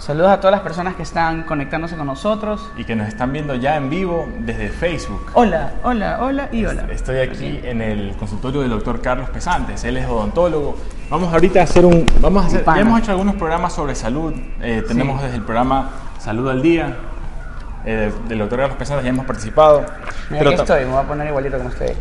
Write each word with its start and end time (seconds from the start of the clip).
Saludos 0.00 0.30
a 0.30 0.38
todas 0.38 0.52
las 0.52 0.62
personas 0.62 0.94
que 0.94 1.02
están 1.02 1.42
conectándose 1.42 1.94
con 1.94 2.06
nosotros. 2.06 2.66
Y 2.78 2.84
que 2.84 2.96
nos 2.96 3.06
están 3.06 3.34
viendo 3.34 3.54
ya 3.54 3.76
en 3.76 3.90
vivo 3.90 4.26
desde 4.38 4.70
Facebook. 4.70 5.26
Hola, 5.34 5.74
hola, 5.82 6.20
hola 6.22 6.48
y 6.50 6.64
hola. 6.64 6.86
Estoy 6.90 7.18
aquí 7.18 7.60
en 7.62 7.82
el 7.82 8.16
consultorio 8.16 8.62
del 8.62 8.70
doctor 8.70 9.02
Carlos 9.02 9.28
Pesantes. 9.28 9.84
Él 9.84 9.98
es 9.98 10.08
odontólogo. 10.08 10.78
Vamos 11.10 11.30
ahorita 11.30 11.60
a 11.60 11.64
hacer 11.64 11.84
un... 11.84 12.06
Vamos 12.18 12.44
a 12.44 12.46
hacer, 12.46 12.64
ya 12.64 12.78
hemos 12.78 12.98
hecho 12.98 13.10
algunos 13.10 13.34
programas 13.34 13.74
sobre 13.74 13.94
salud. 13.94 14.32
Eh, 14.62 14.82
tenemos 14.88 15.20
desde 15.20 15.36
el 15.36 15.42
programa 15.42 15.90
Salud 16.18 16.48
al 16.48 16.62
Día. 16.62 16.96
Eh, 17.84 18.10
del 18.26 18.38
doctor 18.38 18.58
Carlos 18.58 18.78
Pesantes 18.78 19.04
ya 19.04 19.10
hemos 19.10 19.26
participado. 19.26 19.84
Mira, 20.30 20.48
aquí 20.48 20.54
estoy, 20.54 20.86
me 20.86 20.92
voy 20.92 21.00
a 21.00 21.06
poner 21.06 21.28
igualito 21.28 21.58
como 21.58 21.68
estoy. 21.68 21.92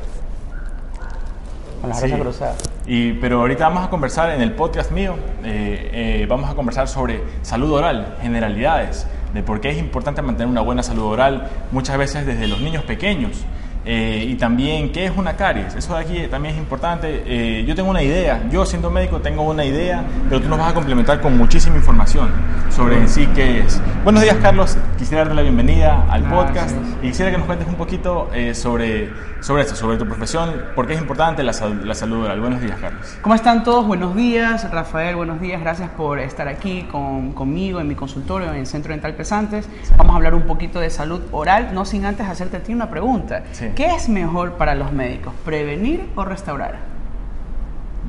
Con 1.91 2.33
sí. 2.33 2.43
Y, 2.85 3.13
pero 3.13 3.41
ahorita 3.41 3.67
vamos 3.67 3.85
a 3.85 3.89
conversar 3.89 4.31
en 4.31 4.41
el 4.41 4.53
podcast 4.53 4.91
mío, 4.91 5.15
eh, 5.43 6.21
eh, 6.21 6.25
vamos 6.27 6.49
a 6.49 6.55
conversar 6.55 6.87
sobre 6.87 7.21
salud 7.41 7.71
oral, 7.71 8.17
generalidades, 8.21 9.05
de 9.33 9.43
por 9.43 9.61
qué 9.61 9.69
es 9.69 9.77
importante 9.77 10.21
mantener 10.21 10.47
una 10.47 10.61
buena 10.61 10.81
salud 10.81 11.03
oral, 11.03 11.49
muchas 11.71 11.97
veces 11.97 12.25
desde 12.25 12.47
los 12.47 12.61
niños 12.61 12.83
pequeños. 12.83 13.45
Eh, 13.91 14.23
y 14.29 14.35
también, 14.35 14.91
¿qué 14.91 15.05
es 15.05 15.17
una 15.17 15.35
caries? 15.35 15.73
Eso 15.73 15.95
de 15.95 16.01
aquí 16.01 16.27
también 16.29 16.53
es 16.53 16.61
importante. 16.61 17.23
Eh, 17.25 17.65
yo 17.65 17.73
tengo 17.73 17.89
una 17.89 18.03
idea, 18.03 18.43
yo 18.51 18.63
siendo 18.63 18.91
médico 18.91 19.19
tengo 19.19 19.41
una 19.41 19.65
idea, 19.65 20.03
pero 20.29 20.39
tú 20.39 20.47
nos 20.47 20.59
vas 20.59 20.69
a 20.69 20.73
complementar 20.75 21.19
con 21.21 21.35
muchísima 21.35 21.75
información 21.75 22.29
sobre 22.69 22.97
en 22.97 23.09
sí 23.09 23.27
qué 23.33 23.61
es. 23.61 23.81
Buenos 24.03 24.21
días, 24.21 24.37
Carlos. 24.43 24.77
Quisiera 24.95 25.23
darte 25.23 25.33
la 25.33 25.41
bienvenida 25.41 26.05
al 26.07 26.21
podcast 26.25 26.75
y 27.01 27.07
quisiera 27.07 27.31
que 27.31 27.37
nos 27.39 27.47
cuentes 27.47 27.67
un 27.67 27.73
poquito 27.73 28.29
eh, 28.31 28.53
sobre, 28.53 29.09
sobre 29.39 29.63
esto, 29.63 29.75
sobre 29.75 29.97
tu 29.97 30.05
profesión, 30.05 30.51
por 30.75 30.85
qué 30.85 30.93
es 30.93 31.01
importante 31.01 31.41
la, 31.41 31.53
la 31.83 31.95
salud 31.95 32.25
oral. 32.25 32.39
Buenos 32.41 32.61
días, 32.61 32.77
Carlos. 32.79 33.17
¿Cómo 33.23 33.33
están 33.33 33.63
todos? 33.63 33.87
Buenos 33.87 34.15
días, 34.15 34.69
Rafael. 34.69 35.15
Buenos 35.15 35.41
días. 35.41 35.61
Gracias 35.61 35.89
por 35.89 36.19
estar 36.19 36.47
aquí 36.47 36.83
con, 36.91 37.31
conmigo 37.31 37.79
en 37.79 37.87
mi 37.87 37.95
consultorio 37.95 38.49
en 38.49 38.59
el 38.59 38.67
Centro 38.67 38.91
Dental 38.91 39.15
Pesantes. 39.15 39.67
Vamos 39.97 40.13
a 40.13 40.17
hablar 40.17 40.35
un 40.35 40.43
poquito 40.43 40.79
de 40.79 40.91
salud 40.91 41.23
oral, 41.31 41.69
no 41.73 41.85
sin 41.85 42.05
antes 42.05 42.27
hacerte 42.27 42.57
a 42.57 42.59
ti 42.59 42.71
una 42.71 42.91
pregunta. 42.91 43.41
Sí. 43.51 43.69
¿Qué 43.79 43.95
es 43.95 44.09
mejor 44.09 44.55
para 44.55 44.75
los 44.75 44.91
médicos, 44.91 45.33
prevenir 45.45 46.09
o 46.17 46.25
restaurar? 46.25 46.79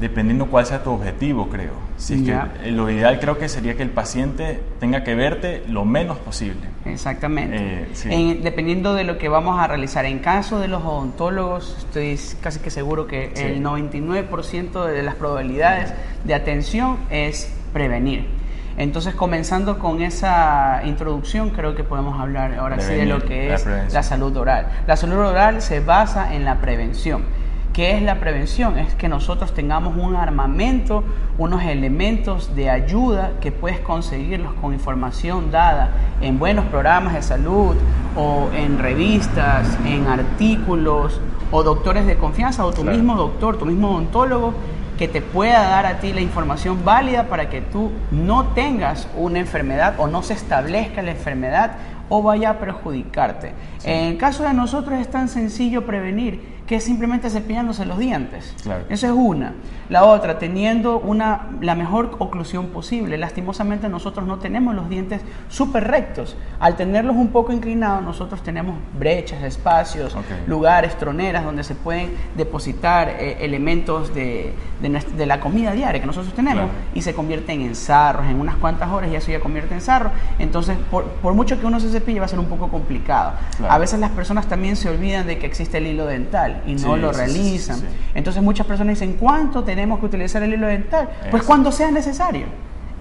Dependiendo 0.01 0.47
cuál 0.47 0.67
sea 0.67 0.83
tu 0.83 0.91
objetivo, 0.91 1.49
creo. 1.49 1.75
Si 1.97 2.15
es 2.15 2.23
que 2.23 2.73
lo 2.73 2.91
ideal 2.91 3.21
creo 3.21 3.39
que 3.39 3.49
sería 3.49 3.77
que 3.77 3.85
el 3.85 3.91
paciente 3.91 4.61
tenga 4.81 5.05
que 5.05 5.15
verte 5.15 5.63
lo 5.69 5.85
menos 5.85 6.19
posible. 6.19 6.63
Exactamente. 6.87 7.87
Eh, 8.07 8.41
dependiendo 8.43 8.95
de 8.95 9.05
lo 9.05 9.17
que 9.17 9.29
vamos 9.29 9.61
a 9.61 9.69
realizar. 9.69 10.07
En 10.07 10.19
caso 10.19 10.59
de 10.59 10.67
los 10.67 10.83
odontólogos, 10.83 11.77
estoy 11.79 12.19
casi 12.43 12.59
que 12.59 12.71
seguro 12.71 13.07
que 13.07 13.33
el 13.37 13.63
99% 13.63 14.87
de 14.87 15.03
las 15.05 15.15
probabilidades 15.15 15.95
de 16.25 16.35
atención 16.35 16.97
es 17.11 17.49
prevenir. 17.73 18.27
Entonces, 18.77 19.15
comenzando 19.15 19.79
con 19.79 20.01
esa 20.01 20.83
introducción, 20.85 21.51
creo 21.51 21.75
que 21.75 21.85
podemos 21.85 22.19
hablar 22.21 22.55
ahora 22.55 22.81
sí 22.81 22.95
de 22.95 23.07
lo 23.07 23.23
que 23.25 23.53
es 23.53 23.67
la, 23.93 24.03
salud 24.03 24.37
oral. 24.37 24.69
La 24.87 24.97
salud 24.97 25.19
oral 25.19 25.61
se 25.61 25.81
basa 25.81 26.35
en 26.35 26.45
la 26.45 26.61
prevención. 26.61 27.25
¿Qué 27.73 27.97
es 27.97 28.03
la 28.03 28.19
prevención? 28.19 28.79
Es 28.79 28.95
que 28.95 29.09
nosotros 29.09 29.55
tengamos 29.55 29.97
un 29.97 30.17
armamento, 30.17 31.05
unos 31.39 31.63
elementos 31.63 32.57
de 32.57 32.69
ayuda 32.69 33.33
que 33.41 33.53
puedes 33.53 33.79
conseguirlos 33.79 34.55
con 34.55 34.73
información 34.73 35.53
dada 35.53 35.91
en 36.21 36.39
buenos 36.41 36.65
programas 36.67 37.15
de 37.15 37.23
salud 37.23 37.77
o 38.17 38.49
en 38.57 38.79
revistas, 38.81 39.79
en 39.87 40.09
artículos 40.09 41.21
o 41.53 41.63
doctores 41.63 42.07
de 42.07 42.17
confianza 42.17 42.65
o 42.65 42.73
tu 42.73 42.83
mismo 42.83 43.15
doctor, 43.15 43.57
tu 43.57 43.67
mismo 43.67 43.91
odontólogo 43.91 44.55
que 45.01 45.09
te 45.09 45.23
pueda 45.23 45.63
dar 45.63 45.87
a 45.87 45.99
ti 45.99 46.13
la 46.13 46.21
información 46.21 46.85
válida 46.85 47.25
para 47.25 47.49
que 47.49 47.63
tú 47.63 47.91
no 48.11 48.49
tengas 48.49 49.09
una 49.17 49.39
enfermedad 49.39 49.95
o 49.97 50.09
no 50.09 50.23
se 50.23 50.35
establezca 50.35 51.01
la 51.01 51.13
enfermedad 51.13 51.71
o 52.11 52.23
vaya 52.23 52.51
a 52.51 52.59
perjudicarte. 52.59 53.55
En 53.85 54.09
el 54.09 54.19
caso 54.19 54.43
de 54.43 54.53
nosotros 54.53 55.01
es 55.01 55.09
tan 55.11 55.31
sencillo 55.31 55.87
prevenir 55.87 56.60
que 56.71 56.77
es 56.77 56.85
simplemente 56.85 57.29
cepillándose 57.31 57.85
los 57.85 57.99
dientes. 57.99 58.55
Claro. 58.63 58.85
Eso 58.89 59.09
es 59.09 59.13
una. 59.13 59.55
La 59.89 60.05
otra, 60.05 60.39
teniendo 60.39 61.01
una, 61.01 61.49
la 61.61 61.75
mejor 61.75 62.15
oclusión 62.21 62.67
posible. 62.67 63.19
Lastimosamente 63.19 63.89
nosotros 63.89 64.25
no 64.25 64.39
tenemos 64.39 64.77
los 64.77 64.89
dientes 64.89 65.21
súper 65.49 65.89
rectos. 65.89 66.37
Al 66.61 66.77
tenerlos 66.77 67.17
un 67.17 67.33
poco 67.33 67.53
inclinados, 67.53 68.05
nosotros 68.05 68.45
tenemos 68.45 68.77
brechas, 68.97 69.43
espacios, 69.43 70.17
lugares, 70.47 70.97
troneras 70.97 71.45
donde 71.45 71.65
se 71.65 71.75
pueden 71.75 72.15
depositar 72.37 73.09
eh, 73.19 73.39
elementos 73.41 74.15
de, 74.15 74.55
de, 74.81 75.27
la 75.27 75.41
comida 75.41 75.73
diaria 75.73 76.01
que 76.01 76.07
nosotros 76.07 76.33
tenemos 76.35 76.71
y 76.95 77.03
se 77.03 77.15
convierten 77.15 77.63
en 77.63 77.75
sarros. 77.75 78.27
En 78.27 78.39
unas 78.39 78.55
cuantas 78.55 78.91
horas 78.91 79.11
ya 79.11 79.19
eso 79.19 79.33
ya 79.33 79.41
convierte 79.41 79.75
en 79.75 79.81
sarro. 79.81 80.13
Entonces, 80.39 80.79
por, 80.89 81.05
por 81.05 81.35
mucho 81.35 81.59
que 81.59 81.67
uno 81.67 81.81
se 81.81 81.91
cepille, 81.91 82.21
va 82.21 82.27
a 82.27 82.29
ser 82.29 82.39
un 82.39 82.47
poco 82.47 82.69
complicado. 82.69 83.33
A 83.69 83.77
veces 83.79 83.99
las 83.99 84.13
personas 84.13 84.47
también 84.47 84.77
se 84.77 84.89
olvidan 84.89 85.27
de 85.27 85.37
que 85.37 85.47
existe 85.47 85.79
el 85.79 85.89
hilo 85.89 86.07
dental 86.07 86.60
y 86.67 86.75
no 86.75 86.97
lo 86.97 87.13
realizan. 87.13 87.81
Entonces 88.15 88.43
muchas 88.43 88.67
personas 88.67 88.99
dicen, 88.99 89.17
¿cuánto 89.19 89.65
tenemos 89.65 90.01
que 90.01 90.07
utilizar 90.07 90.43
el 90.43 90.55
hilo 90.55 90.67
dental? 90.67 91.09
Pues 91.31 91.43
cuando 91.43 91.73
sea 91.73 91.91
necesario 91.91 92.47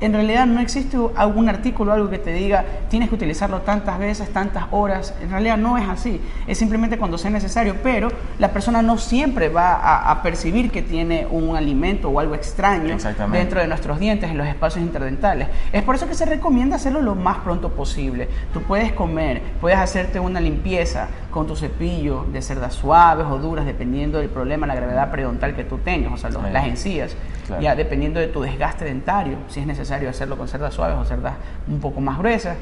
en 0.01 0.13
realidad 0.13 0.45
no 0.45 0.61
existe 0.61 0.97
algún 1.15 1.49
artículo, 1.49 1.91
algo 1.91 2.09
que 2.09 2.19
te 2.19 2.31
diga 2.33 2.63
tienes 2.89 3.09
que 3.09 3.15
utilizarlo 3.15 3.61
tantas 3.61 3.99
veces, 3.99 4.31
tantas 4.31 4.65
horas. 4.71 5.13
En 5.21 5.29
realidad 5.29 5.57
no 5.57 5.77
es 5.77 5.87
así. 5.87 6.21
Es 6.47 6.57
simplemente 6.57 6.97
cuando 6.97 7.17
sea 7.17 7.29
necesario, 7.29 7.75
pero 7.83 8.09
la 8.37 8.51
persona 8.51 8.81
no 8.81 8.97
siempre 8.97 9.49
va 9.49 10.09
a, 10.09 10.19
percibir 10.23 10.69
que 10.69 10.81
tiene 10.81 11.27
un 11.29 11.55
alimento 11.55 12.09
o 12.09 12.19
algo 12.19 12.35
extraño 12.35 12.97
dentro 13.31 13.61
de 13.61 13.67
nuestros 13.67 13.99
dientes, 13.99 14.29
en 14.29 14.37
los 14.37 14.47
espacios 14.47 14.83
interdentales. 14.83 15.47
Es 15.71 15.83
por 15.83 15.95
eso 15.95 16.07
que 16.07 16.15
se 16.15 16.25
recomienda 16.25 16.75
hacerlo 16.75 17.01
lo 17.01 17.15
más 17.15 17.37
pronto 17.37 17.69
posible. 17.69 18.27
Tú 18.53 18.61
puedes 18.63 18.91
comer, 18.91 19.41
puedes 19.61 19.77
hacerte 19.77 20.19
una 20.19 20.41
limpieza 20.41 21.07
con 21.31 21.45
tu 21.45 21.55
cepillo 21.55 22.25
de 22.31 22.41
cerdas 22.41 22.73
suaves 22.73 23.25
o 23.29 23.37
duras, 23.37 23.65
dependiendo 23.65 24.19
del 24.19 24.29
problema, 24.29 24.65
la 24.65 24.75
gravedad 24.75 25.11
periodontal 25.11 25.55
que 25.55 25.63
tú 25.63 25.77
tengas, 25.77 26.13
o 26.13 26.17
sea, 26.17 26.29
las 26.29 26.65
encías, 26.65 27.15
ya 27.61 27.75
dependiendo 27.75 28.19
de 28.19 28.27
tu 28.27 28.41
desgaste 28.41 28.85
dentario, 28.85 29.37
si 29.47 29.59
es 29.59 29.67
necesario 29.67 30.09
hacerlo 30.09 30.37
con 30.37 30.47
cerdas 30.47 30.73
suaves 30.73 30.97
o 30.97 31.05
cerdas 31.05 31.33
un 31.67 31.79
poco 31.79 32.01
más 32.01 32.17
gruesas. 32.17 32.57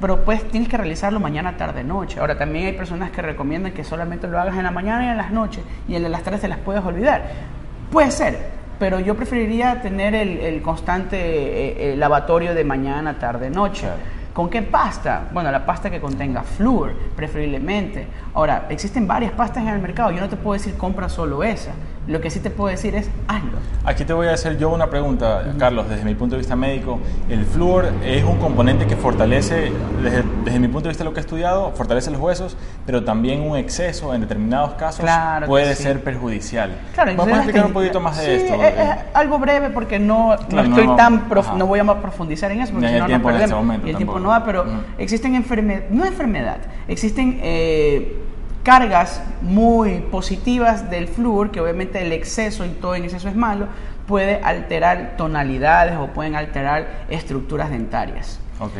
Pero 0.00 0.24
pues 0.24 0.48
tienes 0.50 0.68
que 0.68 0.76
realizarlo 0.76 1.20
mañana, 1.20 1.56
tarde, 1.56 1.84
noche. 1.84 2.18
Ahora 2.18 2.36
también 2.38 2.66
hay 2.66 2.72
personas 2.72 3.10
que 3.10 3.20
recomiendan 3.20 3.72
que 3.72 3.84
solamente 3.84 4.26
lo 4.26 4.40
hagas 4.40 4.56
en 4.56 4.64
la 4.64 4.70
mañana 4.70 5.04
y 5.04 5.08
en 5.08 5.16
las 5.18 5.30
noches 5.30 5.62
y 5.86 5.94
en 5.94 6.10
las 6.10 6.22
tardes 6.22 6.40
te 6.40 6.48
las 6.48 6.58
puedes 6.58 6.82
olvidar. 6.82 7.22
Puede 7.90 8.10
ser, 8.10 8.38
pero 8.78 9.00
yo 9.00 9.14
preferiría 9.14 9.80
tener 9.82 10.14
el, 10.14 10.62
constante 10.62 11.18
eh, 11.18 11.92
eh, 11.92 11.96
lavatorio 11.96 12.54
de 12.54 12.64
mañana, 12.64 13.18
tarde, 13.18 13.50
noche. 13.50 13.86
¿Con 14.32 14.48
qué 14.48 14.62
pasta? 14.62 15.28
Bueno, 15.32 15.50
la 15.50 15.66
pasta 15.66 15.90
que 15.90 16.00
contenga 16.00 16.42
flúor, 16.42 16.94
preferiblemente. 17.14 18.06
Ahora, 18.32 18.66
existen 18.70 19.06
varias 19.06 19.32
pastas 19.32 19.62
en 19.62 19.68
el 19.68 19.78
mercado. 19.78 20.10
Yo 20.10 20.20
no 20.20 20.28
te 20.28 20.36
puedo 20.36 20.54
decir 20.54 20.76
compra 20.78 21.10
solo 21.10 21.44
esa. 21.44 21.72
Lo 22.06 22.20
que 22.20 22.30
sí 22.30 22.40
te 22.40 22.50
puedo 22.50 22.68
decir 22.68 22.96
es 22.96 23.08
hazlo. 23.28 23.58
Aquí 23.84 24.04
te 24.04 24.12
voy 24.12 24.26
a 24.26 24.34
hacer 24.34 24.58
yo 24.58 24.70
una 24.70 24.90
pregunta, 24.90 25.54
Carlos, 25.56 25.88
desde 25.88 26.04
mi 26.04 26.14
punto 26.14 26.34
de 26.34 26.40
vista 26.40 26.56
médico. 26.56 26.98
El 27.28 27.44
flúor 27.44 27.92
es 28.04 28.24
un 28.24 28.38
componente 28.38 28.86
que 28.86 28.96
fortalece, 28.96 29.72
desde, 30.02 30.58
mi 30.58 30.66
punto 30.66 30.84
de 30.84 30.88
vista 30.90 31.04
lo 31.04 31.12
que 31.12 31.20
he 31.20 31.22
estudiado, 31.22 31.70
fortalece 31.72 32.10
los 32.10 32.20
huesos, 32.20 32.56
pero 32.86 33.04
también 33.04 33.42
un 33.42 33.56
exceso 33.56 34.14
en 34.14 34.20
determinados 34.20 34.74
casos 34.74 35.08
puede 35.46 35.76
ser 35.76 36.02
perjudicial. 36.02 36.76
Claro, 36.94 37.12
¿Vamos 37.16 37.34
a 37.34 37.36
explicar 37.36 37.66
un 37.66 37.72
poquito 37.72 38.00
más 38.00 38.18
de 38.18 38.36
esto? 38.36 38.54
Es, 38.54 38.78
es, 38.78 38.88
algo 39.14 39.38
breve 39.38 39.70
porque 39.70 40.00
no, 40.00 40.36
no 40.50 40.62
estoy 40.62 40.96
tan 40.96 41.28
no 41.56 41.66
voy 41.66 41.78
a 41.78 42.00
profundizar 42.00 42.50
en 42.50 42.62
eso 42.62 42.72
porque 42.72 42.88
si 42.88 42.94
no 42.94 43.08
nos 43.08 43.22
perdemos. 43.22 43.42
Este 43.42 43.54
momento, 43.54 43.86
y 43.86 43.90
el 43.90 43.96
tiempo 43.96 44.18
no 44.18 44.28
va, 44.30 44.44
pero 44.44 44.64
existen 44.98 45.34
enfermedades, 45.34 45.90
no 45.90 46.04
enfermedad, 46.04 46.58
existen 46.88 47.38
eh, 47.42 48.22
cargas 48.62 49.22
muy 49.40 50.00
positivas 50.00 50.90
del 50.90 51.08
flúor, 51.08 51.50
que 51.50 51.60
obviamente 51.60 52.00
el 52.00 52.12
exceso 52.12 52.64
y 52.64 52.70
todo 52.70 52.94
en 52.94 53.04
exceso 53.04 53.28
es 53.28 53.36
malo, 53.36 53.66
puede 54.06 54.40
alterar 54.42 55.14
tonalidades 55.16 55.96
o 55.96 56.08
pueden 56.08 56.36
alterar 56.36 57.06
estructuras 57.08 57.70
dentarias. 57.70 58.38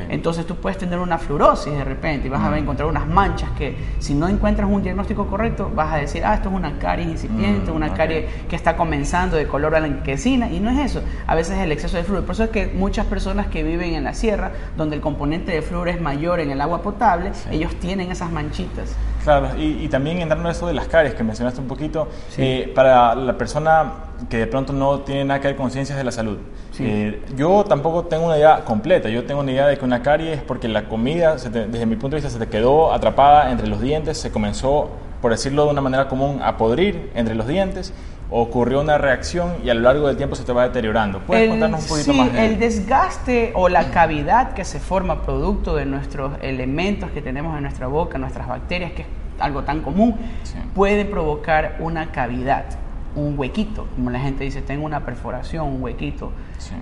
Entonces 0.09 0.47
tú 0.47 0.57
puedes 0.57 0.79
tener 0.79 0.99
una 0.99 1.19
fluorosis 1.19 1.73
de 1.73 1.85
repente 1.85 2.29
y 2.29 2.31
vas 2.31 2.43
a 2.43 2.51
mm. 2.51 2.55
encontrar 2.55 2.89
unas 2.89 3.07
manchas 3.07 3.51
que 3.59 3.77
si 3.99 4.15
no 4.15 4.29
encuentras 4.29 4.71
un 4.71 4.83
diagnóstico 4.83 5.27
correcto 5.27 5.71
vas 5.75 5.93
a 5.93 5.97
decir, 5.97 6.25
ah, 6.25 6.35
esto 6.35 6.51
es 6.51 6.55
una 6.55 6.79
caries 6.79 7.09
incipiente, 7.09 7.71
mm, 7.71 7.75
una 7.75 7.93
carie 7.95 8.29
que 8.49 8.55
está 8.55 8.77
comenzando 8.77 9.37
de 9.37 9.47
color 9.47 9.71
blanquecina 9.71 10.51
y 10.51 10.61
no 10.61 10.71
es 10.71 10.79
eso. 10.79 11.03
A 11.27 11.35
veces 11.35 11.57
es 11.57 11.65
el 11.65 11.73
exceso 11.73 11.97
de 11.97 12.05
flúor. 12.05 12.25
Por 12.25 12.35
eso 12.35 12.45
es 12.45 12.51
que 12.51 12.69
muchas 12.69 13.07
personas 13.07 13.49
que 13.49 13.63
viven 13.63 13.95
en 13.95 14.05
la 14.05 14.15
sierra, 14.15 14.53
donde 14.77 14.97
el 14.97 15.03
componente 15.03 15.53
de 15.53 15.63
flúor 15.63 15.89
es 15.89 16.01
mayor 16.01 16.41
en 16.41 16.51
el 16.51 16.61
agua 16.61 16.83
potable, 16.83 17.33
ellos 17.51 17.75
tienen 17.77 18.11
esas 18.11 18.31
manchitas. 18.31 18.95
Claro, 19.23 19.51
y, 19.57 19.89
también 19.89 20.21
entrando 20.21 20.49
en 20.49 20.53
eso 20.53 20.67
de 20.67 20.75
las 20.75 20.89
caries 20.89 21.15
que 21.15 21.23
mencionaste 21.23 21.61
un 21.61 21.69
poquito, 21.69 22.09
eh, 22.37 22.73
para 22.75 23.15
la 23.15 23.39
persona 23.39 23.93
que 24.29 24.39
de 24.39 24.47
pronto 24.47 24.73
no 24.73 25.01
tiene 25.01 25.25
nada 25.25 25.41
que 25.41 25.49
ver 25.49 25.57
con 25.57 25.71
ciencias 25.71 25.97
de 25.97 26.05
la 26.05 26.11
salud. 26.11 26.39
Eh, 26.81 27.23
yo 27.37 27.65
tampoco 27.65 28.05
tengo 28.07 28.27
una 28.27 28.37
idea 28.37 28.65
completa, 28.65 29.09
yo 29.09 29.25
tengo 29.25 29.41
una 29.41 29.53
idea 29.53 29.69
de 29.69 29.79
que 29.79 29.85
una 29.85 30.03
carie 30.03 30.33
es 30.33 30.43
porque 30.43 30.67
la 30.69 30.89
comida, 30.89 31.37
desde 31.37 31.87
mi 31.87 31.97
punto 31.97 32.17
de 32.17 32.23
vista, 32.23 32.31
se 32.31 32.39
te 32.39 32.51
quedó 32.51 32.93
atrapada 32.93 33.51
entre 33.53 33.69
los 33.69 33.81
dientes, 33.81 34.19
se 34.19 34.33
comenzó, 34.33 34.91
por 35.21 35.31
decirlo 35.31 35.67
de 35.67 35.71
una 35.71 35.81
manera 35.81 36.09
común, 36.09 36.41
a 36.43 36.57
podrir 36.57 37.11
entre 37.15 37.35
los 37.35 37.47
dientes 37.47 37.93
ocurrió 38.33 38.81
una 38.81 38.97
reacción 38.97 39.57
y 39.63 39.69
a 39.69 39.75
lo 39.75 39.83
largo 39.83 40.07
del 40.07 40.17
tiempo 40.17 40.35
se 40.35 40.45
te 40.45 40.53
va 40.53 40.65
deteriorando. 40.65 41.21
¿Puedes 41.21 41.51
contarnos 41.51 41.83
un 41.83 41.89
poquito 41.89 42.15
más? 42.15 42.33
De 42.33 42.47
el 42.47 42.59
desgaste 42.59 43.53
o 43.55 43.69
la 43.69 43.91
cavidad 43.91 44.55
que 44.55 44.65
se 44.65 44.81
forma 44.81 45.23
producto 45.23 45.77
de 45.77 45.85
nuestros 45.85 46.33
elementos 46.41 47.11
que 47.11 47.21
tenemos 47.21 47.55
en 47.57 47.63
nuestra 47.65 47.87
boca, 47.89 48.17
nuestras 48.17 48.49
bacterias, 48.49 48.93
que 48.93 49.03
es 49.03 49.09
algo 49.39 49.65
tan 49.65 49.83
común, 49.83 50.17
puede 50.75 51.05
provocar 51.05 51.77
una 51.81 52.11
cavidad 52.11 52.65
un 53.15 53.39
huequito, 53.39 53.87
como 53.95 54.09
la 54.09 54.21
gente 54.21 54.43
dice, 54.43 54.63
tengo 54.63 54.87
una 54.87 55.05
perforación, 55.05 55.69
un 55.69 55.83
huequito. 55.83 56.33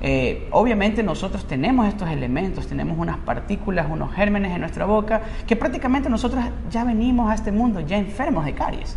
Eh, 0.00 0.47
obviamente 0.52 1.02
nosotros 1.02 1.44
tenemos 1.44 1.88
estos 1.88 2.08
elementos, 2.08 2.69
tenemos 2.69 2.97
unas 2.99 3.17
partículas, 3.19 3.88
unos 3.91 4.14
gérmenes 4.14 4.52
en 4.52 4.61
nuestra 4.61 4.85
boca, 4.85 5.23
que 5.49 5.56
prácticamente 5.56 6.08
nosotros 6.08 6.44
ya 6.70 6.85
venimos 6.85 7.29
a 7.29 7.35
este 7.35 7.50
mundo 7.50 7.81
ya 7.81 7.97
enfermos 7.97 8.44
de 8.44 8.55
caries 8.55 8.97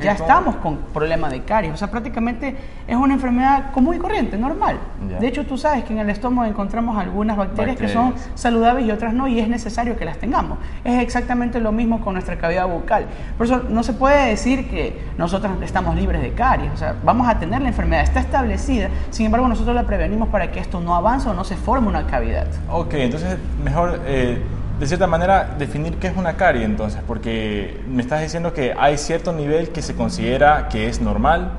ya 0.00 0.12
estamos 0.12 0.56
con 0.56 0.78
problemas 0.92 1.30
de 1.30 1.42
caries. 1.42 1.72
O 1.72 1.76
sea, 1.76 1.90
prácticamente 1.90 2.56
es 2.86 2.96
una 2.96 3.14
enfermedad 3.14 3.70
común 3.72 3.94
y 3.94 3.98
corriente, 3.98 4.36
normal. 4.36 4.78
De 5.20 5.26
hecho, 5.26 5.46
tú 5.46 5.56
sabes 5.56 5.84
que 5.84 5.92
en 5.92 6.00
el 6.00 6.10
estómago 6.10 6.48
encontramos 6.48 6.98
algunas 6.98 7.36
bacterias, 7.36 7.76
que 7.76 7.88
son 7.88 8.14
saludables 8.34 8.86
y 8.86 8.90
otras 8.90 9.14
no, 9.14 9.28
y 9.28 9.38
es 9.38 9.48
necesario 9.48 9.96
que 9.96 10.04
las 10.04 10.18
tengamos. 10.18 10.58
Es 10.84 11.00
exactamente 11.02 11.60
lo 11.60 11.72
mismo 11.72 12.00
con 12.00 12.14
nuestra 12.14 12.36
cavidad 12.36 12.66
bucal. 12.66 13.06
Por 13.36 13.46
eso 13.46 13.62
no 13.68 13.82
se 13.82 13.92
puede 13.92 14.28
decir 14.28 14.68
que 14.68 15.00
nosotros 15.16 15.52
estamos 15.62 15.94
libres 15.94 16.22
de 16.22 16.32
caries. 16.32 16.72
O 16.72 16.76
sea, 16.76 16.96
vamos 17.04 17.28
a 17.28 17.38
tener 17.38 17.62
la 17.62 17.68
enfermedad, 17.68 18.02
está 18.02 18.20
establecida, 18.20 18.88
sin 19.10 19.26
embargo, 19.26 19.46
nosotros 19.48 19.74
la 19.74 19.84
prevenimos 19.84 20.28
para 20.28 20.50
que 20.50 20.60
esto 20.60 20.80
no 20.80 20.94
avance 20.94 21.28
o 21.28 21.34
no 21.34 21.44
se 21.44 21.56
forme 21.56 21.88
una 21.88 22.06
cavidad. 22.06 22.46
Ok, 22.68 22.94
entonces 22.94 23.38
mejor... 23.62 24.00
Eh 24.06 24.42
de 24.80 24.86
cierta 24.86 25.06
manera, 25.06 25.56
definir 25.58 25.96
qué 25.96 26.06
es 26.06 26.16
una 26.16 26.38
carie 26.38 26.64
entonces, 26.64 27.02
porque 27.06 27.82
me 27.86 28.00
estás 28.00 28.22
diciendo 28.22 28.54
que 28.54 28.74
hay 28.76 28.96
cierto 28.96 29.34
nivel 29.34 29.68
que 29.68 29.82
se 29.82 29.94
considera 29.94 30.68
que 30.70 30.88
es 30.88 31.02
normal 31.02 31.50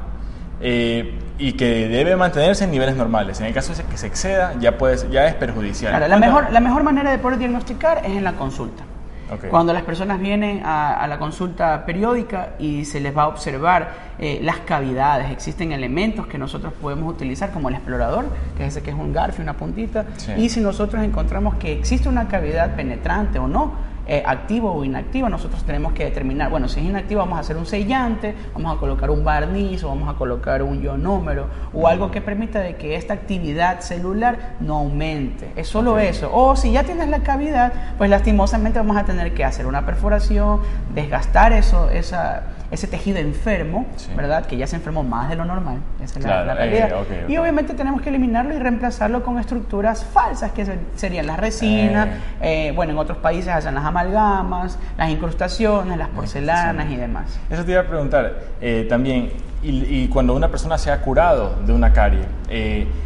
eh, 0.59 1.19
y 1.37 1.53
que 1.53 1.87
debe 1.87 2.15
mantenerse 2.15 2.63
en 2.63 2.71
niveles 2.71 2.95
normales. 2.95 3.39
En 3.39 3.45
el 3.45 3.53
caso 3.53 3.75
de 3.75 3.83
que 3.83 3.95
se 3.95 4.07
exceda, 4.07 4.55
ya, 4.59 4.75
puede, 4.79 5.07
ya 5.11 5.27
es 5.27 5.35
perjudicial. 5.35 6.09
la 6.09 6.17
mejor, 6.17 6.51
la 6.51 6.59
mejor 6.59 6.81
manera 6.81 7.11
de 7.11 7.19
poder 7.19 7.37
diagnosticar 7.37 7.99
es 7.99 8.11
en 8.11 8.23
la 8.23 8.33
consulta. 8.33 8.83
Cuando 9.49 9.73
las 9.73 9.83
personas 9.83 10.19
vienen 10.19 10.61
a, 10.65 11.05
la 11.07 11.17
consulta 11.17 11.85
periódica 11.85 12.49
y 12.59 12.85
se 12.85 12.99
les 12.99 13.15
va 13.15 13.23
a 13.23 13.27
observar 13.27 14.11
eh, 14.19 14.39
las 14.41 14.59
cavidades, 14.59 15.31
existen 15.31 15.71
elementos 15.71 16.27
que 16.27 16.37
nosotros 16.37 16.73
podemos 16.73 17.13
utilizar 17.13 17.51
como 17.51 17.69
el 17.69 17.75
explorador, 17.75 18.25
que 18.57 18.65
es 18.65 18.75
ese 18.75 18.83
que 18.83 18.91
es 18.91 18.95
un 18.95 19.13
garfio, 19.13 19.43
una 19.43 19.53
puntita, 19.53 20.05
y 20.37 20.49
si 20.49 20.59
nosotros 20.59 21.03
encontramos 21.03 21.55
que 21.55 21.73
existe 21.73 22.09
una 22.09 22.27
cavidad 22.27 22.75
penetrante 22.75 23.39
o 23.39 23.47
no, 23.47 23.90
eh, 24.07 24.23
activo 24.25 24.73
o 24.73 24.83
inactivo, 24.83 25.29
nosotros 25.29 25.63
tenemos 25.63 25.93
que 25.93 26.05
determinar, 26.05 26.49
bueno, 26.49 26.67
si 26.67 26.79
es 26.79 26.85
inactivo 26.85 27.19
vamos 27.19 27.37
a 27.37 27.41
hacer 27.41 27.57
un 27.57 27.65
sellante, 27.65 28.35
vamos 28.53 28.75
a 28.75 28.79
colocar 28.79 29.09
un 29.09 29.23
barniz 29.23 29.83
o 29.83 29.89
vamos 29.89 30.13
a 30.13 30.17
colocar 30.17 30.63
un 30.63 30.81
ionómero 30.81 31.47
o 31.73 31.87
algo 31.87 32.11
que 32.11 32.21
permita 32.21 32.59
de 32.59 32.75
que 32.75 32.95
esta 32.95 33.13
actividad 33.13 33.81
celular 33.81 34.55
no 34.59 34.79
aumente. 34.79 35.51
Es 35.55 35.67
solo 35.67 35.99
eso. 35.99 36.29
O 36.33 36.55
si 36.55 36.71
ya 36.71 36.83
tienes 36.83 37.09
la 37.09 37.19
cavidad, 37.19 37.73
pues 37.97 38.09
lastimosamente 38.09 38.79
vamos 38.79 38.97
a 38.97 39.05
tener 39.05 39.33
que 39.33 39.43
hacer 39.43 39.67
una 39.67 39.85
perforación, 39.85 40.61
desgastar 40.93 41.53
eso, 41.53 41.89
esa 41.89 42.43
ese 42.71 42.87
tejido 42.87 43.19
enfermo, 43.19 43.85
¿verdad? 44.15 44.45
Que 44.45 44.55
ya 44.55 44.65
se 44.65 44.77
enfermó 44.77 45.03
más 45.03 45.29
de 45.29 45.35
lo 45.35 45.43
normal, 45.43 45.79
esa 46.01 46.19
es 46.19 46.25
la, 46.25 46.55
realidad. 46.55 47.05
Eh, 47.11 47.25
y 47.27 47.37
obviamente 47.37 47.73
tenemos 47.73 48.01
que 48.01 48.09
eliminarlo 48.09 48.55
y 48.55 48.59
reemplazarlo 48.59 49.23
con 49.23 49.37
estructuras 49.37 50.05
falsas, 50.05 50.51
que 50.53 50.65
serían 50.95 51.27
las 51.27 51.37
resinas, 51.37 52.07
eh. 52.41 52.69
Eh, 52.69 52.73
bueno, 52.73 52.93
en 52.93 52.97
otros 52.97 53.17
países 53.17 53.49
hacen 53.49 53.75
las 53.75 53.83
amalgamas, 53.83 54.79
las 54.97 55.09
incrustaciones, 55.09 55.97
las 55.97 56.07
porcelanas 56.09 56.89
y 56.89 56.95
demás. 56.95 57.39
Eso 57.49 57.65
te 57.65 57.73
iba 57.73 57.81
a 57.81 57.87
preguntar 57.87 58.35
también, 58.87 59.31
y, 59.61 60.03
y, 60.03 60.07
cuando 60.07 60.33
una 60.33 60.47
persona 60.47 60.77
se 60.77 60.91
ha 60.91 61.01
curado 61.01 61.57
de 61.65 61.73
una 61.73 61.91
carie, 61.91 62.25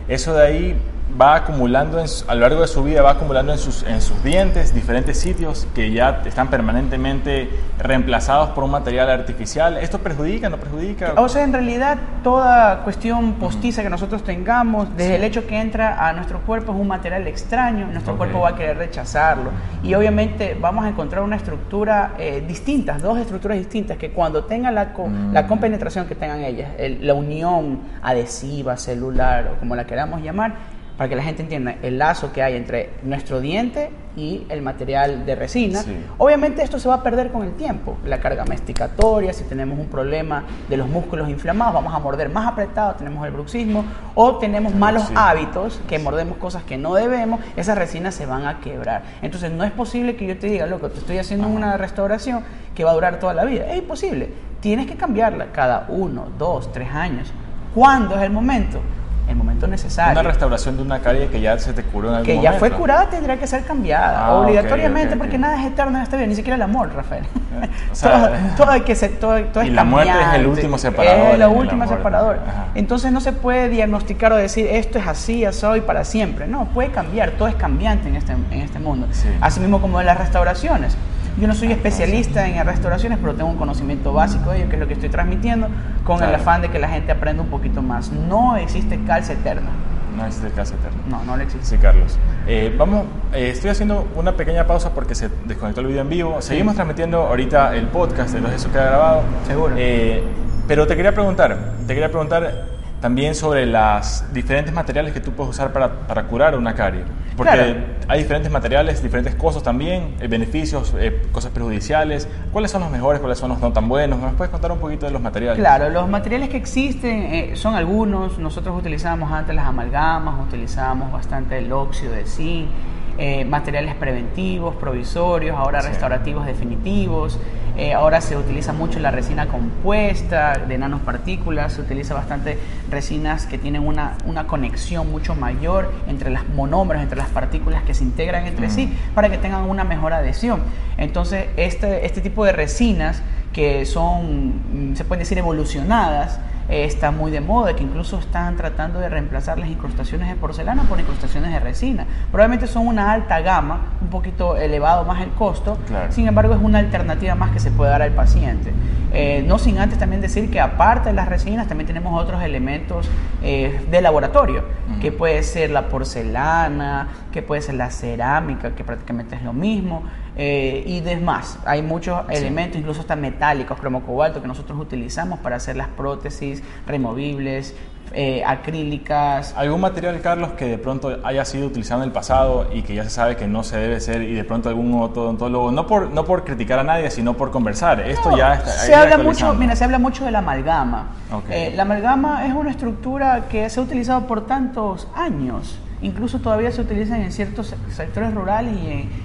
eso 0.08 0.36
de 0.36 0.46
ahí 0.46 0.82
va 1.20 1.36
acumulando 1.36 2.04
a 2.28 2.36
lo 2.36 2.42
largo 2.42 2.62
de 2.62 2.68
su 2.68 2.84
vida, 2.84 3.02
va 3.02 3.12
acumulando 3.12 3.54
en 3.54 3.58
sus, 3.58 3.84
en 3.84 4.02
sus 4.02 4.22
dientes 4.24 4.74
diferentes 4.74 5.18
sitios 5.20 5.68
que 5.74 5.92
ya 5.92 6.22
están 6.26 6.50
permanentemente 6.50 7.50
reemplazados 7.80 8.50
por 8.50 8.64
un 8.64 8.72
material 8.72 9.10
artificial. 9.10 9.78
¿Esto 9.78 10.00
perjudica, 10.00 10.50
no 10.50 10.58
perjudica? 10.58 11.14
O 11.18 11.30
sea, 11.30 11.44
en 11.44 11.54
realidad 11.54 11.98
toda 12.24 12.84
cuestión 12.84 13.34
postiza 13.34 13.82
que 13.82 13.90
nosotros 13.90 14.24
tengamos, 14.24 14.96
desde 14.98 15.16
el 15.16 15.24
hecho 15.24 15.48
que 15.48 15.60
entra 15.60 16.08
a 16.08 16.12
nuestro 16.14 16.42
cuerpo 16.42 16.74
es 16.74 16.80
un 16.80 16.88
material 16.88 17.28
extraño, 17.28 17.88
nuestro 17.88 18.18
cuerpo 18.18 18.42
va 18.42 18.50
a 18.50 18.56
querer 18.56 18.78
rechazarlo. 18.78 19.52
Y 19.84 19.94
obviamente 19.94 20.58
vamos 20.60 20.86
a 20.86 20.90
encontrar 20.90 21.24
una 21.24 21.38
estructura 21.38 22.14
eh, 22.18 22.44
distinta, 22.46 22.98
dos 22.98 23.18
estructuras 23.20 23.58
distintas, 23.58 23.98
que 23.98 24.12
cuando 24.12 24.44
tengan 24.44 24.76
la, 24.76 24.94
la 25.32 25.44
mm. 25.44 25.48
compenetración 25.48 26.08
que 26.08 26.16
tengan 26.16 26.44
ellas, 26.44 26.72
la 27.00 27.14
unión 27.14 27.80
adhesiva, 28.02 28.76
celular 28.76 29.54
o 29.56 29.60
como 29.60 29.76
la 29.76 29.86
queramos 29.86 30.22
llamar, 30.22 30.75
para 30.98 31.10
que 31.10 31.16
la 31.16 31.24
gente 31.24 31.42
entienda 31.42 31.76
el 31.82 31.98
lazo 31.98 32.32
que 32.32 32.42
hay 32.42 32.56
entre 32.56 32.92
nuestro 33.04 33.42
diente 33.42 33.90
y 34.16 34.46
el 34.48 34.62
material 34.62 35.26
de 35.26 35.36
resina. 35.36 35.84
Obviamente 36.18 36.64
esto 36.64 36.80
se 36.80 36.88
va 36.88 36.96
a 36.96 37.04
perder 37.04 37.32
con 37.32 37.44
el 37.44 37.54
tiempo. 37.54 37.98
La 38.06 38.20
carga 38.20 38.46
masticatoria, 38.46 39.34
si 39.34 39.44
tenemos 39.44 39.78
un 39.78 39.88
problema 39.88 40.44
de 40.70 40.78
los 40.78 40.88
músculos 40.88 41.30
inflamados, 41.30 41.74
vamos 41.74 41.94
a 41.94 42.00
morder 42.00 42.30
más 42.30 42.48
apretado, 42.48 42.96
tenemos 42.96 43.26
el 43.26 43.34
bruxismo, 43.34 43.84
o 44.14 44.38
tenemos 44.38 44.74
malos 44.74 45.12
hábitos, 45.16 45.82
que 45.88 46.00
mordemos 46.00 46.38
cosas 46.38 46.64
que 46.64 46.78
no 46.78 46.94
debemos, 46.94 47.42
esas 47.58 47.78
resinas 47.78 48.16
se 48.16 48.26
van 48.26 48.46
a 48.46 48.60
quebrar. 48.62 49.04
Entonces 49.22 49.52
no 49.52 49.64
es 49.64 49.72
posible 49.72 50.16
que 50.16 50.26
yo 50.26 50.38
te 50.38 50.48
diga, 50.48 50.66
loco, 50.66 50.90
te 50.90 51.00
estoy 51.00 51.18
haciendo 51.18 51.48
una 51.48 51.76
restauración 51.76 52.44
que 52.74 52.84
va 52.84 52.92
a 52.92 52.94
durar 52.94 53.20
toda 53.20 53.34
la 53.34 53.44
vida. 53.44 53.66
Es 53.70 53.80
imposible. 53.80 54.30
Tienes 54.62 54.88
que 54.88 54.96
cambiarla 54.96 55.48
cada 55.52 55.86
uno, 55.90 56.28
dos, 56.38 56.72
tres 56.72 56.90
años. 56.92 57.32
¿Cuándo 57.74 58.16
es 58.16 58.22
el 58.22 58.32
momento? 58.32 58.80
El 59.27 59.36
momento 59.36 59.68
necesario. 59.68 60.19
Una 60.19 60.30
restauración 60.30 60.77
de 60.77 60.83
una 60.83 61.00
carie 61.00 61.27
que 61.27 61.42
ya 61.42 61.57
se 61.57 61.74
te 61.74 61.83
curó 61.83 62.10
en 62.10 62.16
algún 62.16 62.25
Que 62.25 62.42
ya 62.42 62.54
fue 62.54 62.72
curada 62.72 63.10
tendría 63.10 63.38
que 63.38 63.48
ser 63.48 63.63
cambiada, 63.63 64.25
ah, 64.25 64.33
obligatoriamente, 64.36 65.16
porque 65.16 65.38
nada 65.38 65.60
es 65.60 65.68
eterno 65.68 65.98
en 65.98 66.04
esta 66.04 66.18
vida, 66.18 66.27
ni 66.27 66.36
siquiera 66.36 66.56
el 66.56 66.62
amor, 66.62 66.94
Rafael. 66.94 67.25
todo, 68.57 68.86
que 68.86 68.95
ser, 68.95 69.18
todo, 69.18 69.42
todo 69.45 69.63
y 69.63 69.69
la 69.69 69.83
muerte 69.83 70.12
es 70.12 70.36
el 70.36 70.48
último 70.48 70.77
separador. 70.77 71.27
Es 71.27 71.33
el 71.36 71.48
último 71.48 71.88
separador. 71.88 72.39
Entonces 72.75 73.12
no 73.12 73.22
se 73.22 73.31
puede 73.31 73.69
diagnosticar 73.69 74.31
o 74.33 74.36
decir 74.36 74.68
esto 74.68 75.00
es 75.00 75.07
así, 75.07 75.39
ya 75.39 75.51
soy 75.51 75.81
para 75.81 76.04
siempre. 76.04 76.48
No, 76.48 76.66
puede 76.66 76.89
cambiar, 76.89 77.31
todo 77.31 77.48
es 77.48 77.56
cambiante 77.56 78.10
en 78.10 78.16
este, 78.16 78.33
en 78.33 78.62
este 78.62 78.80
mundo. 78.80 79.07
Así 79.42 79.60
mismo 79.60 79.81
como 79.81 80.00
en 80.00 80.06
las 80.06 80.18
restauraciones. 80.18 80.98
Yo 81.40 81.48
no 81.48 81.54
soy 81.54 81.72
especialista 81.72 82.48
en 82.48 82.66
restauraciones, 82.66 83.20
pero 83.22 83.34
tengo 83.34 83.50
un 83.50 83.58
conocimiento 83.58 84.14
básico 84.14 84.52
de 84.52 84.60
ello, 84.60 84.70
que 84.70 84.76
es 84.76 84.80
lo 84.80 84.88
que 84.88 84.94
estoy 84.94 85.10
transmitiendo, 85.10 85.68
con 86.06 86.24
el 86.24 86.34
afán 86.34 86.62
de 86.62 86.70
que 86.70 86.80
la 86.80 86.88
gente 86.88 87.12
aprenda 87.12 87.44
un 87.44 87.50
poquito 87.50 87.82
más. 87.82 88.10
No 88.12 88.56
existe 88.56 89.00
calce 89.06 89.34
eterna. 89.34 89.70
No 90.16 90.26
existe 90.26 90.50
calce 90.52 90.76
eterna. 90.76 90.98
No, 91.10 91.26
no 91.26 91.36
le 91.36 91.44
existe. 91.44 91.66
Sí, 91.66 91.78
Carlos. 91.78 92.18
Eh, 92.48 92.74
vamos, 92.78 93.06
eh, 93.34 93.50
estoy 93.50 93.70
haciendo 93.70 94.08
una 94.16 94.32
pequeña 94.32 94.66
pausa 94.66 94.92
porque 94.94 95.14
se 95.14 95.30
desconectó 95.46 95.82
el 95.82 95.88
video 95.88 96.04
en 96.04 96.10
vivo. 96.10 96.42
Seguimos 96.42 96.75
transmitiendo 96.75 97.24
ahorita 97.24 97.75
el 97.75 97.88
podcast 97.88 98.34
de 98.34 98.39
los 98.39 98.54
eso 98.54 98.72
que 98.72 98.80
ha 98.80 98.86
grabado. 98.86 99.24
Seguro. 99.46 99.75
Eh, 99.77 100.24
pero 100.70 100.88
te 100.88 100.96
quería 100.96 101.13
preguntar, 101.13 101.74
te 101.86 101.94
quería 101.94 102.10
preguntar 102.10 102.65
también 103.02 103.36
sobre 103.36 103.66
los 103.66 104.24
diferentes 104.34 104.74
materiales 104.74 105.14
que 105.14 105.20
tú 105.20 105.32
puedes 105.32 105.52
usar 105.52 105.72
para, 105.72 106.08
para 106.08 106.24
curar 106.24 106.58
una 106.58 106.74
carie. 106.74 107.04
Porque 107.36 107.84
hay 108.08 108.20
diferentes 108.20 108.52
materiales, 108.52 109.04
diferentes 109.04 109.36
cosas 109.36 109.62
también, 109.62 110.16
eh, 110.20 110.28
beneficios, 110.28 110.94
eh, 110.98 111.22
cosas 111.32 111.52
perjudiciales. 111.52 112.30
¿Cuáles 112.52 112.72
son 112.72 112.82
los 112.82 112.90
mejores, 112.90 113.20
cuáles 113.20 113.38
son 113.38 113.50
los 113.50 113.60
no 113.60 113.74
tan 113.74 113.90
buenos? 113.90 114.20
¿Me 114.20 114.30
puedes 114.30 114.52
contar 114.52 114.72
un 114.72 114.80
poquito 114.80 115.06
de 115.06 115.12
los 115.12 115.22
materiales? 115.22 115.60
Claro, 115.60 115.90
los 115.90 116.08
materiales 116.08 116.50
que 116.50 116.58
existen 116.58 117.24
eh, 117.24 117.56
son 117.56 117.75
algunos. 117.75 118.40
Nosotros 118.40 118.78
utilizamos 118.78 119.32
antes 119.32 119.54
las 119.54 119.66
amalgamas, 119.66 120.36
utilizábamos 120.48 121.12
bastante 121.12 121.58
el 121.58 121.72
óxido 121.74 122.14
de 122.14 122.25
zinc. 122.25 122.70
Eh, 123.17 123.45
materiales 123.45 123.95
preventivos, 123.95 124.75
provisorios, 124.75 125.57
ahora 125.57 125.79
restaurativos 125.79 126.45
definitivos. 126.45 127.39
Eh, 127.77 127.93
ahora 127.93 128.19
se 128.19 128.36
utiliza 128.36 128.74
mucho 128.74 129.00
la 129.00 129.10
resina 129.10 129.48
compuesta 129.48 130.57
de 130.57 130.77
nanopartículas, 130.77 131.74
se 131.74 131.81
utiliza 131.81 132.13
bastante 132.13 132.57
resinas 132.89 133.45
que 133.45 133.57
tienen 133.57 133.88
una, 133.88 134.17
una 134.25 134.48
conexión 134.48 135.10
mucho 135.10 135.34
mayor 135.34 135.93
entre 136.07 136.29
las 136.29 136.48
monómeros, 136.50 137.03
entre 137.03 137.17
las 137.17 137.29
partículas 137.29 137.84
que 137.84 137.93
se 137.93 138.03
integran 138.03 138.48
entre 138.48 138.69
sí, 138.69 138.93
para 139.13 139.29
que 139.29 139.38
tengan 139.38 139.63
una 139.69 139.86
mejor 139.86 140.12
adhesión. 140.12 140.62
Entonces, 140.98 141.48
este, 141.55 142.05
este 142.05 142.19
tipo 142.19 142.43
de 142.43 142.51
resinas 142.51 143.22
que 143.56 143.86
son, 143.86 144.92
mm, 144.92 144.96
se 144.98 145.06
pueden 145.06 145.22
decir, 145.22 145.38
evolucionadas, 145.38 146.42
eh, 146.68 146.84
está 146.84 147.12
muy 147.12 147.32
de 147.32 147.40
moda, 147.40 147.74
que 147.74 147.84
incluso 147.84 148.20
están 148.20 148.58
tratando 148.58 149.00
de 149.00 149.08
reemplazar 149.08 149.58
las 149.58 149.70
incrustaciones 149.70 150.28
de 150.28 150.36
porcelana 150.36 150.84
por 150.84 151.00
incrustaciones 151.00 151.54
de 151.54 151.62
resina. 151.62 152.06
Probablemente 152.32 152.68
son 152.68 152.86
una 152.86 153.14
alta 153.14 153.40
gama, 153.40 153.94
un 154.02 154.10
poquito 154.10 154.58
elevado 154.58 155.06
más 155.06 155.22
el 155.22 155.30
costo, 155.30 155.78
sin 156.10 156.28
embargo 156.28 156.54
es 156.54 156.60
una 156.62 156.80
alternativa 156.80 157.34
más 157.36 157.52
que 157.52 157.62
se 157.62 157.72
puede 157.72 157.92
dar 157.92 158.02
al 158.02 158.12
paciente. 158.12 158.74
Eh, 159.14 159.46
no 159.48 159.58
sin 159.58 159.78
antes 159.80 159.98
también 159.98 160.22
decir 160.22 160.52
que 160.52 160.60
aparte 160.60 161.10
de 161.10 161.16
las 161.16 161.30
resinas 161.30 161.70
también 161.70 161.88
tenemos 161.88 162.22
otros 162.22 162.44
elementos 162.44 163.08
eh, 163.42 163.86
de 163.90 164.02
laboratorio, 164.02 164.66
que 165.00 165.14
puede 165.14 165.44
ser 165.44 165.70
la 165.70 165.88
porcelana, 165.88 167.08
que 167.32 167.42
puede 167.42 167.62
ser 167.62 167.76
la 167.76 167.90
cerámica, 167.90 168.76
que 168.76 168.84
prácticamente 168.84 169.38
es 169.38 169.44
lo 169.44 169.54
mismo, 169.54 170.04
eh, 170.38 170.84
y 170.86 171.01
demás. 171.01 171.58
Hay 171.65 171.82
muchos 171.82 172.22
elementos, 172.30 172.80
incluso 172.80 173.01
hasta 173.01 173.15
metálicos, 173.15 173.80
cromo 173.80 174.04
cobalto, 174.04 174.42
que 174.42 174.48
nosotros 174.48 174.80
utilizamos 174.80 175.39
para 175.39 175.56
hacer 175.56 175.75
las 175.75 175.88
prótesis 175.89 176.62
removibles, 176.86 177.75
eh, 178.13 178.44
acrílicas. 178.46 179.54
¿Algún 179.58 179.82
material, 179.82 180.22
Carlos, 180.22 180.51
que 180.51 180.65
de 180.65 180.77
pronto 180.77 181.20
haya 181.24 181.44
sido 181.44 181.68
utilizado 181.68 182.01
en 182.01 182.10
el 182.10 182.13
pasado 182.13 182.68
y 182.74 182.82
que 182.82 182.96
ya 182.96 183.04
se 183.04 183.10
sabe 183.10 183.36
que 183.36 183.48
no 183.48 183.63
se 183.63 183.77
debe 183.77 184.00
ser 184.00 184.22
y 184.22 184.34
de 184.34 184.44
pronto 184.44 184.70
algún 184.70 184.94
odontólogo, 184.94 185.72
no 185.72 185.88
por, 185.88 186.10
no 186.12 186.24
por 186.24 186.44
criticar 186.44 186.80
a 186.80 186.84
nadie, 186.84 187.10
sino 187.12 187.34
por 187.36 187.51
conversar? 187.51 188.01
Esto 188.01 188.38
ya 188.38 188.56
está. 188.56 188.72
Se 188.72 188.94
habla, 188.94 189.18
mucho, 189.18 189.54
mira, 189.56 189.75
se 189.75 189.84
habla 189.84 190.00
mucho 190.00 190.24
de 190.24 190.32
la 190.32 190.39
amalgama. 190.39 191.10
Eh, 191.50 191.74
la 191.75 191.84
amalgama 191.84 192.46
es 192.46 192.54
una 192.54 192.72
estructura 192.72 193.48
que 193.50 193.70
se 193.70 193.80
ha 193.80 193.84
utilizado 193.84 194.27
por 194.27 194.46
tantos 194.46 195.08
años 195.15 195.80
incluso 196.02 196.40
todavía 196.40 196.72
se 196.72 196.82
utilizan 196.82 197.22
en 197.22 197.32
ciertos 197.32 197.75
sectores 197.90 198.34
rurales 198.34 198.74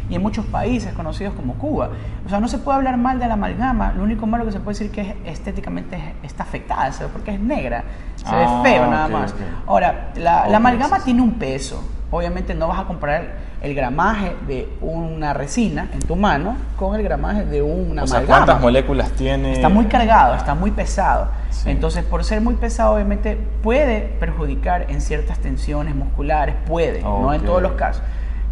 y 0.09 0.15
en, 0.15 0.23
muchos 0.23 0.45
países 0.47 0.93
conocidos 0.93 1.35
como 1.35 1.55
Cuba. 1.55 1.91
O 2.27 2.29
sea, 2.29 2.41
no 2.41 2.49
se 2.49 2.59
puede 2.59 2.77
hablar 2.77 2.97
mal 2.97 3.19
de 3.19 3.27
la 3.27 3.35
amalgama, 3.35 3.93
lo 3.93 4.03
único 4.03 4.27
malo 4.27 4.45
que 4.45 4.53
se 4.53 4.61
puede 4.61 4.79
decir 4.79 4.91
que 4.91 5.00
es, 5.00 5.17
estéticamente 5.25 5.99
está 6.23 6.43
afectada, 6.43 6.91
porque 7.12 7.33
es 7.33 7.41
negra, 7.41 7.85
se 8.17 8.35
ve 8.35 8.45
ah, 8.47 8.61
feo 8.62 8.87
nada 8.87 9.09
más. 9.09 9.35
Ahora, 9.67 10.12
la, 10.17 10.45
amalgama 10.45 11.00
tiene 11.00 11.23
un 11.23 11.35
peso, 11.35 11.83
obviamente 12.11 12.55
no 12.55 12.69
vas 12.69 12.81
a 12.81 12.85
comparar 12.85 13.50
el 13.62 13.75
gramaje 13.75 14.35
de 14.47 14.69
una 14.81 15.35
resina 15.35 15.88
en 15.93 16.00
tu 16.00 16.17
mano 16.17 16.57
con 16.76 16.95
el 16.95 17.02
gramaje 17.02 17.45
de 17.45 17.61
una 17.61 18.05
o 18.05 18.07
Sea, 18.07 18.23
¿Cuántas 18.23 18.61
moléculas 18.61 19.11
tiene? 19.12 19.52
Está 19.52 19.69
muy 19.69 19.85
cargado, 19.87 20.35
está 20.35 20.55
muy 20.55 20.71
pesado. 20.71 21.29
Entonces, 21.67 22.05
por 22.05 22.25
ser 22.25 22.40
muy 22.40 22.55
pesado, 22.55 22.95
obviamente 22.95 23.37
puede 23.62 24.00
perjudicar 24.19 24.87
en 24.88 25.00
ciertas 25.00 25.38
tensiones 25.40 25.95
musculares, 25.95 26.55
puede, 26.67 27.02
no 27.02 27.35
en 27.35 27.43
todos 27.43 27.61
los 27.61 27.73
casos. 27.73 28.02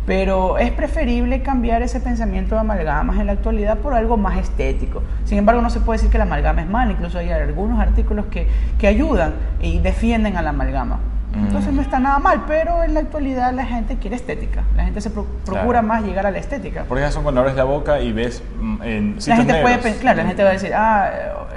Pero 0.05 0.57
es 0.57 0.71
preferible 0.73 1.43
cambiar 1.43 1.83
ese 1.83 2.00
pensamiento 2.00 2.55
de 2.55 2.62
amalgamas 2.62 3.19
en 3.19 3.27
la 3.27 3.33
actualidad 3.33 3.79
por 3.79 3.93
algo 3.93 4.17
más 4.17 4.38
estético. 4.38 5.03
Sin 5.25 5.37
embargo, 5.37 5.61
no 5.61 5.69
se 5.69 5.81
puede 5.81 5.99
decir 5.99 6.11
que 6.11 6.17
la 6.17 6.25
amalgama 6.25 6.62
es 6.62 6.69
mala, 6.69 6.93
incluso 6.93 7.19
hay 7.19 7.31
algunos 7.31 7.79
artículos 7.79 8.27
que, 8.27 8.49
que 8.79 8.87
ayudan 8.87 9.35
y 9.61 9.81
defienden 9.81 10.38
a 10.38 10.43
la 10.43 10.50
amalgama. 10.50 10.99
Entonces 11.35 11.73
no 11.73 11.83
está 11.83 11.99
nada 11.99 12.19
mal, 12.19 12.45
pero 12.47 12.83
en 12.83 12.95
la 12.95 13.01
actualidad 13.01 13.53
la 13.53 13.67
gente 13.67 13.97
quiere 13.97 14.17
estética. 14.17 14.65
La 14.77 14.85
gente 14.85 15.01
se 15.01 15.11
procura 15.11 15.83
más 15.83 16.03
llegar 16.03 16.27
a 16.27 16.31
la 16.31 16.39
estética. 16.39 16.85
Por 16.85 16.99
eso 16.99 17.23
cuando 17.23 17.41
abres 17.41 17.55
la 17.55 17.65
boca 17.65 18.01
y 18.01 18.13
ves 18.13 18.43
mm, 18.61 18.83
en 18.83 19.17
La 19.27 19.37
gente 19.37 19.61
puede 19.61 19.97
claro, 19.97 20.19
la 20.19 20.27
gente 20.27 20.43
va 20.43 20.51
a 20.51 20.53
decir, 20.53 20.73
ah, 20.75 21.11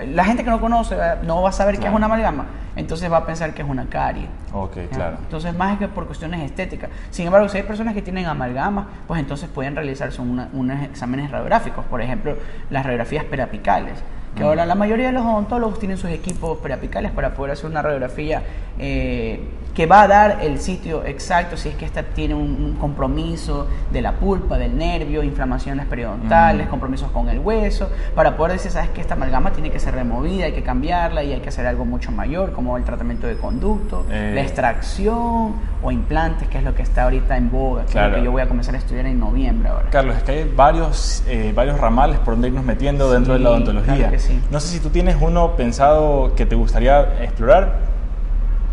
la 0.08 0.26
gente 0.26 0.44
que 0.44 0.50
no 0.50 0.60
conoce 0.60 0.96
no 1.24 1.42
va 1.42 1.50
a 1.50 1.54
saber 1.54 1.80
qué 1.80 1.88
es 1.88 1.94
una 1.94 2.06
amalgama, 2.06 2.46
entonces 2.76 3.12
va 3.12 3.18
a 3.18 3.26
pensar 3.26 3.54
que 3.54 3.62
es 3.62 3.68
una 3.68 3.86
carie. 3.86 4.28
Ok, 4.54 4.78
claro. 4.92 5.18
Entonces 5.22 5.56
más 5.56 5.78
que 5.80 5.88
por 5.88 6.06
cuestiones 6.06 6.42
estéticas. 6.42 6.90
Sin 7.10 7.26
embargo, 7.26 7.48
si 7.50 7.58
hay 7.58 7.64
personas 7.64 7.94
que 7.94 8.02
tienen 8.02 8.26
amalgama, 8.26 8.88
pues 9.08 9.20
entonces 9.20 9.50
pueden 9.50 9.76
realizarse 9.76 10.22
unos 10.22 10.84
exámenes 10.84 11.32
radiográficos, 11.32 11.86
por 11.86 12.02
ejemplo, 12.02 12.36
las 12.70 12.84
radiografías 12.84 13.24
perapicales 13.26 13.94
que 14.36 14.44
ahora 14.44 14.66
la 14.66 14.76
mayoría 14.76 15.08
de 15.08 15.14
los 15.14 15.26
odontólogos 15.26 15.80
tienen 15.80 15.98
sus 15.98 16.10
equipos 16.10 16.58
perapicales 16.60 17.12
para 17.12 17.34
poder 17.34 17.52
hacer 17.52 17.70
una 17.70 17.82
radiografía 17.82 18.44
eh, 18.80 19.40
que 19.74 19.86
va 19.86 20.02
a 20.02 20.08
dar 20.08 20.38
el 20.42 20.60
sitio 20.60 21.06
exacto 21.06 21.56
si 21.56 21.70
es 21.70 21.76
que 21.76 21.86
esta 21.86 22.04
tiene 22.04 22.36
un, 22.36 22.78
compromiso 22.80 23.68
de 23.92 24.02
la 24.02 24.14
pulpa, 24.14 24.58
del 24.58 24.78
nervio, 24.78 25.24
inflamaciones 25.24 25.86
periodontales, 25.86 26.68
compromisos 26.68 27.12
con 27.12 27.30
el 27.30 27.40
hueso, 27.40 27.90
para 28.16 28.36
poder 28.36 28.54
decir, 28.54 28.72
sabes 28.72 28.90
que 28.90 29.02
esta 29.02 29.14
amalgama 29.14 29.52
tiene 29.52 29.70
que 29.70 29.80
ser 29.80 29.94
removida, 29.94 30.46
hay 30.46 30.54
que 30.54 30.64
cambiarla 30.64 31.24
y 31.24 31.34
hay 31.34 31.40
que 31.42 31.50
hacer 31.50 31.66
algo 31.68 31.86
mucho 31.86 32.12
mayor, 32.12 32.54
como 32.54 32.78
el 32.78 32.84
tratamiento 32.84 33.28
de 33.28 33.38
conducto, 33.38 34.06
eh. 34.10 34.32
la 34.34 34.42
extracción 34.42 35.56
o 35.84 35.92
implantes, 35.92 36.48
que 36.48 36.58
es 36.58 36.64
lo 36.64 36.74
que 36.74 36.82
está 36.82 37.04
ahorita 37.04 37.38
en 37.38 37.52
boga, 37.52 37.86
que 37.86 38.00
es 38.00 38.10
lo 38.10 38.16
que 38.16 38.24
yo 38.24 38.32
voy 38.32 38.42
a 38.42 38.48
comenzar 38.48 38.76
a 38.76 38.78
estudiar 38.78 39.06
en 39.06 39.20
noviembre 39.20 39.70
ahora. 39.70 39.90
Carlos, 39.90 40.18
es 40.18 40.24
que 40.24 40.32
hay 40.32 40.52
varios, 40.56 41.24
eh, 41.28 41.52
varios 41.56 41.80
ramales 41.80 42.20
por 42.20 42.34
donde 42.34 42.48
irnos 42.48 42.64
metiendo 42.64 43.12
dentro 43.12 43.34
de 43.34 43.40
la 43.40 43.52
odontología. 43.52 44.12
No 44.50 44.60
sé 44.60 44.68
si 44.68 44.80
tú 44.80 44.90
tienes 44.90 45.18
uno 45.20 45.56
pensado 45.56 46.34
que 46.36 46.46
te 46.46 46.56
gustaría 46.56 47.24
explorar. 47.24 47.92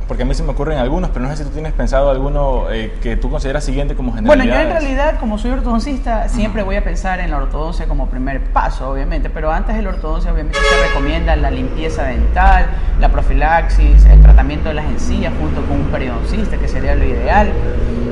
Porque 0.08 0.22
a 0.22 0.26
mí 0.26 0.34
se 0.34 0.42
me 0.42 0.52
ocurren 0.52 0.78
algunos, 0.78 1.10
pero 1.10 1.26
no 1.26 1.30
sé 1.30 1.36
si 1.36 1.44
tú 1.44 1.50
tienes 1.50 1.74
pensado 1.74 2.10
alguno 2.10 2.70
eh, 2.70 2.94
que 3.02 3.18
tú 3.18 3.28
consideras 3.28 3.62
siguiente 3.62 3.94
como 3.94 4.14
general. 4.14 4.38
Bueno, 4.38 4.50
yo 4.50 4.58
en 4.58 4.70
realidad, 4.70 5.20
como 5.20 5.36
soy 5.36 5.50
ortodoncista, 5.50 6.30
siempre 6.30 6.62
voy 6.62 6.76
a 6.76 6.82
pensar 6.82 7.20
en 7.20 7.30
la 7.30 7.36
ortodoncia 7.36 7.86
como 7.86 8.08
primer 8.08 8.40
paso, 8.44 8.88
obviamente. 8.88 9.28
Pero 9.28 9.52
antes 9.52 9.76
de 9.76 9.82
la 9.82 9.90
ortodoncia, 9.90 10.32
obviamente, 10.32 10.58
se 10.58 10.88
recomienda 10.88 11.36
la 11.36 11.50
limpieza 11.50 12.04
dental, 12.04 12.66
la 12.98 13.10
profilaxis, 13.10 14.06
el 14.06 14.22
tratamiento 14.22 14.70
de 14.70 14.76
las 14.76 14.86
encías 14.86 15.30
junto 15.38 15.60
con 15.66 15.78
un 15.82 15.86
periodoncista, 15.88 16.56
que 16.56 16.68
sería 16.68 16.94
lo 16.94 17.04
ideal. 17.04 17.52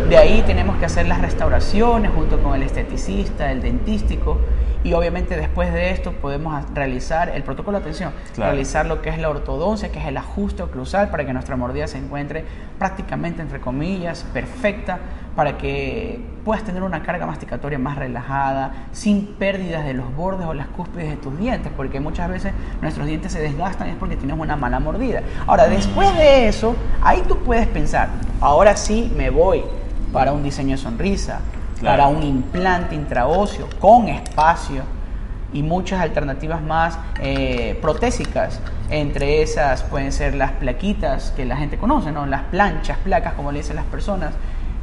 De 0.09 0.17
ahí 0.17 0.45
tenemos 0.47 0.77
que 0.77 0.85
hacer 0.85 1.09
las 1.09 1.21
restauraciones 1.21 2.13
junto 2.13 2.41
con 2.41 2.55
el 2.55 2.63
esteticista, 2.63 3.51
el 3.51 3.61
dentístico 3.61 4.39
y 4.85 4.93
obviamente 4.93 5.37
después 5.37 5.73
de 5.73 5.91
esto 5.91 6.13
podemos 6.13 6.65
realizar 6.73 7.31
el 7.31 7.43
protocolo 7.43 7.79
de 7.79 7.83
atención, 7.83 8.13
realizar 8.37 8.87
lo 8.87 9.03
que 9.03 9.11
es 9.11 9.19
la 9.19 9.29
ortodoncia, 9.29 9.91
que 9.91 9.99
es 9.99 10.07
el 10.07 10.17
ajuste 10.17 10.63
oclusal 10.63 11.11
para 11.11 11.27
que 11.27 11.33
nuestra 11.33 11.57
mordida 11.57 11.89
se 11.89 11.99
encuentre 11.99 12.45
prácticamente, 12.79 13.43
entre 13.43 13.59
comillas, 13.59 14.25
perfecta, 14.33 15.01
para 15.35 15.59
que 15.59 16.21
puedas 16.45 16.63
tener 16.63 16.85
una 16.85 17.03
carga 17.03 17.27
masticatoria 17.27 17.81
más 17.81 17.99
relajada, 17.99 18.87
sin 18.93 19.35
pérdidas 19.35 19.85
de 19.85 19.95
los 19.95 20.15
bordes 20.15 20.47
o 20.47 20.55
las 20.55 20.69
cúspides 20.69 21.11
de 21.11 21.17
tus 21.17 21.37
dientes, 21.37 21.73
porque 21.77 21.99
muchas 21.99 22.29
veces 22.29 22.53
nuestros 22.81 23.09
dientes 23.09 23.33
se 23.33 23.41
desgastan 23.41 23.89
y 23.89 23.91
es 23.91 23.97
porque 23.97 24.15
tienes 24.15 24.39
una 24.39 24.55
mala 24.55 24.79
mordida. 24.79 25.23
Ahora, 25.49 25.67
después 25.67 26.17
de 26.17 26.47
eso, 26.47 26.77
ahí 27.03 27.25
tú 27.27 27.39
puedes 27.39 27.67
pensar, 27.67 28.09
ahora 28.41 28.77
sí 28.77 29.13
me 29.17 29.31
voy 29.31 29.65
para 30.13 30.33
un 30.33 30.43
diseño 30.43 30.73
de 30.73 30.83
sonrisa, 30.83 31.41
para 31.83 32.07
un 32.07 32.23
implante 32.23 32.95
intraóseo 32.95 33.69
con 33.81 34.09
espacio 34.09 34.83
y 35.53 35.63
muchas 35.63 36.01
alternativas 36.01 36.63
más 36.63 36.99
eh, 37.21 37.79
protésicas. 37.81 38.61
Entre 38.91 39.43
esas 39.43 39.83
pueden 39.83 40.13
ser 40.13 40.35
las 40.35 40.53
plaquitas 40.53 41.33
que 41.37 41.45
la 41.45 41.57
gente 41.57 41.77
conoce, 41.77 42.13
¿no? 42.13 42.27
las 42.27 42.43
planchas, 42.43 42.99
placas 42.99 43.35
como 43.35 43.53
le 43.53 43.59
dicen 43.59 43.77
las 43.77 43.85
personas, 43.87 44.33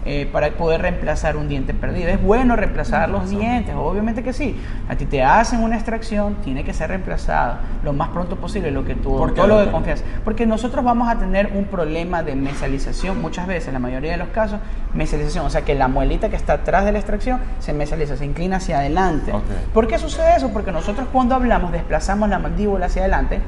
eh, 0.05 0.27
para 0.31 0.51
poder 0.51 0.81
reemplazar 0.81 1.37
un 1.37 1.47
diente 1.47 1.73
perdido. 1.73 2.09
Es 2.09 2.21
bueno 2.21 2.57
reemplazar 2.57 3.09
los 3.09 3.29
dientes, 3.29 3.73
obviamente 3.73 4.21
que 4.21 4.33
sí. 4.33 4.59
A 4.89 4.95
ti 4.95 5.05
te 5.05 5.23
hacen 5.23 5.61
una 5.61 5.75
extracción, 5.75 6.35
tiene 6.43 6.65
que 6.65 6.73
ser 6.73 6.89
reemplazado 6.89 7.55
lo 7.83 7.93
más 7.93 8.09
pronto 8.09 8.35
posible, 8.35 8.69
lo 8.71 8.83
que 8.83 8.95
tú, 8.95 9.15
todo 9.33 9.47
lo 9.47 9.59
de 9.59 9.71
confianza. 9.71 10.03
Porque 10.25 10.45
nosotros 10.45 10.83
vamos 10.83 11.07
a 11.07 11.17
tener 11.17 11.51
un 11.55 11.65
problema 11.65 12.21
de 12.21 12.35
mesialización 12.35 13.21
muchas 13.21 13.47
veces, 13.47 13.67
en 13.69 13.75
la 13.75 13.79
mayoría 13.79 14.11
de 14.11 14.17
los 14.17 14.27
casos, 14.29 14.59
mesialización, 14.93 15.45
o 15.45 15.49
sea 15.49 15.61
que 15.61 15.73
la 15.73 15.87
muelita 15.87 16.29
que 16.29 16.35
está 16.35 16.53
atrás 16.53 16.83
de 16.83 16.91
la 16.91 16.99
extracción 16.99 17.39
se 17.59 17.71
mesializa, 17.71 18.17
se 18.17 18.25
inclina 18.25 18.57
hacia 18.57 18.79
adelante. 18.79 19.33
¿Por 19.73 19.87
qué 19.87 19.97
sucede 19.99 20.35
eso? 20.35 20.49
Porque 20.49 20.73
nosotros 20.73 21.07
cuando 21.13 21.35
hablamos 21.35 21.71
desplazamos 21.71 22.27
la 22.27 22.39
mandíbula 22.39 22.87
hacia 22.87 23.03
adelante, 23.03 23.39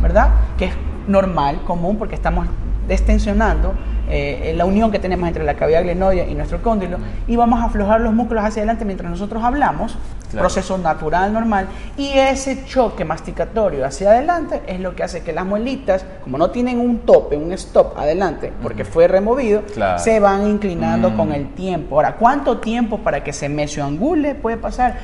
¿verdad? 0.00 0.30
Que 0.56 0.66
es 0.66 0.74
normal, 1.08 1.62
común, 1.66 1.96
porque 1.98 2.14
estamos 2.14 2.46
destensionando 2.86 3.74
eh, 4.10 4.52
la 4.56 4.64
unión 4.64 4.90
que 4.90 4.98
tenemos 4.98 5.28
entre 5.28 5.44
la 5.44 5.54
cavidad 5.54 5.82
glenoidea 5.82 6.26
y 6.26 6.34
nuestro 6.34 6.62
cóndilo 6.62 6.98
y 7.26 7.36
vamos 7.36 7.60
a 7.60 7.64
aflojar 7.64 8.00
los 8.00 8.14
músculos 8.14 8.44
hacia 8.44 8.60
adelante 8.60 8.84
mientras 8.84 9.10
nosotros 9.10 9.42
hablamos, 9.42 9.96
proceso 10.32 10.76
natural, 10.78 11.32
normal, 11.32 11.68
y 11.96 12.12
ese 12.12 12.64
choque 12.64 13.04
masticatorio 13.04 13.84
hacia 13.84 14.10
adelante 14.10 14.62
es 14.66 14.80
lo 14.80 14.94
que 14.94 15.02
hace 15.02 15.22
que 15.22 15.32
las 15.32 15.46
muelitas, 15.46 16.04
como 16.22 16.38
no 16.38 16.50
tienen 16.50 16.78
un 16.78 17.00
tope, 17.00 17.36
un 17.36 17.52
stop 17.52 17.96
adelante, 17.96 18.52
porque 18.62 18.84
fue 18.84 19.08
removido, 19.08 19.62
se 19.96 20.20
van 20.20 20.46
inclinando 20.46 21.14
con 21.16 21.30
mm. 21.30 21.32
el 21.32 21.54
tiempo. 21.54 21.96
Ahora, 21.96 22.16
¿cuánto 22.16 22.58
tiempo 22.58 22.98
para 22.98 23.22
que 23.24 23.32
se 23.32 23.48
mesioangule 23.48 24.34
puede 24.34 24.56
pasar? 24.56 24.96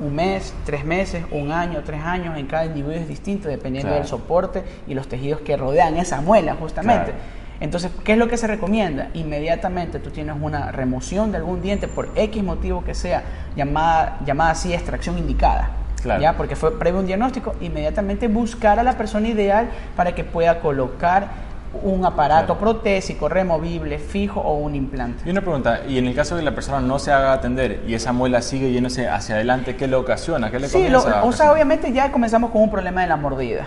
un 0.00 0.14
mes, 0.14 0.54
tres 0.64 0.84
meses, 0.84 1.24
un 1.30 1.52
año, 1.52 1.82
tres 1.84 2.00
años, 2.02 2.36
en 2.38 2.46
cada 2.46 2.64
individuo 2.64 2.94
es 2.94 3.06
distinto 3.06 3.48
dependiendo 3.48 3.92
del 3.92 4.06
soporte 4.06 4.64
y 4.86 4.94
los 4.94 5.08
tejidos 5.08 5.40
que 5.40 5.56
rodean 5.56 5.96
esa 5.96 6.20
muela 6.20 6.56
justamente. 6.58 7.12
Entonces, 7.60 7.92
¿qué 8.04 8.12
es 8.12 8.18
lo 8.18 8.28
que 8.28 8.36
se 8.36 8.46
recomienda? 8.46 9.08
Inmediatamente 9.14 9.98
tú 9.98 10.10
tienes 10.10 10.36
una 10.40 10.72
remoción 10.72 11.30
de 11.30 11.38
algún 11.38 11.60
diente 11.60 11.88
por 11.88 12.08
X 12.14 12.42
motivo 12.42 12.82
que 12.82 12.94
sea, 12.94 13.22
llamada, 13.54 14.18
llamada 14.24 14.50
así 14.50 14.72
extracción 14.72 15.18
indicada. 15.18 15.70
¿ya? 16.18 16.36
Porque 16.36 16.56
fue 16.56 16.78
previo 16.78 17.00
un 17.00 17.06
diagnóstico, 17.06 17.54
inmediatamente 17.60 18.28
buscar 18.28 18.78
a 18.78 18.82
la 18.82 18.94
persona 18.94 19.28
ideal 19.28 19.68
para 19.96 20.14
que 20.14 20.24
pueda 20.24 20.60
colocar 20.60 21.50
un 21.82 22.04
aparato 22.04 22.58
protésico, 22.58 23.28
removible, 23.28 23.98
fijo 23.98 24.40
o 24.40 24.54
un 24.54 24.74
implante. 24.74 25.22
Y 25.24 25.30
una 25.30 25.40
pregunta, 25.40 25.82
y 25.86 25.98
en 25.98 26.06
el 26.06 26.14
caso 26.14 26.34
de 26.34 26.40
que 26.40 26.44
la 26.46 26.54
persona 26.54 26.80
no 26.80 26.98
se 26.98 27.12
haga 27.12 27.32
atender 27.32 27.82
y 27.86 27.94
esa 27.94 28.12
muela 28.12 28.42
sigue 28.42 28.72
yéndose 28.72 29.08
hacia 29.08 29.36
adelante, 29.36 29.76
¿qué 29.76 29.86
le 29.86 29.96
ocasiona? 29.96 30.50
¿Qué 30.50 30.58
le 30.58 30.68
sí, 30.68 30.88
o 30.92 31.32
sea, 31.32 31.52
obviamente 31.52 31.92
ya 31.92 32.10
comenzamos 32.10 32.50
con 32.50 32.62
un 32.62 32.70
problema 32.70 33.02
de 33.02 33.06
la 33.06 33.16
mordida. 33.16 33.66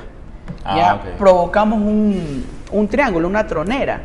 Ah, 0.66 0.78
ya 0.78 1.18
provocamos 1.18 1.80
un, 1.80 2.46
un 2.74 2.88
triángulo, 2.88 3.28
una 3.28 3.48
tronera. 3.48 4.02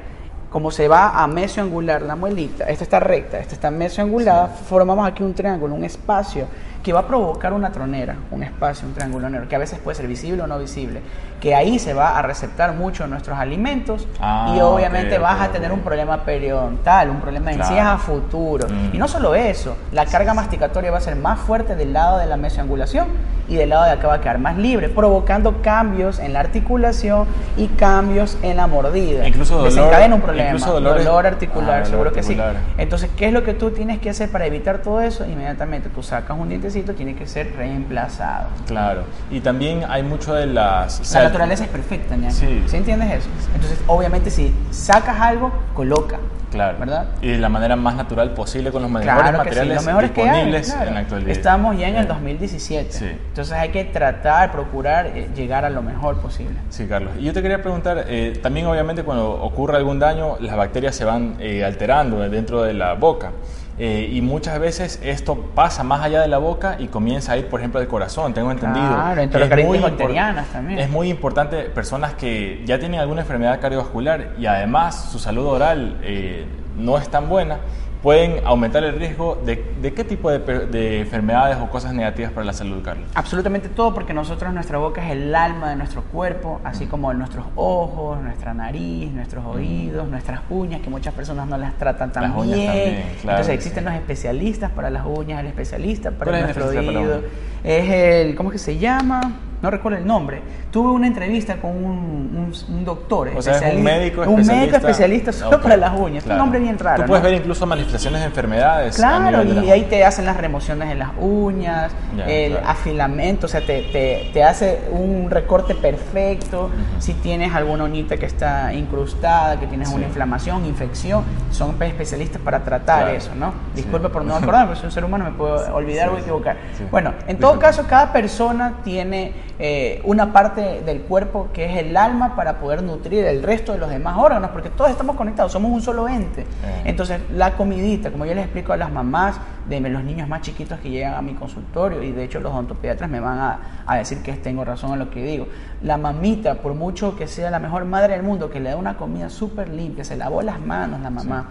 como 0.51 0.71
se 0.71 0.89
va 0.89 1.23
a 1.23 1.27
mesioangular 1.27 2.01
la 2.01 2.17
muelita, 2.17 2.65
esta 2.65 2.83
está 2.85 3.01
recta, 3.01 3.39
esta 3.39 3.55
está 3.55 3.71
mesioangulada, 3.71 4.47
formamos 4.47 5.07
aquí 5.07 5.23
un 5.23 5.35
triángulo, 5.35 5.75
un 5.75 5.85
espacio 5.85 6.47
que 6.83 6.91
va 6.91 7.01
a 7.01 7.07
provocar 7.07 7.53
una 7.53 7.71
tronera, 7.71 8.17
un 8.31 8.43
espacio, 8.43 8.89
un 8.89 8.95
triángulo 8.95 9.29
negro, 9.29 9.47
que 9.47 9.57
a 9.57 9.59
veces 9.59 9.79
puede 9.79 9.97
ser 9.97 10.07
visible 10.07 10.41
o 10.41 10.47
no 10.47 10.59
visible, 10.59 11.03
que 11.41 11.55
ahí 11.55 11.79
se 11.79 11.95
va 11.95 12.19
a 12.19 12.23
receptar 12.23 12.73
mucho 12.75 13.07
nuestros 13.07 13.39
alimentos 13.39 14.07
Ah, 14.21 14.53
y 14.57 14.61
obviamente 14.61 15.17
ok, 15.17 15.23
vas 15.23 15.41
a 15.41 15.49
tener 15.49 15.71
un 15.73 15.81
problema 15.81 16.19
periodontal, 16.25 17.11
un 17.11 17.21
problema 17.21 17.51
de 17.51 17.57
Claro. 17.57 17.71
encías 17.71 17.87
a 17.87 17.99
futuro. 17.99 18.67
Mm. 18.69 18.95
Y 18.97 18.99
no 18.99 19.07
solo 19.09 19.35
eso, 19.35 19.77
la 19.93 20.05
carga 20.07 20.35
masticatoria 20.35 20.91
va 20.91 20.99
a 20.99 21.01
ser 21.01 21.17
más 21.17 21.39
fuerte 21.39 21.77
del 21.77 21.93
lado 21.93 22.19
de 22.19 22.27
la 22.27 22.37
mesioangulación 22.37 23.07
y 23.49 23.55
del 23.57 23.71
lado 23.71 23.85
de 23.85 23.93
acá 23.93 24.09
va 24.09 24.15
a 24.15 24.21
quedar 24.21 24.39
más 24.39 24.59
libre, 24.59 24.89
provocando 24.91 25.63
cambios 25.63 26.19
en 26.19 26.33
la 26.35 26.41
articulación 26.41 27.27
y 27.57 27.69
cambios 27.69 28.37
en 28.43 28.57
la 28.59 28.67
mordida. 28.67 29.27
Incluso 29.27 29.57
dolor- 29.59 29.73
Desencadena 29.73 30.15
un 30.17 30.21
problema, 30.21 30.49
incluso 30.51 30.73
dolores- 30.75 31.05
dolor 31.07 31.27
articular, 31.27 31.69
Ah, 31.69 31.73
dolor 31.77 31.87
seguro 31.87 32.13
que 32.13 32.23
sí. 32.23 32.37
Entonces, 32.77 33.09
¿qué 33.17 33.27
es 33.29 33.33
lo 33.33 33.43
que 33.45 33.55
tú 33.55 33.71
tienes 33.71 34.01
que 34.01 34.11
hacer 34.11 34.31
para 34.31 34.45
evitar 34.45 34.79
todo 34.79 35.01
eso? 35.01 35.25
Inmediatamente 35.25 35.89
tú 35.89 36.03
sacas 36.03 36.37
un 36.39 36.49
dientecito, 36.51 36.93
tiene 36.95 37.15
que 37.15 37.27
ser 37.27 37.55
reemplazado. 37.57 38.49
Claro. 38.67 39.05
Y 39.31 39.41
también 39.41 39.85
hay 39.89 40.03
mucho 40.03 40.35
de 40.35 40.47
las... 40.47 40.97
o 40.97 41.03
La 41.03 41.05
sea, 41.09 41.28
naturaleza 41.29 41.65
es 41.65 41.71
perfecta, 41.71 42.17
¿ya? 42.17 42.31
Sí. 42.31 42.63
entiendes 42.77 43.11
eso? 43.13 43.29
Entonces, 43.55 43.79
obviamente, 43.87 44.31
si 44.31 44.55
sacas 44.71 45.21
algo, 45.21 45.53
coloca. 45.75 46.19
Claro. 46.51 46.79
¿Verdad? 46.79 47.07
Y 47.21 47.29
de 47.29 47.39
la 47.39 47.49
manera 47.49 47.77
más 47.77 47.95
natural 47.95 48.31
posible 48.33 48.71
con 48.71 48.83
los 48.83 48.91
mejores 48.91 49.15
Claro 49.15 49.39
que 49.43 49.51
sí, 49.51 49.57
materiales 49.57 49.77
lo 49.77 49.83
mejor 49.83 50.05
es 50.05 50.11
que 50.13 50.23
hay, 50.23 50.29
disponibles 50.29 50.73
claro. 50.73 50.89
en 50.89 50.95
la 50.95 51.01
actualidad. 51.01 51.31
Estamos 51.31 51.79
ya 51.79 51.89
en 51.89 51.97
el 51.97 52.05
Eh, 52.05 52.09
2017. 52.09 52.93
Sí. 52.93 53.05
Entonces 53.07 53.53
hay 53.55 53.69
que 53.71 53.85
tratar, 53.85 54.53
procurar 54.53 55.07
eh, 55.07 55.29
llegar 55.35 55.65
a 55.65 55.71
lo 55.71 55.83
mejor 55.83 56.19
posible. 56.21 56.57
Sí, 56.71 56.87
Carlos. 56.87 57.13
Y 57.19 57.25
yo 57.25 57.33
te 57.33 57.43
quería 57.43 57.61
preguntar, 57.63 58.05
eh, 58.09 58.39
también 58.43 58.67
obviamente 58.67 59.03
cuando 59.03 59.31
ocurre 59.31 59.77
algún 59.77 59.99
daño, 59.99 60.37
las 60.41 60.57
bacterias 60.57 60.95
se 60.95 61.05
van 61.05 61.37
eh, 61.41 61.65
alterando 61.65 62.29
dentro 62.29 62.63
de 62.63 62.75
la 62.75 62.95
boca. 62.95 63.33
Eh, 63.81 64.11
y 64.13 64.21
muchas 64.23 64.59
veces 64.59 64.99
esto 65.05 65.37
pasa 65.55 65.85
más 65.85 66.03
allá 66.03 66.21
de 66.21 66.27
la 66.27 66.39
boca 66.39 66.77
y 66.81 66.89
comienza 66.89 67.33
a 67.33 67.37
ir, 67.37 67.47
por 67.47 67.61
ejemplo, 67.61 67.79
al 67.79 67.87
corazón, 67.87 68.35
tengo 68.35 68.51
entendido. 68.51 68.89
Claro, 68.89 69.21
enterocaritis 69.21 69.83
bacterianas 69.83 70.49
también. 70.49 70.81
Es 70.81 70.91
muy 70.91 71.09
importante 71.09 71.63
personas 71.65 72.15
que 72.15 72.63
ya 72.67 72.81
tienen 72.81 72.99
alguna 72.99 73.21
enfermedad 73.21 73.61
cardiovascular 73.61 74.33
y 74.37 74.47
además 74.47 75.11
su 75.13 75.21
salud 75.21 75.47
oral 75.47 75.99
eh, 76.03 76.38
no 76.79 76.99
es 76.99 77.09
tan 77.09 77.29
buena, 77.29 77.59
pueden 78.03 78.47
aumentar 78.47 78.85
el 78.85 78.95
riesgo 78.95 79.37
de, 79.45 79.75
de 79.83 79.93
qué 79.93 80.05
tipo 80.05 80.31
de, 80.31 80.39
de 80.39 81.01
enfermedades 81.01 81.59
o 81.61 81.69
cosas 81.69 81.93
negativas 81.93 82.31
para 82.31 82.47
la 82.47 82.53
salud, 82.53 82.81
Carlos. 82.83 83.11
Absolutamente 83.15 83.69
todo, 83.69 83.93
porque 83.93 84.15
nosotros, 84.15 84.55
nuestra 84.55 84.79
boca 84.79 85.05
es 85.05 85.11
el 85.13 85.35
alma 85.35 85.71
de 85.71 85.77
nuestro 85.77 86.03
cuerpo, 86.05 86.61
así 86.63 86.87
como 86.87 87.13
nuestros 87.13 87.45
ojos, 87.57 88.21
nuestra 88.23 88.55
nariz, 88.55 89.11
nuestros 89.11 89.45
oídos, 89.45 90.09
nuestras 90.09 90.41
uñas, 90.49 90.81
que 90.81 90.91
muchas 90.91 91.13
personas 91.13 91.49
no 91.49 91.59
las 91.59 91.75
tratan 91.77 92.13
tan 92.13 92.23
Las 92.23 92.37
uñas 92.37 92.55
bien. 92.55 92.67
también, 92.67 93.03
claro, 93.21 93.39
Entonces 93.39 93.55
existen 93.55 93.83
sí. 93.85 93.91
los 93.91 93.99
especialistas 93.99 94.71
para 94.71 94.91
las 94.91 95.05
uñas, 95.05 95.41
el 95.41 95.47
especialista 95.49 96.13
para 96.13 96.31
¿Cuál 96.31 96.35
es 96.37 96.41
el 96.57 96.63
nuestro 96.63 96.83
para 96.85 97.01
oído. 97.01 97.23
Es 97.65 97.91
el, 97.91 98.37
¿cómo 98.37 98.51
es 98.51 98.53
que 98.53 98.59
se 98.59 98.79
llama? 98.79 99.21
No 99.61 99.71
recuerdo 99.71 99.99
el 99.99 100.07
nombre. 100.07 100.41
Tuve 100.71 100.91
una 100.93 101.07
entrevista 101.09 101.57
con 101.57 101.71
un, 101.73 101.85
un- 101.87 102.53
un 102.77 102.85
doctor. 102.85 103.31
O 103.37 103.43
sea, 103.43 103.55
es 103.57 103.63
un 103.63 103.67
especialista- 103.69 103.99
médico 103.99 104.21
Un 104.23 104.27
médico 104.27 104.41
especialista. 104.43 104.77
especialista 104.79 105.33
solo 105.33 105.61
para 105.61 105.77
las 105.77 105.99
uñas. 105.99 106.23
Claro. 106.25 106.41
un 106.41 106.47
nombre 106.47 106.61
bien 106.61 106.79
raro. 106.79 107.03
Tú 107.03 107.09
puedes 107.09 107.25
¿no? 107.25 107.31
ver 107.31 107.39
incluso 107.41 107.67
manifestaciones 107.67 108.21
de 108.21 108.27
enfermedades. 108.27 108.97
Claro, 108.97 109.45
de 109.45 109.67
y 109.67 109.71
ahí 109.71 109.83
te 109.85 110.05
hacen 110.05 110.27
las 110.27 110.37
remociones 110.37 110.91
en 110.93 110.99
las 111.01 111.11
uñas, 111.19 111.91
el 112.27 112.53
claro. 112.53 112.69
afilamento, 112.69 113.47
o 113.47 113.49
sea, 113.49 113.61
te, 113.61 113.83
te- 113.93 114.31
te 114.33 114.45
hace 114.45 114.81
un 114.93 115.29
recorte 115.31 115.75
perfecto. 115.75 116.71
Si 116.99 117.15
tienes 117.15 117.53
alguna 117.55 117.85
uñita 117.85 118.17
que 118.17 118.27
está 118.27 118.73
incrustada, 118.73 119.59
que 119.59 119.67
tienes 119.67 119.89
Sí. 119.89 119.95
una 119.95 120.07
inflamación, 120.07 120.67
infección, 120.67 121.25
son 121.51 121.75
pe- 121.75 121.87
especialistas 121.89 122.41
para 122.43 122.63
tratar 122.63 123.03
Claro. 123.05 123.17
eso, 123.17 123.35
¿no? 123.35 123.51
Sí. 123.75 123.83
Disculpe 123.83 124.09
por 124.09 124.25
no 124.25 124.37
acordarme, 124.37 124.67
porque 124.67 124.81
soy 124.81 124.87
un 124.87 124.93
ser 124.93 125.05
humano, 125.05 125.25
me 125.25 125.33
puedo 125.33 125.75
olvidar 125.75 126.09
Sí, 126.11 126.15
o 126.15 126.19
equivocar. 126.19 126.57
Bueno, 126.91 127.13
en 127.27 127.39
todo 127.39 127.59
caso, 127.59 127.85
cada 127.89 128.13
persona 128.13 128.75
tiene 128.85 129.33
eh, 129.59 130.01
una 130.05 130.33
parte 130.33 130.83
del 130.83 131.03
cuerpo 131.03 131.49
que 131.53 131.65
es 131.65 131.77
el 131.79 131.97
alma 131.97 132.37
para 132.37 132.61
poder 132.61 132.83
nutrir 132.83 133.25
el 133.25 133.43
resto 133.43 133.73
de 133.73 133.79
los 133.79 133.91
demás 133.91 134.17
órganos, 134.19 134.51
porque 134.51 134.71
todos 134.71 134.91
estamos 134.91 135.17
conectados, 135.17 135.53
somos 135.53 135.73
un 135.73 135.83
solo 135.83 136.09
ente. 136.09 136.43
Eh. 136.43 136.83
Entonces, 136.85 137.21
la 137.35 137.57
comidita, 137.57 138.11
como 138.11 138.25
yo 138.25 138.35
les 138.35 138.45
explico 138.45 138.73
a 138.73 138.77
las 138.77 138.93
mamás 138.93 139.37
de 139.69 139.81
los 139.81 140.03
niños 140.05 140.29
más 140.29 140.43
chiquitos 140.43 140.79
que 140.81 140.91
llegan 140.91 141.15
a 141.15 141.23
mi 141.23 141.35
consultorio, 141.35 142.03
y 142.03 142.13
de 142.13 142.25
hecho 142.25 142.41
los 142.41 142.53
odontopediatras 142.53 143.11
me 143.11 143.21
van 143.21 143.39
a, 143.39 143.61
a 143.87 143.97
decir 143.97 144.23
que 144.23 144.33
tengo 144.35 144.65
razón 144.65 144.93
en 144.93 145.01
lo 145.01 145.11
que 145.11 145.23
digo, 145.23 145.47
la 145.83 145.97
mamita, 145.97 146.55
por 146.57 146.75
mucho 146.75 147.17
que 147.17 147.27
sea 147.27 147.51
la 147.51 147.59
mejor 147.59 147.85
madre 147.85 148.15
del 148.15 148.23
mundo, 148.23 148.51
que 148.51 148.61
le 148.61 148.71
da 148.71 148.77
una 148.77 148.97
comida 148.97 149.29
súper 149.29 149.69
limpia, 149.69 150.05
se 150.05 150.17
lavó 150.17 150.43
las 150.43 150.61
manos 150.61 151.01
la 151.01 151.11
mamá, 151.11 151.49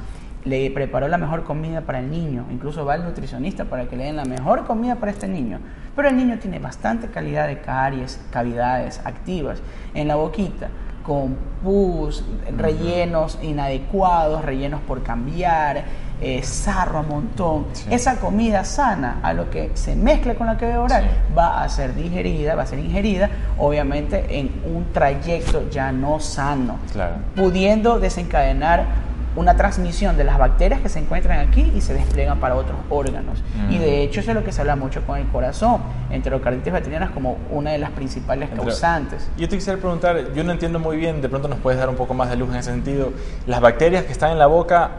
le 0.47 0.71
preparó 0.71 1.07
la 1.07 1.17
mejor 1.17 1.43
comida 1.43 1.81
para 1.81 1.99
el 1.99 2.09
niño, 2.09 2.45
incluso 2.51 2.85
va 2.85 2.93
al 2.93 3.03
nutricionista 3.03 3.65
para 3.65 3.85
que 3.87 3.95
le 3.97 4.05
den 4.05 4.15
la 4.15 4.25
mejor 4.25 4.65
comida 4.65 4.95
para 4.95 5.11
este 5.11 5.27
niño. 5.27 5.59
Pero 5.95 6.07
el 6.09 6.15
niño 6.17 6.37
tiene 6.39 6.59
bastante 6.59 7.07
calidad 7.07 7.47
de 7.47 7.59
caries, 7.59 8.19
cavidades 8.31 9.01
activas 9.03 9.61
en 9.93 10.07
la 10.07 10.15
boquita, 10.15 10.69
con 11.03 11.35
pus, 11.63 12.23
rellenos 12.57 13.39
inadecuados, 13.41 14.43
rellenos 14.43 14.81
por 14.81 15.03
cambiar, 15.03 15.83
eh, 16.19 16.41
sarro 16.43 16.99
a 16.99 17.01
montón. 17.03 17.67
Sí. 17.73 17.87
Esa 17.91 18.17
comida 18.19 18.63
sana, 18.65 19.19
a 19.23 19.33
lo 19.33 19.49
que 19.49 19.71
se 19.75 19.95
mezcla 19.95 20.35
con 20.35 20.47
la 20.47 20.57
cavidad 20.57 20.81
oral, 20.81 21.03
Sí. 21.03 21.33
va 21.37 21.63
a 21.63 21.69
ser 21.69 21.93
digerida, 21.95 22.55
va 22.55 22.63
a 22.63 22.65
ser 22.65 22.79
ingerida, 22.79 23.29
obviamente 23.57 24.39
en 24.39 24.51
un 24.65 24.91
trayecto 24.91 25.69
ya 25.69 25.91
no 25.91 26.19
sano 26.19 26.77
Claro. 26.91 27.15
pudiendo 27.35 27.99
desencadenar 27.99 29.07
una 29.37 29.55
transmisión 29.55 30.17
de 30.17 30.23
las 30.25 30.37
bacterias 30.37 30.81
que 30.81 30.89
se 30.89 30.99
encuentran 30.99 31.47
aquí 31.47 31.71
y 31.75 31.79
se 31.81 31.93
despliegan 31.93 32.39
para 32.39 32.55
otros 32.55 32.75
órganos. 32.89 33.41
Mm. 33.55 33.71
Y 33.71 33.77
de 33.77 34.01
hecho 34.03 34.19
eso 34.19 34.31
es 34.31 34.35
lo 34.35 34.43
que 34.43 34.51
se 34.51 34.61
habla 34.61 34.75
mucho 34.75 35.03
con 35.05 35.17
el 35.19 35.27
corazón, 35.27 35.81
enterocarditis 36.09 36.73
bacterianas 36.73 37.11
como 37.11 37.37
una 37.51 37.71
de 37.71 37.77
las 37.77 37.91
principales 37.91 38.49
Entre- 38.49 38.65
causantes. 38.65 39.29
Yo 39.37 39.47
te 39.47 39.55
quisiera 39.55 39.79
preguntar, 39.79 40.33
yo 40.33 40.43
no 40.43 40.51
entiendo 40.51 40.79
muy 40.79 40.97
bien, 40.97 41.21
de 41.21 41.29
pronto 41.29 41.47
nos 41.47 41.59
puedes 41.59 41.79
dar 41.79 41.87
un 41.87 41.95
poco 41.95 42.13
más 42.15 42.29
de 42.29 42.35
luz 42.35 42.49
en 42.49 42.55
ese 42.55 42.71
sentido. 42.71 43.13
Las 43.45 43.61
bacterias 43.61 44.03
que 44.05 44.11
están 44.11 44.31
en 44.31 44.39
la 44.39 44.47
boca 44.47 44.89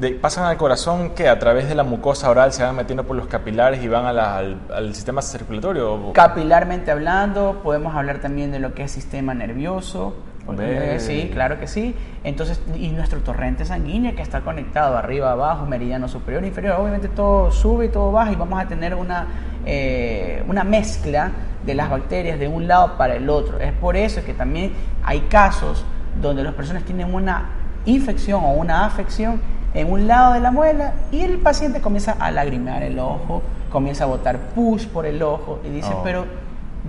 de- 0.00 0.10
pasan 0.12 0.44
al 0.46 0.56
corazón 0.56 1.10
que 1.10 1.28
a 1.28 1.38
través 1.38 1.68
de 1.68 1.76
la 1.76 1.84
mucosa 1.84 2.28
oral 2.28 2.52
se 2.52 2.64
van 2.64 2.74
metiendo 2.74 3.04
por 3.04 3.16
los 3.16 3.28
capilares 3.28 3.80
y 3.82 3.86
van 3.86 4.06
a 4.06 4.12
la- 4.12 4.38
al, 4.38 4.56
al 4.74 4.94
sistema 4.94 5.22
circulatorio. 5.22 6.12
Capilarmente 6.14 6.90
hablando, 6.90 7.60
podemos 7.62 7.94
hablar 7.94 8.18
también 8.18 8.50
de 8.50 8.58
lo 8.58 8.74
que 8.74 8.82
es 8.82 8.90
sistema 8.90 9.34
nervioso. 9.34 10.14
Ve. 10.48 10.96
eh, 10.96 11.00
Sí, 11.00 11.30
claro 11.32 11.58
que 11.58 11.66
sí. 11.66 11.94
Entonces, 12.22 12.60
y 12.76 12.88
nuestro 12.88 13.20
torrente 13.20 13.64
sanguíneo 13.64 14.14
que 14.14 14.22
está 14.22 14.40
conectado 14.42 14.96
arriba, 14.96 15.32
abajo, 15.32 15.66
meridiano 15.66 16.08
superior, 16.08 16.44
inferior, 16.44 16.78
obviamente 16.80 17.08
todo 17.08 17.50
sube 17.50 17.86
y 17.86 17.88
todo 17.88 18.12
baja 18.12 18.32
y 18.32 18.36
vamos 18.36 18.60
a 18.60 18.66
tener 18.66 18.94
una, 18.94 19.26
eh, 19.66 20.42
una 20.48 20.64
mezcla 20.64 21.30
de 21.64 21.74
las 21.74 21.88
bacterias 21.90 22.38
de 22.38 22.48
un 22.48 22.68
lado 22.68 22.96
para 22.98 23.14
el 23.16 23.28
otro. 23.30 23.58
Es 23.58 23.72
por 23.72 23.96
eso 23.96 24.22
que 24.24 24.34
también 24.34 24.72
hay 25.02 25.20
casos 25.22 25.84
donde 26.20 26.42
las 26.42 26.54
personas 26.54 26.82
tienen 26.84 27.12
una 27.14 27.46
infección 27.86 28.42
o 28.44 28.52
una 28.52 28.84
afección 28.86 29.40
en 29.74 29.90
un 29.90 30.06
lado 30.06 30.34
de 30.34 30.40
la 30.40 30.50
muela 30.50 30.92
y 31.10 31.22
el 31.22 31.38
paciente 31.38 31.80
comienza 31.80 32.12
a 32.12 32.30
lagrimear 32.30 32.82
el 32.82 32.98
ojo, 32.98 33.42
comienza 33.70 34.04
a 34.04 34.06
botar 34.06 34.38
pus 34.54 34.86
por 34.86 35.04
el 35.04 35.22
ojo 35.22 35.60
y 35.64 35.68
dice, 35.70 35.90
Oh. 35.92 36.02
pero 36.04 36.24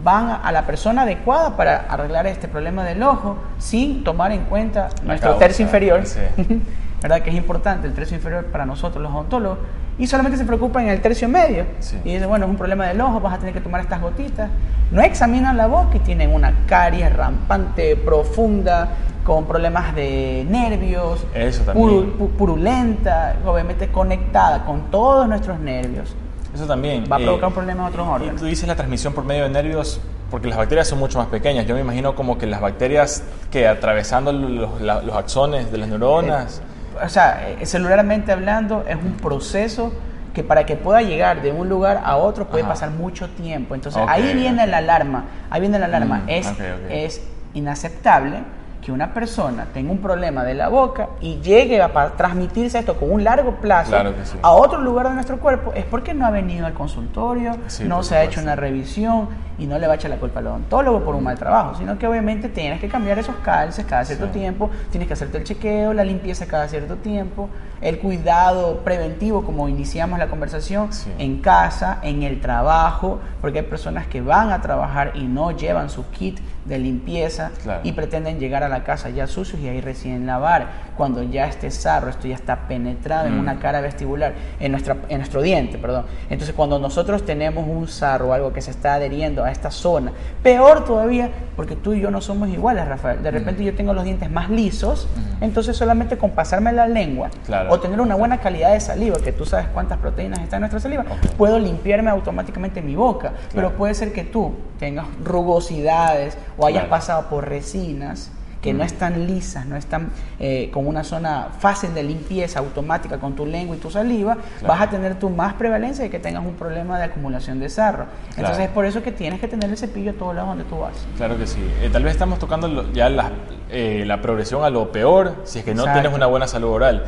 van 0.03 0.39
a 0.43 0.51
la 0.51 0.63
persona 0.65 1.03
adecuada 1.03 1.55
para 1.55 1.85
arreglar 1.89 2.27
este 2.27 2.47
problema 2.47 2.83
del 2.83 3.01
ojo 3.03 3.37
sin 3.57 4.03
tomar 4.03 4.31
en 4.31 4.41
cuenta 4.45 4.89
nuestro 5.03 5.31
causa, 5.31 5.39
tercio 5.39 5.63
inferior, 5.65 6.05
sí. 6.05 6.19
¿verdad? 7.01 7.21
Que 7.21 7.29
es 7.29 7.35
importante 7.35 7.87
el 7.87 7.93
tercio 7.93 8.15
inferior 8.17 8.45
para 8.45 8.65
nosotros 8.65 9.01
los 9.01 9.11
odontólogos 9.11 9.59
y 9.97 10.07
solamente 10.07 10.37
se 10.37 10.43
preocupan 10.43 10.83
en 10.83 10.89
el 10.89 11.01
tercio 11.01 11.29
medio 11.29 11.65
Sí. 11.79 11.97
y 12.03 12.13
dicen, 12.13 12.27
bueno, 12.27 12.45
es 12.45 12.51
un 12.51 12.57
problema 12.57 12.85
del 12.87 12.99
ojo, 12.99 13.21
vas 13.21 13.35
a 13.35 13.37
tener 13.37 13.53
que 13.53 13.61
tomar 13.61 13.79
estas 13.81 14.01
gotitas. 14.01 14.49
No 14.91 15.01
examinan 15.01 15.55
la 15.55 15.67
boca 15.67 15.95
y 15.95 15.99
tienen 15.99 16.33
una 16.33 16.53
caries 16.67 17.15
rampante, 17.15 17.95
profunda, 17.95 18.89
con 19.23 19.45
problemas 19.45 19.95
de 19.95 20.45
nervios, 20.49 21.25
Eso 21.33 21.63
también. 21.63 21.87
puru- 21.89 22.17
pu- 22.17 22.29
purulenta, 22.31 23.35
obviamente 23.45 23.87
conectada 23.87 24.65
con 24.65 24.91
todos 24.91 25.27
nuestros 25.29 25.59
nervios. 25.59 26.13
Eso 26.55 26.65
también. 26.65 27.03
Va 27.11 27.17
a 27.17 27.19
eh, 27.19 27.23
provocar 27.23 27.47
un 27.49 27.53
problema 27.53 27.83
en 27.83 27.89
otros 27.89 28.07
Y 28.07 28.09
órganos. 28.11 28.41
tú 28.41 28.45
dices 28.47 28.67
la 28.67 28.75
transmisión 28.75 29.13
por 29.13 29.23
medio 29.25 29.43
de 29.43 29.49
nervios, 29.49 29.99
porque 30.31 30.47
las 30.47 30.57
bacterias 30.57 30.87
son 30.87 30.97
mucho 30.99 31.17
más 31.19 31.27
pequeñas. 31.27 31.67
Yo 31.67 31.75
me 31.75 31.81
imagino 31.81 32.15
como 32.15 32.37
que 32.37 32.47
las 32.47 32.61
bacterias 32.61 33.23
que 33.51 33.67
atravesando 33.67 34.31
los, 34.31 34.81
la- 34.81 35.01
los 35.01 35.15
axones 35.15 35.71
de 35.71 35.77
las 35.77 35.87
neuronas. 35.89 36.61
O 37.03 37.09
sea, 37.09 37.49
eh, 37.59 37.65
celularmente 37.65 38.31
hablando, 38.31 38.83
es 38.87 38.95
un 38.95 39.13
proceso 39.17 39.91
que 40.33 40.43
para 40.43 40.65
que 40.65 40.75
pueda 40.75 41.01
llegar 41.01 41.41
de 41.41 41.51
un 41.51 41.69
lugar 41.69 42.01
a 42.03 42.17
otro 42.17 42.47
puede 42.47 42.63
Ajá. 42.63 42.73
pasar 42.73 42.89
mucho 42.91 43.29
tiempo. 43.29 43.75
Entonces, 43.75 44.01
ahí 44.07 44.33
viene 44.33 44.63
ok. 44.63 44.69
la 44.69 44.77
alarma. 44.77 45.25
Ahí 45.49 45.61
viene 45.61 45.77
la 45.79 45.85
alarma. 45.85 46.19
Mm, 46.25 46.29
es, 46.29 46.53
es 46.89 47.21
inaceptable 47.53 48.39
que 48.85 48.91
una 48.91 49.15
persona 49.15 49.65
tenga 49.73 49.91
un 49.91 49.97
problema 49.97 50.43
de 50.43 50.53
la 50.53 50.67
boca 50.69 51.09
y 51.19 51.37
llegue 51.41 51.81
a 51.81 51.91
transmitirse 52.15 52.77
esto 52.77 52.95
con 52.95 53.11
un 53.11 53.23
largo 53.23 53.55
plazo 53.55 53.89
Claro 53.89 54.15
que 54.15 54.23
sí. 54.23 54.37
a 54.43 54.51
otro 54.51 54.79
lugar 54.79 55.07
de 55.07 55.15
nuestro 55.15 55.39
cuerpo, 55.39 55.73
es 55.73 55.85
porque 55.85 56.13
no 56.13 56.23
ha 56.23 56.29
venido 56.29 56.67
al 56.67 56.73
consultorio, 56.73 57.53
Sí, 57.65 57.83
no 57.85 58.03
se 58.03 58.15
ha 58.15 58.23
hecho 58.23 58.41
una 58.41 58.55
revisión 58.55 59.29
y 59.57 59.65
no 59.65 59.77
le 59.79 59.87
va 59.87 59.93
a 59.93 59.95
echar 59.95 60.11
la 60.11 60.17
culpa 60.17 60.39
al 60.39 60.47
odontólogo 60.47 61.03
por 61.03 61.15
un 61.15 61.23
mal 61.23 61.37
trabajo, 61.37 61.75
sino 61.77 61.97
que 61.97 62.07
obviamente 62.07 62.49
tienes 62.49 62.79
que 62.79 62.87
cambiar 62.87 63.19
esos 63.19 63.35
calces 63.37 63.85
cada 63.85 64.03
cierto 64.03 64.27
tiempo, 64.27 64.69
tienes 64.91 65.07
que 65.07 65.13
hacerte 65.13 65.37
el 65.37 65.43
chequeo, 65.43 65.93
la 65.93 66.03
limpieza 66.03 66.45
cada 66.45 66.67
cierto 66.67 66.95
tiempo, 66.97 67.49
el 67.81 67.99
cuidado 67.99 68.79
preventivo, 68.79 69.43
como 69.43 69.69
iniciamos 69.69 70.19
la 70.19 70.27
conversación, 70.27 70.89
en 71.19 71.39
casa, 71.39 71.99
en 72.01 72.23
el 72.23 72.41
trabajo, 72.41 73.19
porque 73.41 73.59
hay 73.59 73.65
personas 73.65 74.07
que 74.07 74.21
van 74.21 74.51
a 74.51 74.61
trabajar 74.61 75.11
y 75.15 75.23
no 75.23 75.51
llevan 75.51 75.89
su 75.89 76.09
kit 76.09 76.39
de 76.65 76.79
limpieza 76.79 77.51
y 77.83 77.91
pretenden 77.91 78.39
llegar 78.39 78.63
a 78.63 78.69
la 78.69 78.83
casa 78.83 79.09
ya 79.09 79.27
sucios 79.27 79.61
y 79.61 79.67
ahí 79.67 79.81
recién 79.81 80.25
lavar, 80.25 80.85
cuando 80.97 81.21
ya 81.21 81.45
este 81.45 81.69
sarro, 81.69 82.09
esto 82.09 82.27
ya 82.27 82.35
está 82.35 82.67
penetrado 82.67 83.27
en 83.27 83.37
mm. 83.37 83.39
una 83.39 83.59
cara 83.59 83.81
vestibular, 83.81 84.33
en, 84.59 84.71
nuestra, 84.71 84.97
en 85.09 85.19
nuestro 85.19 85.41
diente, 85.41 85.77
perdón. 85.77 86.05
Entonces 86.29 86.55
cuando 86.55 86.79
nosotros 86.79 87.25
tenemos 87.25 87.67
un 87.67 87.87
sarro, 87.87 88.33
algo 88.33 88.51
que 88.51 88.61
se 88.61 88.71
está 88.71 88.95
adheriendo 88.95 89.44
a 89.45 89.51
esta 89.51 89.71
zona, 89.71 90.11
peor 90.43 90.85
todavía, 90.85 91.31
porque 91.55 91.75
tú 91.75 91.93
y 91.93 92.01
yo 92.01 92.11
no 92.11 92.21
somos 92.21 92.49
iguales, 92.49 92.87
Rafael. 92.87 93.21
De 93.23 93.31
repente 93.31 93.61
mm. 93.61 93.65
yo 93.65 93.75
tengo 93.75 93.93
los 93.93 94.03
dientes 94.03 94.29
más 94.29 94.49
lisos, 94.49 95.07
mm. 95.15 95.43
entonces 95.43 95.75
solamente 95.75 96.17
con 96.17 96.31
pasarme 96.31 96.71
la 96.71 96.87
lengua 96.87 97.29
o 97.69 97.79
tener 97.79 98.01
una 98.01 98.15
buena 98.15 98.39
calidad 98.39 98.73
de 98.73 98.79
saliva, 98.79 99.17
que 99.23 99.31
tú 99.31 99.45
sabes 99.45 99.67
cuántas 99.73 99.97
proteínas 99.99 100.39
están 100.39 100.57
en 100.57 100.61
nuestra 100.61 100.79
saliva, 100.79 101.05
puedo 101.37 101.59
limpiarme 101.59 102.09
automáticamente 102.09 102.81
mi 102.81 102.95
boca. 102.95 103.33
Pero 103.53 103.71
puede 103.73 103.93
ser 103.93 104.13
que 104.13 104.23
tú 104.23 104.53
tengas 104.79 105.05
rugosidades 105.23 106.37
o 106.57 106.65
hayas 106.65 106.85
pasado 106.85 107.29
por 107.29 107.47
resinas 107.47 108.31
que 108.65 108.73
no 108.73 108.83
están 108.83 109.27
lisas, 109.27 109.67
no 109.67 109.75
están 109.75 110.09
eh, 110.39 110.71
con 110.73 110.87
una 110.87 111.03
zona 111.03 111.49
fácil 111.59 111.93
de 111.93 112.01
limpieza 112.01 112.57
automática 112.57 113.19
con 113.19 113.35
tu 113.35 113.45
lengua 113.45 113.75
y 113.75 113.79
tu 113.79 113.91
saliva, 113.91 114.37
vas 114.65 114.81
a 114.81 114.89
tener 114.89 115.19
tu 115.19 115.29
más 115.29 115.53
prevalencia 115.53 116.03
de 116.03 116.09
que 116.09 116.17
tengas 116.17 116.43
un 116.43 116.55
problema 116.55 116.97
de 116.97 117.03
acumulación 117.03 117.59
de 117.59 117.69
sarro. 117.69 118.05
Entonces 118.35 118.65
es 118.65 118.69
por 118.71 118.85
eso 118.85 119.03
que 119.03 119.11
tienes 119.11 119.39
que 119.39 119.47
tener 119.47 119.69
el 119.69 119.77
cepillo 119.77 120.09
a 120.09 120.13
todos 120.15 120.33
lados 120.33 120.49
donde 120.49 120.63
tú 120.63 120.79
vas. 120.79 120.93
Claro 121.15 121.37
que 121.37 121.45
sí. 121.45 121.59
Eh, 121.79 121.91
tal 121.93 122.01
vez 122.01 122.13
estamos 122.13 122.39
tocando 122.39 122.91
ya 122.91 123.07
la, 123.07 123.33
eh, 123.69 124.03
la, 124.03 124.19
progresión 124.19 124.63
a 124.63 124.71
lo 124.71 124.91
peor 124.91 125.35
si 125.43 125.59
es 125.59 125.65
que 125.65 125.75
no 125.75 125.83
tienes 125.83 126.11
una 126.11 126.25
buena 126.25 126.47
salud 126.47 126.69
oral. 126.69 127.05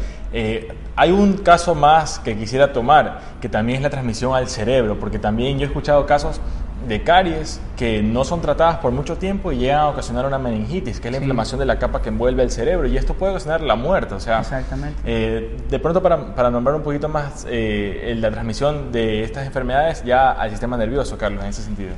hay 0.96 1.12
un 1.12 1.38
caso 1.38 1.74
más 1.74 2.20
que 2.20 2.38
quisiera 2.38 2.72
tomar, 2.72 3.20
que 3.42 3.50
también 3.50 3.78
es 3.78 3.82
la 3.82 3.90
transmisión 3.90 4.36
al 4.36 4.48
cerebro, 4.48 5.00
porque 5.00 5.18
también 5.18 5.58
yo 5.58 5.64
he 5.64 5.68
escuchado 5.68 6.06
casos 6.06 6.40
de 6.88 7.04
caries 7.04 7.60
que 7.76 8.02
no 8.02 8.24
son 8.24 8.42
tratadas 8.42 8.78
por 8.78 8.92
mucho 8.92 9.18
tiempo 9.18 9.52
y 9.52 9.58
llegan 9.58 9.80
a 9.80 9.88
ocasionar 9.90 10.26
una 10.26 10.38
meningitis, 10.38 11.00
que 11.00 11.10
es 11.10 11.12
la 11.12 11.18
inflamación 11.18 11.60
de 11.60 11.66
la 11.66 11.80
capa 11.80 12.02
que 12.02 12.10
envuelve 12.10 12.44
el 12.44 12.52
cerebro, 12.52 12.88
y 12.88 12.98
esto 12.98 13.14
puede 13.14 13.32
ocasionar 13.32 13.62
la 13.62 13.76
muerte. 13.76 14.16
O 14.16 14.20
sea, 14.20 14.40
Exactamente. 14.40 15.00
Eh, 15.06 15.58
de 15.70 15.80
pronto, 15.80 16.02
para, 16.02 16.36
para, 16.36 16.50
nombrar 16.50 16.76
un 16.76 16.84
poquito 16.84 17.10
más 17.10 17.46
eh, 17.50 18.16
la 18.18 18.32
transmisión 18.32 18.92
de 18.92 19.24
estas 19.24 19.46
enfermedades 19.46 20.04
ya 20.04 20.32
al 20.32 20.50
sistema 20.50 20.78
nervioso, 20.78 21.18
Carlos, 21.18 21.44
en 21.44 21.50
ese 21.50 21.62
sentido. 21.62 21.92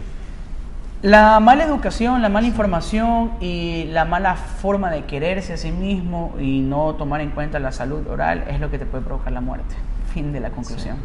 La 1.01 1.39
mala 1.39 1.63
educación, 1.63 2.21
la 2.21 2.27
mala 2.27 2.47
información 2.47 3.31
y 3.39 3.85
la 3.85 4.03
mala 4.03 4.35
forma 4.35 4.91
de 4.91 5.05
quererse 5.05 5.53
a 5.53 5.57
sí 5.57 5.71
mismo 5.71 6.35
y 6.37 6.59
no 6.59 6.95
tomar 6.95 7.21
en 7.21 7.29
cuenta 7.29 7.57
la 7.59 7.71
salud 7.71 8.05
oral 8.07 8.43
es 8.49 8.59
lo 8.59 8.69
que 8.69 8.77
te 8.77 8.85
puede 8.85 9.05
provocar 9.05 9.31
la 9.31 9.39
muerte. 9.39 9.75
Fin 10.13 10.33
de 10.33 10.41
la 10.41 10.49
conclusión. 10.49 10.97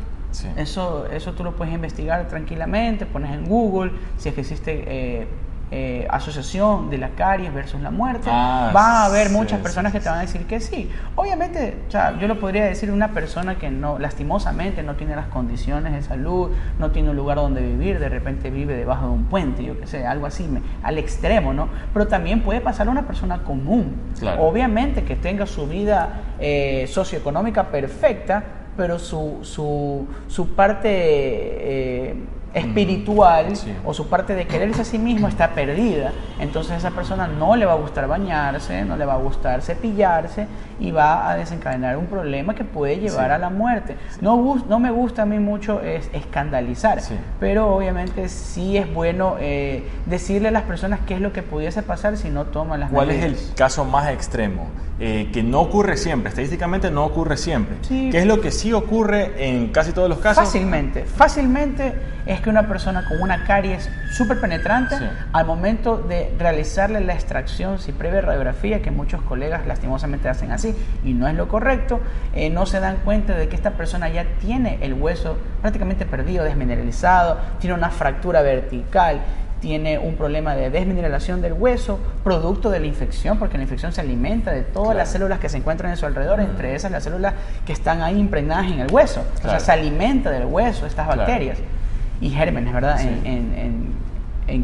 Eso, 0.57 1.07
eso 1.07 1.33
tú 1.33 1.45
lo 1.45 1.57
puedes 1.57 1.75
investigar 1.75 2.27
tranquilamente, 2.29 3.07
pones 3.07 3.33
en 3.33 3.45
Google 3.47 3.93
si 4.17 4.29
es 4.29 4.35
que 4.35 4.41
existe 4.41 4.85
eh, 4.87 5.27
eh, 5.71 6.07
asociación 6.09 6.89
de 6.89 6.99
la 6.99 7.09
caries 7.11 7.53
versus 7.53 7.81
la 7.81 7.91
muerte. 7.91 8.29
Ah, 8.31 8.71
va 8.77 9.03
a 9.03 9.07
haber 9.07 9.31
muchas 9.31 9.59
personas 9.61 9.93
que 9.93 9.99
te 9.99 10.09
van 10.09 10.19
a 10.19 10.21
decir 10.21 10.47
que 10.47 10.61
sí. 10.61 10.89
Obviamente, 11.17 11.79
o 11.89 11.91
sea, 11.91 12.17
yo 12.19 12.29
lo 12.29 12.39
podría 12.39 12.65
decir 12.65 12.93
una 12.93 13.13
persona 13.13 13.57
que 13.57 13.71
no, 13.71 13.99
lastimosamente 13.99 14.83
no 14.83 14.95
tiene 14.95 15.17
las 15.17 15.27
condiciones 15.27 15.93
de 15.93 16.03
salud, 16.03 16.51
no 16.79 16.91
tiene 16.93 17.11
un 17.11 17.17
lugar 17.17 17.39
donde 17.39 17.61
vivir, 17.61 17.99
de 17.99 18.09
repente 18.09 18.51
vive 18.51 18.77
debajo 18.77 19.07
de 19.07 19.13
un 19.15 19.25
puente, 19.25 19.65
yo 19.65 19.81
qué 19.81 19.87
sé, 19.87 20.07
algo 20.07 20.27
así, 20.27 20.49
al 20.83 20.99
extremo, 20.99 21.53
¿no? 21.53 21.69
Pero 21.93 22.07
también 22.07 22.43
puede 22.43 22.61
pasar 22.61 22.87
a 22.87 22.91
una 22.91 23.07
persona 23.07 23.43
común. 23.43 23.97
Obviamente 24.39 25.03
que 25.03 25.17
tenga 25.17 25.47
su 25.47 25.67
vida 25.67 26.21
eh, 26.39 26.87
socioeconómica 26.89 27.65
perfecta, 27.65 28.45
pero 28.77 28.99
su, 28.99 29.39
su, 29.43 30.07
su 30.29 30.49
parte 30.55 30.89
eh, 30.91 32.15
espiritual 32.55 33.53
o 33.85 33.93
su 33.93 34.09
parte 34.09 34.35
de 34.35 34.47
quererse 34.47 34.83
a 34.83 34.85
sí 34.85 34.99
mismo 34.99 35.29
está 35.29 35.51
perdida. 35.51 36.13
Entonces 36.39 36.73
a 36.73 36.77
esa 36.77 36.91
persona 36.93 37.27
no 37.27 37.57
le 37.57 37.67
va 37.67 37.73
a 37.73 37.77
gustar 37.77 38.07
bañarse, 38.07 38.85
no 38.85 38.97
le 38.97 39.05
va 39.05 39.15
a 39.15 39.19
gustar 39.19 39.61
cepillarse 39.61 40.47
y 40.79 40.91
va 40.91 41.31
a 41.31 41.37
desencadenar 41.37 41.97
un 41.97 42.07
problema 42.07 42.55
que 42.55 42.65
puede 42.65 42.99
llevar 42.99 43.33
a 43.33 43.39
la 43.39 43.51
muerte. 43.51 43.97
No, 44.21 44.65
no 44.69 44.79
me 44.79 44.91
gusta 44.91 45.23
a 45.23 45.27
mí 45.27 45.39
mucho 45.39 45.81
es 45.81 46.09
escandalizar, 46.13 47.01
pero 47.41 47.75
obviamente 47.75 48.29
sí 48.29 48.77
es 48.77 48.93
bueno 48.93 49.37
eh, 49.41 49.89
decirle 50.07 50.49
a 50.49 50.51
las 50.53 50.63
personas 50.63 51.01
qué 51.07 51.15
es 51.15 51.21
lo 51.21 51.33
que 51.33 51.43
pudiese 51.43 51.83
pasar 51.83 52.17
si 52.17 52.31
no 52.31 52.47
toman 52.47 52.81
las 52.81 52.91
¿Cuál 52.91 53.11
es 53.11 53.25
el 53.25 53.37
caso 53.57 53.85
más 53.85 54.09
extremo? 54.09 54.69
Eh, 55.01 55.31
que 55.33 55.43
no 55.43 55.61
ocurre 55.61 55.97
siempre, 55.97 56.29
estadísticamente 56.29 56.89
no 56.91 57.05
ocurre 57.05 57.37
siempre. 57.37 57.77
¿Qué 57.89 58.17
es 58.17 58.27
lo 58.27 58.41
que 58.41 58.53
sí 58.53 58.73
ocurre 58.73 59.49
en 59.49 59.69
casi 59.73 59.93
todos 59.93 60.09
los 60.09 60.19
casos? 60.19 60.45
Fácilmente, 60.45 61.05
fácilmente 61.05 62.14
es 62.27 62.41
que 62.41 62.51
una 62.51 62.67
persona 62.67 63.05
con 63.05 63.21
una 63.21 63.45
caries 63.45 63.91
súper 64.11 64.41
penetrante, 64.41 64.97
al 65.33 65.47
momento 65.47 65.99
de 65.99 66.35
realizarle 66.39 67.01
la 67.01 67.15
extracción, 67.15 67.79
si 67.79 67.93
previa 67.93 68.21
radiografía, 68.21 68.81
que 68.81 68.91
muchos 68.91 69.21
colegas 69.23 69.67
lastimosamente 69.67 70.29
hacen 70.29 70.53
así 70.53 70.75
y 71.05 71.13
no 71.13 71.29
es 71.29 71.35
lo 71.35 71.49
correcto, 71.49 72.01
eh, 72.35 72.51
no 72.51 72.67
se 72.67 72.81
dan 72.81 72.99
cuenta 73.05 73.35
de 73.35 73.49
que 73.49 73.57
esta 73.57 73.73
persona 73.73 74.09
ya 74.09 74.25
tiene 74.41 74.79
el 74.81 74.95
hueso 74.95 75.37
prácticamente 75.61 76.07
perdido, 76.07 76.45
desmineralizado, 76.45 77.39
tiene 77.59 77.75
una 77.75 77.91
fractura 77.91 78.43
vertical 78.43 79.21
tiene 79.61 79.99
un 79.99 80.17
problema 80.17 80.55
de 80.55 80.69
desmineralación 80.69 81.41
del 81.41 81.55
hueso, 81.55 81.99
producto 82.23 82.69
de 82.69 82.81
la 82.81 82.87
infección, 82.87 83.39
porque 83.39 83.57
la 83.57 83.63
infección 83.63 83.93
se 83.93 84.03
alimenta 84.03 84.51
de 84.51 84.61
todas 84.61 84.95
las 84.95 85.09
células 85.09 85.39
que 85.39 85.49
se 85.49 85.57
encuentran 85.57 85.91
en 85.91 85.97
su 85.97 86.05
alrededor, 86.05 86.41
entre 86.41 86.75
esas 86.75 86.91
las 86.91 87.03
células 87.03 87.33
que 87.65 87.73
están 87.73 88.03
ahí 88.03 88.19
impregnadas 88.19 88.67
en 88.71 88.81
el 88.81 88.93
hueso. 88.93 89.25
O 89.39 89.49
sea, 89.49 89.59
se 89.59 89.73
alimenta 89.73 90.31
del 90.31 90.45
hueso 90.45 90.85
estas 90.85 91.07
bacterias 91.07 91.57
y 92.21 92.31
gérmenes, 92.31 92.73
¿verdad? 92.73 93.01
En, 93.01 94.05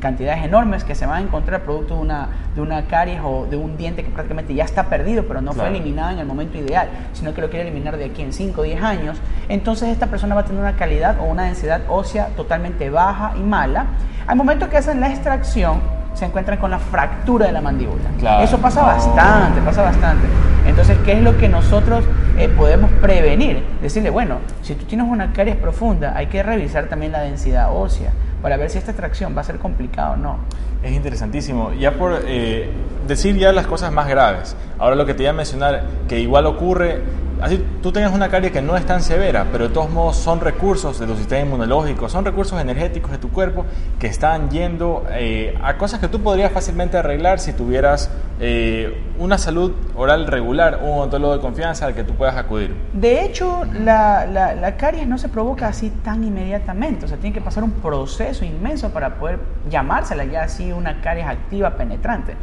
cantidades 0.00 0.44
enormes 0.44 0.84
que 0.84 0.94
se 0.94 1.06
van 1.06 1.22
a 1.22 1.26
encontrar 1.26 1.62
producto 1.62 1.96
de 1.96 2.02
una, 2.02 2.28
de 2.54 2.60
una 2.60 2.84
caries 2.84 3.20
o 3.24 3.46
de 3.46 3.56
un 3.56 3.78
diente 3.78 4.04
que 4.04 4.10
prácticamente 4.10 4.54
ya 4.54 4.64
está 4.64 4.84
perdido, 4.84 5.24
pero 5.26 5.40
no 5.40 5.52
fue 5.52 5.68
eliminado 5.68 6.10
en 6.10 6.18
el 6.18 6.26
momento 6.26 6.58
ideal, 6.58 6.88
sino 7.14 7.32
que 7.32 7.40
lo 7.40 7.48
quiere 7.48 7.66
eliminar 7.66 7.96
de 7.96 8.04
aquí 8.04 8.22
en 8.22 8.32
5 8.32 8.60
o 8.60 8.64
10 8.64 8.82
años. 8.82 9.18
Entonces 9.48 9.88
esta 9.88 10.06
persona 10.06 10.34
va 10.34 10.42
a 10.42 10.44
tener 10.44 10.60
una 10.60 10.76
calidad 10.76 11.18
o 11.18 11.24
una 11.24 11.44
densidad 11.44 11.80
ósea 11.88 12.26
totalmente 12.36 12.90
baja 12.90 13.32
y 13.36 13.40
mala 13.40 13.86
al 14.26 14.36
momento 14.36 14.68
que 14.68 14.76
hacen 14.76 15.00
la 15.00 15.08
extracción, 15.08 15.80
se 16.14 16.24
encuentran 16.24 16.58
con 16.58 16.70
la 16.70 16.78
fractura 16.78 17.46
de 17.46 17.52
la 17.52 17.60
mandíbula. 17.60 18.42
Eso 18.42 18.58
pasa 18.58 18.82
bastante, 18.82 19.60
pasa 19.62 19.82
bastante. 19.82 20.26
Entonces, 20.66 20.98
¿qué 21.04 21.12
es 21.12 21.22
lo 21.22 21.36
que 21.38 21.48
nosotros 21.48 22.04
eh, 22.36 22.48
podemos 22.48 22.90
prevenir? 23.00 23.62
Decirle, 23.80 24.10
bueno, 24.10 24.38
si 24.62 24.74
tú 24.74 24.84
tienes 24.84 25.06
una 25.08 25.32
caries 25.32 25.56
profunda, 25.56 26.14
hay 26.16 26.26
que 26.26 26.42
revisar 26.42 26.86
también 26.86 27.12
la 27.12 27.20
densidad 27.20 27.74
ósea 27.74 28.12
para 28.42 28.56
ver 28.56 28.70
si 28.70 28.78
esta 28.78 28.90
extracción 28.90 29.36
va 29.36 29.42
a 29.42 29.44
ser 29.44 29.58
complicada 29.58 30.12
o 30.12 30.16
no. 30.16 30.38
Es 30.82 30.92
interesantísimo. 30.92 31.72
Ya 31.74 31.92
por 31.92 32.20
eh, 32.24 32.70
decir 33.06 33.36
ya 33.36 33.52
las 33.52 33.66
cosas 33.66 33.92
más 33.92 34.08
graves. 34.08 34.56
Ahora 34.78 34.96
lo 34.96 35.04
que 35.06 35.14
te 35.14 35.22
iba 35.22 35.30
a 35.30 35.34
mencionar, 35.34 35.84
que 36.08 36.20
igual 36.20 36.46
ocurre 36.46 37.02
así 37.40 37.64
tú 37.82 37.92
tengas 37.92 38.12
una 38.12 38.28
carie 38.28 38.50
que 38.50 38.62
no 38.62 38.76
es 38.76 38.84
tan 38.86 39.02
severa, 39.02 39.46
pero 39.50 39.68
de 39.68 39.74
todos 39.74 39.90
modos 39.90 40.16
son 40.16 40.40
recursos 40.40 40.98
de 40.98 41.06
tu 41.06 41.16
sistema 41.16 41.46
inmunológico, 41.46 42.08
son 42.08 42.24
recursos 42.24 42.60
energéticos 42.60 43.10
de 43.10 43.18
tu 43.18 43.30
cuerpo 43.30 43.64
que 43.98 44.06
están 44.06 44.50
yendo 44.50 45.04
eh, 45.10 45.58
a 45.62 45.76
cosas 45.76 46.00
que 46.00 46.08
tú 46.08 46.20
podrías 46.20 46.52
fácilmente 46.52 46.96
arreglar 46.96 47.40
si 47.40 47.52
tuvieras 47.52 48.10
eh, 48.40 49.02
una 49.18 49.38
salud 49.38 49.72
oral 49.94 50.26
regular, 50.26 50.80
un 50.82 50.98
odontólogo 50.98 51.34
de 51.34 51.40
confianza 51.40 51.86
al 51.86 51.94
que 51.94 52.04
tú 52.04 52.14
puedas 52.14 52.36
acudir. 52.36 52.74
De 52.92 53.24
hecho, 53.24 53.64
la, 53.64 54.26
la, 54.26 54.76
caries 54.76 55.06
no 55.06 55.18
se 55.18 55.28
provoca 55.28 55.68
así 55.68 55.90
tan 56.02 56.24
inmediatamente, 56.24 57.04
o 57.04 57.08
sea, 57.08 57.18
tiene 57.18 57.34
que 57.34 57.40
pasar 57.40 57.64
un 57.64 57.72
proceso 57.72 58.44
inmenso 58.44 58.90
para 58.90 59.16
poder 59.16 59.38
llamársela 59.68 60.24
ya 60.24 60.44
así 60.44 60.72
una 60.72 61.00
caries 61.00 61.26
activa 61.26 61.70
penetrante. 61.76 62.34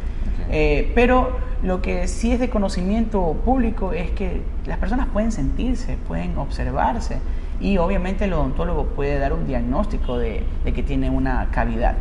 Eh, 0.50 0.92
pero 0.94 1.38
lo 1.62 1.82
que 1.82 2.08
sí 2.08 2.32
es 2.32 2.40
de 2.40 2.48
conocimiento 2.48 3.36
público 3.44 3.92
es 3.92 4.10
que 4.10 4.42
las 4.66 4.78
personas 4.78 5.08
pueden 5.12 5.32
sentirse, 5.32 5.96
pueden 6.06 6.38
observarse 6.38 7.18
y 7.60 7.78
obviamente 7.78 8.24
el 8.24 8.32
odontólogo 8.32 8.86
puede 8.86 9.18
dar 9.18 9.32
un 9.32 9.46
diagnóstico 9.46 10.18
de, 10.18 10.44
de 10.64 10.72
que 10.72 10.82
tiene 10.82 11.10
una 11.10 11.48
cavidad. 11.50 11.96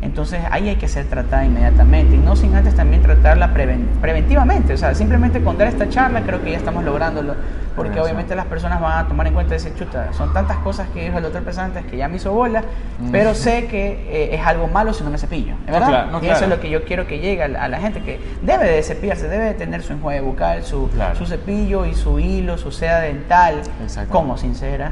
Entonces 0.00 0.40
ahí 0.50 0.68
hay 0.68 0.76
que 0.76 0.88
ser 0.88 1.06
tratada 1.06 1.44
inmediatamente. 1.44 2.14
Y 2.14 2.18
no 2.18 2.36
sin 2.36 2.54
antes 2.54 2.74
también 2.74 3.02
tratarla 3.02 3.52
preventivamente. 3.52 4.72
O 4.72 4.76
sea, 4.76 4.94
simplemente 4.94 5.42
con 5.42 5.58
dar 5.58 5.68
esta 5.68 5.88
charla 5.88 6.22
creo 6.22 6.42
que 6.42 6.52
ya 6.52 6.58
estamos 6.58 6.84
lográndolo. 6.84 7.34
Porque 7.74 8.00
obviamente 8.00 8.34
las 8.34 8.46
personas 8.46 8.80
van 8.80 9.04
a 9.04 9.08
tomar 9.08 9.28
en 9.28 9.34
cuenta 9.34 9.54
ese 9.54 9.72
chuta, 9.72 10.12
son 10.12 10.32
tantas 10.32 10.56
cosas 10.58 10.88
que 10.88 11.04
dijo 11.04 11.18
el 11.18 11.22
doctor 11.22 11.44
Pesantes 11.44 11.86
que 11.86 11.96
ya 11.96 12.08
me 12.08 12.16
hizo 12.16 12.32
bola, 12.32 12.64
pero 13.12 13.34
sé 13.34 13.68
que 13.68 14.04
eh, 14.10 14.34
es 14.34 14.44
algo 14.44 14.66
malo 14.66 14.92
si 14.92 15.04
no 15.04 15.10
me 15.10 15.18
cepillo, 15.18 15.54
¿verdad? 15.64 16.08
y 16.20 16.26
eso 16.26 16.42
es 16.42 16.50
lo 16.50 16.58
que 16.58 16.70
yo 16.70 16.84
quiero 16.84 17.06
que 17.06 17.20
llegue 17.20 17.44
a 17.44 17.68
la, 17.68 17.78
gente, 17.78 18.02
que 18.02 18.18
debe 18.42 18.68
de 18.68 18.82
cepillarse, 18.82 19.28
debe 19.28 19.44
de 19.44 19.54
tener 19.54 19.84
su 19.84 19.92
enjuague 19.92 20.20
bucal, 20.22 20.64
su, 20.64 20.90
su 21.16 21.26
cepillo 21.26 21.86
y 21.86 21.94
su 21.94 22.18
hilo, 22.18 22.58
su 22.58 22.72
seda 22.72 22.98
dental, 22.98 23.62
como 24.10 24.36
sincera 24.36 24.90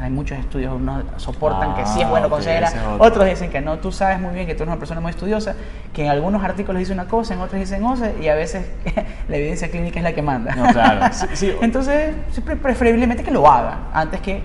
Hay 0.00 0.10
muchos 0.10 0.38
estudios, 0.38 0.74
unos 0.74 1.04
soportan 1.16 1.74
que 1.74 1.86
sí 1.86 2.02
es 2.02 2.08
bueno 2.08 2.28
con 2.28 2.42
cera, 2.42 2.70
otros 2.98 3.26
dicen 3.26 3.50
que 3.50 3.60
no. 3.60 3.78
Tú 3.78 3.92
sabes 3.92 4.20
muy 4.20 4.34
bien 4.34 4.46
que 4.46 4.54
tú 4.54 4.62
eres 4.62 4.72
una 4.72 4.78
persona 4.78 5.00
muy 5.00 5.10
estudiosa, 5.10 5.54
que 5.92 6.04
en 6.04 6.10
algunos 6.10 6.42
artículos 6.44 6.80
dice 6.80 6.92
una 6.92 7.06
cosa, 7.06 7.34
en 7.34 7.40
otros 7.40 7.60
dicen 7.60 7.84
otra, 7.84 8.12
y 8.20 8.28
a 8.28 8.34
veces 8.34 8.66
la 9.28 9.36
evidencia 9.36 9.70
clínica 9.70 10.00
es 10.00 10.04
la 10.04 10.12
que 10.12 10.22
manda. 10.22 10.54
No, 10.54 10.66
claro. 10.72 11.06
Entonces, 11.62 12.14
preferiblemente 12.62 13.22
que 13.22 13.30
lo 13.30 13.50
haga 13.50 13.88
antes 13.92 14.20
que 14.20 14.42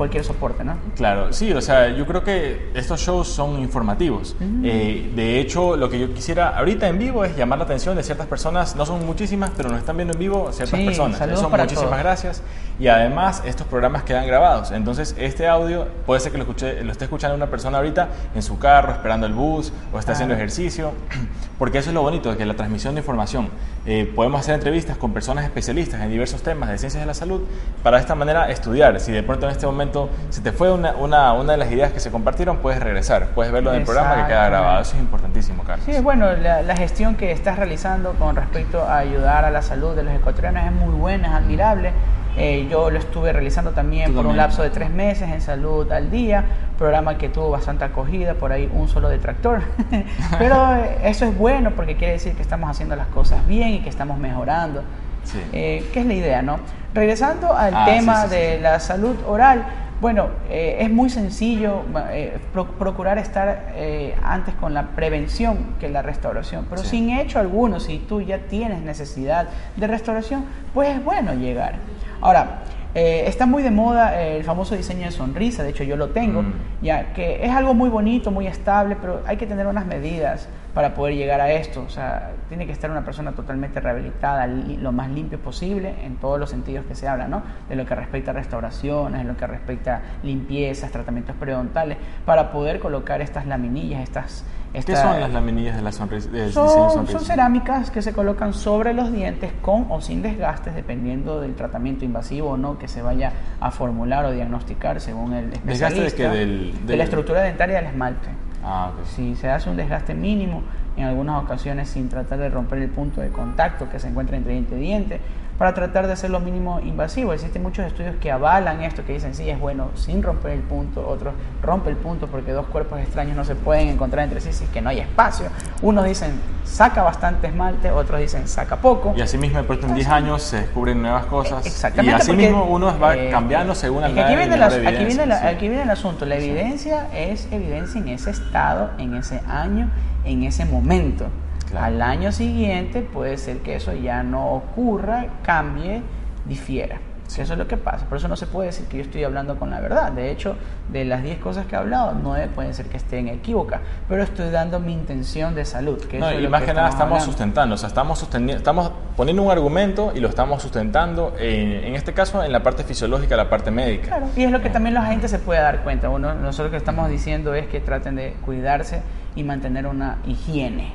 cualquier 0.00 0.24
soporte, 0.24 0.64
¿no? 0.64 0.78
Claro, 0.96 1.30
sí, 1.30 1.52
o 1.52 1.60
sea, 1.60 1.90
yo 1.90 2.06
creo 2.06 2.24
que 2.24 2.70
estos 2.72 3.02
shows 3.02 3.28
son 3.28 3.58
informativos. 3.58 4.34
Eh, 4.64 5.12
de 5.14 5.38
hecho, 5.38 5.76
lo 5.76 5.90
que 5.90 5.98
yo 6.00 6.14
quisiera 6.14 6.56
ahorita 6.56 6.88
en 6.88 6.98
vivo 6.98 7.22
es 7.22 7.36
llamar 7.36 7.58
la 7.58 7.66
atención 7.66 7.94
de 7.96 8.02
ciertas 8.02 8.26
personas, 8.26 8.76
no 8.76 8.86
son 8.86 9.04
muchísimas, 9.04 9.50
pero 9.54 9.68
nos 9.68 9.78
están 9.78 9.98
viendo 9.98 10.14
en 10.14 10.18
vivo 10.18 10.52
ciertas 10.52 10.80
personas. 10.80 11.20
Eso, 11.20 11.50
muchísimas 11.50 11.98
gracias. 11.98 12.42
Y 12.78 12.88
además, 12.88 13.42
estos 13.44 13.66
programas 13.66 14.02
quedan 14.04 14.26
grabados. 14.26 14.70
Entonces, 14.70 15.14
este 15.18 15.46
audio 15.46 15.86
puede 16.06 16.20
ser 16.20 16.32
que 16.32 16.38
lo, 16.38 16.44
escuche, 16.44 16.82
lo 16.82 16.92
esté 16.92 17.04
escuchando 17.04 17.36
una 17.36 17.50
persona 17.50 17.76
ahorita 17.76 18.08
en 18.34 18.42
su 18.42 18.58
carro, 18.58 18.92
esperando 18.92 19.26
el 19.26 19.34
bus, 19.34 19.70
o 19.92 19.98
está 19.98 20.12
haciendo 20.12 20.34
ejercicio, 20.34 20.92
porque 21.58 21.76
eso 21.76 21.90
es 21.90 21.94
lo 21.94 22.00
bonito, 22.00 22.34
que 22.38 22.46
la 22.46 22.56
transmisión 22.56 22.94
de 22.94 23.02
información. 23.02 23.50
Eh, 23.84 24.10
podemos 24.14 24.40
hacer 24.40 24.54
entrevistas 24.54 24.96
con 24.96 25.12
personas 25.12 25.44
especialistas 25.44 26.00
en 26.00 26.10
diversos 26.10 26.42
temas 26.42 26.70
de 26.70 26.78
ciencias 26.78 27.02
de 27.02 27.06
la 27.06 27.14
salud 27.14 27.42
para 27.82 27.98
de 27.98 28.02
esta 28.02 28.14
manera 28.14 28.50
estudiar. 28.50 28.98
Si 28.98 29.12
de 29.12 29.22
pronto 29.22 29.46
en 29.46 29.52
este 29.52 29.66
momento 29.66 29.89
si 30.30 30.40
te 30.40 30.52
fue 30.52 30.72
una, 30.72 30.92
una, 30.92 31.32
una, 31.32 31.52
de 31.52 31.58
las 31.58 31.70
ideas 31.70 31.92
que 31.92 32.00
se 32.00 32.10
compartieron, 32.10 32.58
puedes 32.58 32.80
regresar, 32.80 33.28
puedes 33.34 33.52
verlo 33.52 33.72
en 33.72 33.80
el 33.80 33.84
programa 33.84 34.16
que 34.16 34.28
queda 34.28 34.46
grabado. 34.48 34.82
Eso 34.82 34.96
es 34.96 35.00
importantísimo, 35.00 35.62
Carlos. 35.64 35.86
Sí, 35.86 36.00
bueno, 36.02 36.32
la, 36.32 36.76
gestión 36.76 37.16
que 37.16 37.32
estás 37.32 37.58
realizando 37.58 38.14
con 38.14 38.36
respecto 38.36 38.82
a 38.82 38.98
ayudar 38.98 39.44
a 39.44 39.50
la 39.50 39.62
salud 39.62 39.94
de 39.94 40.02
los 40.02 40.14
ecuatorianos 40.14 40.64
es 40.64 40.72
muy 40.72 40.94
buena, 40.94 41.28
es 41.28 41.34
admirable. 41.34 41.92
Eh, 42.36 42.68
yo 42.70 42.90
lo 42.90 42.98
estuve 42.98 43.32
realizando 43.32 43.72
también 43.72 44.14
por 44.14 44.24
un 44.24 44.36
lapso 44.36 44.62
de 44.62 44.70
tres 44.70 44.88
meses 44.88 45.28
en 45.28 45.40
Salud 45.40 45.90
al 45.90 46.10
Día, 46.10 46.44
programa 46.78 47.18
que 47.18 47.28
tuvo 47.28 47.50
bastante 47.50 47.84
acogida, 47.84 48.34
por 48.34 48.52
ahí 48.52 48.70
un 48.72 48.88
solo 48.88 49.08
detractor. 49.08 49.62
Pero 50.38 50.76
eh, 50.76 50.98
eso 51.04 51.26
es 51.26 51.36
bueno 51.36 51.72
porque 51.72 51.96
quiere 51.96 52.14
decir 52.14 52.34
que 52.34 52.42
estamos 52.42 52.70
haciendo 52.70 52.94
las 52.96 53.08
cosas 53.08 53.46
bien 53.46 53.70
y 53.70 53.80
que 53.80 53.88
estamos 53.88 54.18
mejorando. 54.18 54.82
Sí. 55.24 55.42
Eh, 55.52 55.90
¿Qué 55.92 56.00
es 56.00 56.06
la 56.06 56.14
idea, 56.14 56.42
no? 56.42 56.60
Regresando 56.92 57.54
al 57.54 57.74
ah, 57.74 57.84
tema 57.84 58.26
de 58.26 58.58
la 58.58 58.80
salud 58.80 59.16
oral, 59.26 59.64
bueno, 60.00 60.28
eh, 60.48 60.78
es 60.80 60.90
muy 60.90 61.10
sencillo 61.10 61.82
eh, 62.10 62.38
procurar 62.52 63.18
estar 63.18 63.72
eh, 63.74 64.14
antes 64.22 64.54
con 64.54 64.72
la 64.72 64.88
prevención 64.88 65.74
que 65.78 65.88
la 65.88 66.00
restauración, 66.02 66.66
pero 66.70 66.82
sin 66.82 67.10
hecho 67.10 67.38
alguno, 67.38 67.80
si 67.80 67.98
tú 67.98 68.22
ya 68.22 68.38
tienes 68.38 68.80
necesidad 68.80 69.48
de 69.76 69.86
restauración, 69.86 70.46
pues 70.72 70.96
es 70.96 71.04
bueno 71.04 71.34
llegar. 71.34 71.74
Ahora, 72.22 72.60
está 72.94 73.46
muy 73.46 73.62
de 73.62 73.70
moda 73.70 74.20
el 74.20 74.42
famoso 74.42 74.74
diseño 74.74 75.04
de 75.04 75.12
sonrisa, 75.12 75.62
de 75.62 75.70
hecho 75.70 75.84
yo 75.84 75.96
lo 75.96 76.08
tengo, 76.08 76.42
mm. 76.42 76.52
ya 76.82 77.12
que 77.12 77.44
es 77.44 77.52
algo 77.52 77.74
muy 77.74 77.88
bonito, 77.88 78.30
muy 78.30 78.46
estable, 78.46 78.96
pero 79.00 79.22
hay 79.26 79.36
que 79.36 79.46
tener 79.46 79.66
unas 79.66 79.86
medidas 79.86 80.48
para 80.74 80.94
poder 80.94 81.14
llegar 81.14 81.40
a 81.40 81.50
esto. 81.52 81.82
O 81.82 81.88
sea, 81.88 82.32
tiene 82.48 82.66
que 82.66 82.72
estar 82.72 82.90
una 82.90 83.04
persona 83.04 83.32
totalmente 83.32 83.80
rehabilitada, 83.80 84.46
lo 84.46 84.92
más 84.92 85.10
limpio 85.10 85.38
posible 85.38 85.94
en 86.04 86.16
todos 86.16 86.38
los 86.38 86.50
sentidos 86.50 86.84
que 86.86 86.94
se 86.94 87.08
habla, 87.08 87.28
¿no? 87.28 87.42
De 87.68 87.76
lo 87.76 87.86
que 87.86 87.94
respecta 87.94 88.30
a 88.30 88.34
restauraciones, 88.34 89.22
de 89.22 89.28
lo 89.28 89.36
que 89.36 89.46
respecta 89.46 89.96
a 89.96 90.00
limpiezas, 90.22 90.90
tratamientos 90.90 91.36
periodontales, 91.36 91.98
para 92.24 92.50
poder 92.50 92.80
colocar 92.80 93.20
estas 93.20 93.46
laminillas, 93.46 94.02
estas... 94.02 94.44
¿Qué 94.72 94.94
son 94.94 95.18
las 95.18 95.32
laminillas 95.32 95.74
de 95.74 95.82
la 95.82 95.90
sonrisa? 95.90 96.30
son, 96.52 97.08
son 97.08 97.20
cerámicas 97.20 97.90
que 97.90 98.02
se 98.02 98.12
colocan 98.12 98.52
sobre 98.52 98.94
los 98.94 99.12
dientes 99.12 99.52
con 99.62 99.86
o 99.90 100.00
sin 100.00 100.22
desgastes, 100.22 100.76
dependiendo 100.76 101.40
del 101.40 101.56
tratamiento 101.56 102.04
invasivo 102.04 102.50
o 102.50 102.56
no 102.56 102.78
que 102.78 102.86
se 102.86 103.02
vaya 103.02 103.32
a 103.58 103.72
formular 103.72 104.24
o 104.26 104.30
diagnosticar 104.30 105.00
según 105.00 105.32
el 105.32 105.52
especialista. 105.52 106.02
¿Desgaste 106.02 106.28
de, 106.28 106.38
del, 106.38 106.86
de 106.86 106.96
la 106.96 107.02
estructura 107.02 107.42
dentaria 107.42 107.76
del 107.78 107.86
esmalte. 107.86 108.28
Ah, 108.64 108.92
Si 109.04 109.34
se 109.36 109.50
hace 109.50 109.70
un 109.70 109.76
desgaste 109.76 110.14
mínimo, 110.14 110.62
en 110.96 111.04
algunas 111.04 111.42
ocasiones 111.42 111.88
sin 111.88 112.08
tratar 112.08 112.38
de 112.38 112.48
romper 112.48 112.78
el 112.78 112.90
punto 112.90 113.20
de 113.20 113.30
contacto 113.30 113.88
que 113.88 113.98
se 113.98 114.08
encuentra 114.08 114.36
entre 114.36 114.52
diente 114.52 114.76
y 114.76 114.80
diente, 114.80 115.20
para 115.60 115.74
tratar 115.74 116.06
de 116.06 116.14
hacer 116.14 116.30
lo 116.30 116.40
mínimo 116.40 116.80
invasivo. 116.80 117.34
Existen 117.34 117.62
muchos 117.62 117.84
estudios 117.84 118.16
que 118.18 118.32
avalan 118.32 118.80
esto, 118.82 119.04
que 119.04 119.12
dicen 119.12 119.34
sí 119.34 119.50
es 119.50 119.60
bueno 119.60 119.90
sin 119.94 120.22
romper 120.22 120.52
el 120.52 120.60
punto, 120.60 121.06
otros 121.06 121.34
rompe 121.62 121.90
el 121.90 121.96
punto 121.96 122.28
porque 122.28 122.52
dos 122.52 122.64
cuerpos 122.68 122.98
extraños 122.98 123.36
no 123.36 123.44
se 123.44 123.54
pueden 123.54 123.88
encontrar 123.88 124.24
entre 124.24 124.40
sí 124.40 124.54
si 124.54 124.64
es 124.64 124.70
que 124.70 124.80
no 124.80 124.88
hay 124.88 125.00
espacio. 125.00 125.48
Unos 125.82 126.06
dicen 126.06 126.40
saca 126.64 127.02
bastante 127.02 127.48
esmalte, 127.48 127.90
otros 127.90 128.20
dicen 128.20 128.48
saca 128.48 128.76
poco. 128.76 129.12
Y 129.14 129.20
así 129.20 129.36
mismo 129.36 129.58
después 129.58 129.84
en 129.84 129.94
10 129.94 130.08
años 130.08 130.42
se 130.42 130.62
descubren 130.62 131.02
nuevas 131.02 131.26
cosas. 131.26 131.66
Exactamente. 131.66 132.10
Y 132.10 132.18
así 132.18 132.32
mismo 132.32 132.64
uno 132.64 132.98
va 132.98 133.14
eh, 133.14 133.28
cambiando 133.30 133.74
según 133.74 134.04
el 134.04 134.18
aquí 134.18 134.34
viene, 134.34 134.54
aquí, 134.64 134.78
viene 135.04 135.34
aquí 135.34 135.68
viene 135.68 135.82
el 135.82 135.90
asunto. 135.90 136.24
La 136.24 136.36
evidencia 136.36 137.08
es 137.14 137.46
evidencia 137.52 138.00
en 138.00 138.08
ese 138.08 138.30
estado, 138.30 138.92
en 138.96 139.14
ese 139.14 139.42
año, 139.46 139.90
en 140.24 140.42
ese 140.42 140.64
momento. 140.64 141.26
Al 141.76 142.02
año 142.02 142.32
siguiente 142.32 143.02
puede 143.02 143.36
ser 143.36 143.58
que 143.58 143.76
eso 143.76 143.92
ya 143.94 144.22
no 144.22 144.52
ocurra, 144.52 145.26
cambie, 145.42 146.02
difiera. 146.46 147.00
Eso 147.38 147.52
es 147.52 147.58
lo 147.58 147.68
que 147.68 147.76
pasa. 147.76 148.06
Por 148.06 148.18
eso 148.18 148.26
no 148.26 148.36
se 148.36 148.46
puede 148.46 148.66
decir 148.66 148.86
que 148.86 148.96
yo 148.96 149.02
estoy 149.04 149.22
hablando 149.22 149.56
con 149.56 149.70
la 149.70 149.80
verdad. 149.80 150.10
De 150.10 150.30
hecho, 150.30 150.56
de 150.88 151.04
las 151.04 151.22
10 151.22 151.38
cosas 151.38 151.66
que 151.66 151.76
he 151.76 151.78
hablado, 151.78 152.12
9 152.20 152.48
pueden 152.54 152.74
ser 152.74 152.86
que 152.86 152.96
estén 152.96 153.28
equívocas. 153.28 153.80
Pero 154.08 154.22
estoy 154.22 154.50
dando 154.50 154.80
mi 154.80 154.92
intención 154.92 155.54
de 155.54 155.64
salud. 155.64 155.98
Que 156.06 156.18
no, 156.18 156.32
y 156.32 156.48
más 156.48 156.62
que, 156.62 156.74
nada 156.74 156.88
estamos 156.88 157.22
sustentando. 157.22 157.76
O 157.76 157.78
sea, 157.78 157.88
estamos, 157.88 158.28
estamos 158.48 158.90
poniendo 159.16 159.42
un 159.42 159.50
argumento 159.50 160.12
y 160.14 160.20
lo 160.20 160.28
estamos 160.28 160.60
sustentando, 160.60 161.34
en 161.38 161.94
este 161.94 162.12
caso, 162.12 162.42
en 162.42 162.50
la 162.52 162.62
parte 162.62 162.82
fisiológica, 162.82 163.36
la 163.36 163.48
parte 163.48 163.70
médica. 163.70 164.08
Claro, 164.08 164.26
y 164.34 164.42
es 164.42 164.50
lo 164.50 164.60
que 164.60 164.70
también 164.70 164.94
la 164.94 165.04
gente 165.04 165.28
se 165.28 165.38
puede 165.38 165.60
dar 165.60 165.82
cuenta. 165.84 166.08
Uno, 166.08 166.34
nosotros 166.34 166.66
lo 166.66 166.70
que 166.72 166.78
estamos 166.78 167.08
diciendo 167.08 167.54
es 167.54 167.68
que 167.68 167.80
traten 167.80 168.16
de 168.16 168.34
cuidarse 168.44 169.02
y 169.36 169.44
mantener 169.44 169.86
una 169.86 170.18
higiene 170.26 170.92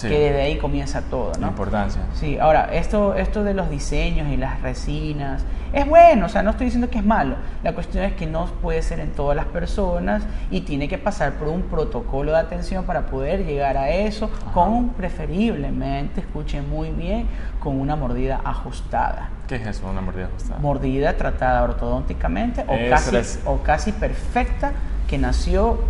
que 0.00 0.08
desde 0.08 0.42
ahí 0.42 0.58
comienza 0.58 1.02
todo, 1.02 1.32
¿no? 1.34 1.40
La 1.40 1.48
importancia. 1.48 2.02
Sí, 2.14 2.38
ahora, 2.38 2.68
esto, 2.72 3.14
esto 3.14 3.44
de 3.44 3.54
los 3.54 3.70
diseños 3.70 4.28
y 4.28 4.36
las 4.36 4.60
resinas, 4.62 5.44
es 5.72 5.86
bueno, 5.86 6.26
o 6.26 6.28
sea, 6.28 6.42
no 6.42 6.50
estoy 6.50 6.66
diciendo 6.66 6.88
que 6.88 6.98
es 6.98 7.04
malo, 7.04 7.36
la 7.62 7.74
cuestión 7.74 8.04
es 8.04 8.14
que 8.14 8.26
no 8.26 8.46
puede 8.46 8.80
ser 8.82 9.00
en 9.00 9.10
todas 9.10 9.36
las 9.36 9.46
personas 9.46 10.22
y 10.50 10.62
tiene 10.62 10.88
que 10.88 10.98
pasar 10.98 11.34
por 11.34 11.48
un 11.48 11.62
protocolo 11.62 12.32
de 12.32 12.38
atención 12.38 12.84
para 12.84 13.06
poder 13.06 13.44
llegar 13.44 13.76
a 13.76 13.90
eso, 13.90 14.30
con 14.54 14.90
preferiblemente, 14.90 16.20
escuchen 16.20 16.68
muy 16.68 16.90
bien, 16.90 17.26
con 17.60 17.78
una 17.78 17.96
mordida 17.96 18.40
ajustada. 18.44 19.30
¿Qué 19.46 19.56
es 19.56 19.66
eso, 19.66 19.88
una 19.88 20.00
mordida 20.00 20.26
ajustada? 20.26 20.60
Mordida 20.60 21.16
tratada 21.16 21.62
ortodónticamente 21.62 22.64
o, 22.66 22.90
casi, 22.90 23.38
o 23.44 23.58
casi 23.62 23.92
perfecta 23.92 24.72
que 25.06 25.18
nació 25.18 25.80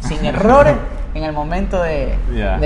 sin 0.00 0.24
errores 0.24 0.74
en 1.14 1.24
el 1.24 1.32
momento 1.32 1.82
de, 1.82 2.16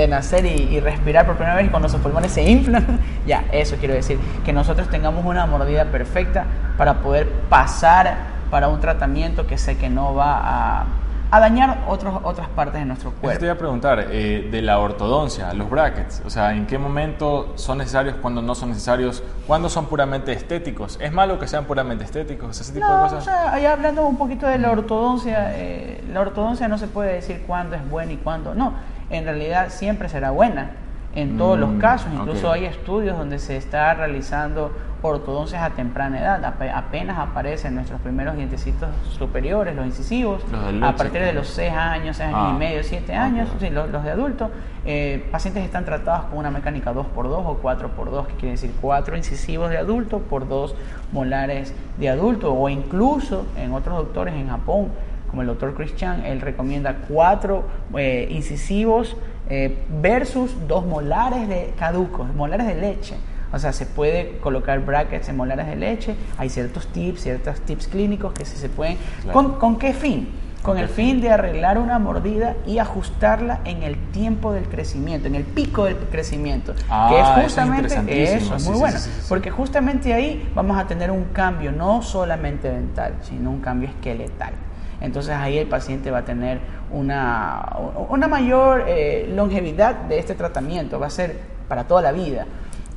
nacer 0.09 0.45
y, 0.45 0.79
respirar 0.79 1.25
por 1.25 1.35
primera 1.35 1.55
vez 1.55 1.67
y 1.67 1.69
cuando 1.69 1.89
sus 1.89 1.99
pulmones 2.01 2.31
se 2.31 2.43
inflan. 2.43 2.99
ya, 3.27 3.45
eso 3.51 3.77
quiero 3.79 3.93
decir, 3.93 4.19
que 4.45 4.53
nosotros 4.53 4.89
tengamos 4.89 5.25
una 5.25 5.45
mordida 5.45 5.85
perfecta 5.85 6.45
para 6.77 6.95
poder 6.95 7.29
pasar 7.49 8.33
para 8.49 8.67
un 8.67 8.79
tratamiento 8.79 9.47
que 9.47 9.57
sé 9.57 9.77
que 9.77 9.89
no 9.89 10.13
va 10.13 10.39
a 10.43 10.85
a 11.33 11.39
dañar 11.39 11.79
otros, 11.87 12.13
otras 12.21 12.47
partes 12.49 12.79
de 12.79 12.85
nuestro 12.85 13.09
cuerpo. 13.09 13.39
te 13.39 13.45
iba 13.45 13.55
a 13.55 13.57
preguntar, 13.57 14.05
eh, 14.11 14.49
de 14.51 14.61
la 14.61 14.77
ortodoncia, 14.77 15.51
los 15.55 15.67
brackets, 15.67 16.21
o 16.23 16.29
sea, 16.29 16.53
¿en 16.53 16.67
qué 16.67 16.77
momento 16.77 17.53
son 17.55 17.79
necesarios, 17.79 18.15
cuándo 18.21 18.43
no 18.43 18.53
son 18.53 18.69
necesarios, 18.69 19.23
cuándo 19.47 19.67
son 19.67 19.87
puramente 19.87 20.31
estéticos? 20.31 20.99
¿Es 21.01 21.11
malo 21.11 21.39
que 21.39 21.47
sean 21.47 21.65
puramente 21.65 22.03
estéticos, 22.03 22.61
ese 22.61 22.73
tipo 22.73 22.85
de 22.85 23.01
cosas? 23.01 23.19
O 23.19 23.21
sea, 23.21 23.51
ahí 23.51 23.65
hablando 23.65 24.05
un 24.05 24.15
poquito 24.15 24.45
de 24.45 24.59
la 24.59 24.69
ortodoncia, 24.69 25.53
eh, 25.55 26.03
la 26.13 26.21
ortodoncia 26.21 26.67
no 26.67 26.77
se 26.77 26.85
puede 26.85 27.13
decir 27.13 27.43
cuándo 27.47 27.75
es 27.75 27.89
buena 27.89 28.11
y 28.11 28.17
cuándo 28.17 28.53
no. 28.53 28.73
En 29.09 29.23
realidad 29.23 29.69
siempre 29.69 30.09
será 30.09 30.29
buena 30.29 30.73
en 31.15 31.39
todos 31.39 31.57
los 31.57 31.71
mm, 31.71 31.79
casos. 31.79 32.13
Incluso 32.13 32.51
hay 32.51 32.65
estudios 32.65 33.17
donde 33.17 33.39
se 33.39 33.57
está 33.57 33.91
realizando 33.95 34.71
ortodoncias 35.03 35.61
a 35.61 35.71
temprana 35.71 36.19
edad. 36.19 36.45
apenas 36.73 37.17
aparecen 37.17 37.75
nuestros 37.75 37.99
primeros 38.01 38.35
dientecitos 38.35 38.89
superiores, 39.17 39.75
los 39.75 39.85
incisivos, 39.85 40.43
a 40.81 40.95
partir 40.95 41.21
de 41.21 41.33
los 41.33 41.47
6 41.47 41.73
años, 41.73 42.17
6 42.17 42.29
años 42.29 42.47
y 42.49 42.55
ah, 42.55 42.57
medio, 42.57 42.83
7 42.83 43.13
años, 43.13 43.49
los, 43.71 44.03
de 44.03 44.11
adultos. 44.11 44.49
Eh, 44.85 45.27
pacientes 45.31 45.63
están 45.63 45.85
tratados 45.85 46.25
con 46.25 46.39
una 46.39 46.51
mecánica 46.51 46.93
2x2 46.93 47.05
o 47.15 47.61
4x2, 47.61 48.27
que 48.27 48.33
quiere 48.35 48.51
decir 48.51 48.71
4 48.81 49.17
incisivos 49.17 49.69
de 49.69 49.77
adulto 49.77 50.19
por 50.19 50.47
2 50.47 50.75
molares 51.11 51.73
de 51.97 52.09
adulto, 52.09 52.53
o 52.53 52.69
incluso 52.69 53.45
en 53.57 53.73
otros 53.73 53.97
doctores 53.97 54.33
en 54.33 54.49
Japón, 54.49 54.89
como 55.29 55.41
el 55.41 55.47
doctor 55.47 55.73
Christian, 55.73 56.25
él 56.25 56.41
recomienda 56.41 56.95
4 57.07 57.63
eh, 57.97 58.27
incisivos 58.29 59.17
eh, 59.49 59.83
versus 60.01 60.55
2 60.67 60.85
molares 60.85 61.47
de 61.49 61.73
caducos, 61.77 62.33
molares 62.33 62.67
de 62.67 62.75
leche. 62.75 63.15
O 63.53 63.59
sea, 63.59 63.71
se 63.71 63.85
puede 63.85 64.39
colocar 64.39 64.79
brackets 64.83 65.29
en 65.29 65.37
molares 65.37 65.67
de 65.67 65.75
leche, 65.75 66.15
hay 66.37 66.49
ciertos 66.49 66.87
tips, 66.87 67.21
ciertos 67.21 67.61
tips 67.61 67.87
clínicos 67.87 68.33
que 68.33 68.45
sí 68.45 68.57
se 68.57 68.67
pueden... 68.67 68.97
¿Con, 69.31 69.59
¿Con, 69.59 69.77
qué 69.77 69.93
fin? 69.93 70.27
con 70.63 70.77
el 70.77 70.87
fin 70.87 71.19
de 71.21 71.29
arreglar 71.29 71.77
una 71.77 71.99
mordida 71.99 72.55
y 72.65 72.79
ajustarla 72.79 73.59
en 73.65 73.83
el 73.83 73.97
tiempo 74.11 74.53
del 74.53 74.63
crecimiento, 74.63 75.27
en 75.27 75.35
el 75.35 75.43
pico 75.43 75.85
del 75.85 75.97
crecimiento, 75.97 76.73
Ah, 76.89 77.07
que 77.09 77.19
es 77.19 77.21
eso 77.27 77.35
es 77.37 77.43
justamente 77.43 78.23
eso, 78.23 78.55
es 78.55 78.63
Sí, 78.63 78.69
muy 78.69 78.75
sí, 78.75 78.79
bueno, 78.81 78.97
sí. 78.97 79.09
porque 79.27 79.51
justamente 79.51 80.13
ahí 80.13 80.49
vamos 80.55 80.77
a 80.77 80.87
tener 80.87 81.11
un 81.11 81.25
cambio 81.25 81.71
no 81.73 82.01
solamente 82.01 82.71
dental, 82.71 83.15
sino 83.23 83.51
un 83.51 83.59
cambio 83.59 83.89
esqueletal. 83.89 84.53
Entonces 85.01 85.35
ahí 85.35 85.57
el 85.57 85.67
paciente 85.67 86.09
va 86.11 86.19
a 86.19 86.25
tener 86.25 86.59
una, 86.91 87.75
una 88.09 88.27
mayor 88.29 88.85
eh, 88.87 89.29
longevidad 89.35 89.95
de 89.95 90.17
este 90.17 90.33
tratamiento, 90.33 90.97
va 90.97 91.07
a 91.07 91.09
ser 91.11 91.39
para 91.67 91.83
toda 91.83 92.01
la 92.01 92.13
vida. 92.13 92.45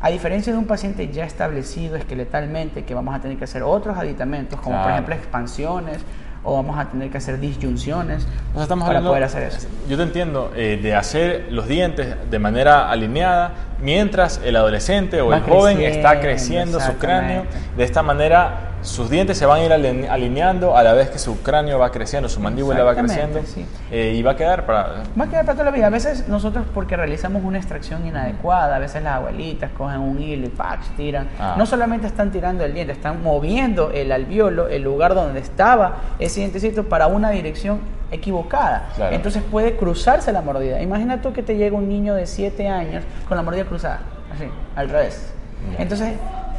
A 0.01 0.11
diferencia 0.11 0.53
de 0.53 0.59
un 0.59 0.67
paciente 0.67 1.09
ya 1.09 1.25
establecido 1.25 1.97
esqueletalmente, 1.97 2.85
que 2.85 2.95
vamos 2.95 3.15
a 3.15 3.21
tener 3.21 3.39
que 3.39 3.45
hacer 3.45 3.63
otros 3.63 3.97
aditamentos, 3.97 4.61
como 4.61 4.83
por 4.83 4.91
ejemplo 4.93 5.15
expansiones, 5.15 6.05
o 6.47 6.55
vamos 6.55 6.79
a 6.79 6.85
tener 6.85 7.11
que 7.11 7.19
hacer 7.19 7.41
disyunciones 7.41 8.25
estamos 8.57 8.87
para 8.87 8.99
hablando, 8.99 9.11
poder 9.11 9.25
hacer 9.25 9.43
eso. 9.43 9.67
Yo 9.89 9.97
te 9.97 10.05
entiendo, 10.05 10.53
eh, 10.55 10.79
de 10.81 10.95
hacer 10.95 11.49
los 11.51 11.67
dientes 11.67 12.15
de 12.31 12.39
manera 12.39 12.89
alineada 12.89 13.53
mientras 13.83 14.41
el 14.45 14.55
adolescente 14.55 15.21
o 15.21 15.29
Va 15.29 15.39
el 15.39 15.43
joven 15.43 15.81
está 15.83 16.21
creciendo, 16.21 16.79
su 16.79 16.97
cráneo. 16.99 17.45
De 17.77 17.83
esta 17.83 18.03
manera 18.03 18.76
sus 18.83 19.11
dientes 19.11 19.37
se 19.37 19.47
van 19.47 19.61
a 19.61 19.65
ir 19.65 19.73
aline- 19.73 20.09
alineando 20.09 20.77
a 20.77 20.83
la 20.85 20.93
vez 20.93 21.11
que 21.11 21.19
su 21.19 21.43
cráneo 21.43 21.79
va 21.79 21.91
creciendo, 21.91 22.29
su 22.29 22.39
mandíbula 22.41 22.85
va 22.85 22.95
creciendo 22.95 23.41
sí. 23.45 23.67
eh, 23.91 24.15
y 24.17 24.23
va 24.23 24.33
a 24.33 24.37
quedar 24.37 24.65
para... 24.67 25.03
Va 25.19 25.25
a 25.25 25.29
quedar 25.29 25.45
para 25.45 25.55
toda 25.55 25.65
la 25.65 25.71
vida. 25.73 25.87
A 25.87 25.91
veces 25.91 26.29
nosotros, 26.29 26.65
porque 26.73 26.97
realizamos 26.97 27.43
una 27.43 27.59
extracción 27.59 28.07
inadecuada, 28.07 28.77
a 28.77 28.79
veces 28.79 29.03
las 29.03 29.15
abuelitas 29.15 29.71
cogen 29.77 30.01
un 30.01 30.21
hilo 30.23 30.47
y 30.47 30.51
¡pax! 30.51 30.87
tiran. 30.97 31.29
Ah. 31.41 31.55
No 31.59 31.67
solamente 31.67 32.07
están 32.07 32.31
tirando 32.31 32.65
el 32.65 32.75
diente, 32.75 32.93
están 32.93 33.23
moviendo 33.23 33.91
el 33.91 34.12
alveolo, 34.12 34.69
el 34.69 34.83
lugar 34.83 35.15
donde 35.15 35.41
estaba 35.41 35.97
ese 36.19 36.41
dientecito, 36.41 36.85
para 36.85 37.07
una 37.09 37.31
dirección 37.31 37.81
equivocada. 38.12 38.91
Claro. 38.95 39.17
Entonces 39.17 39.43
puede 39.51 39.77
cruzarse 39.77 40.31
la 40.33 40.43
mordida. 40.43 40.81
Imagina 40.81 41.21
tú 41.21 41.33
que 41.33 41.43
te 41.43 41.57
llega 41.57 41.77
un 41.77 41.89
niño 41.89 42.15
de 42.15 42.27
7 42.27 42.69
años 42.69 43.03
con 43.27 43.37
la 43.37 43.43
mordida 43.43 43.65
cruzada, 43.65 44.01
así, 44.33 44.45
al 44.77 44.89
revés. 44.89 45.33
Entonces, 45.79 46.12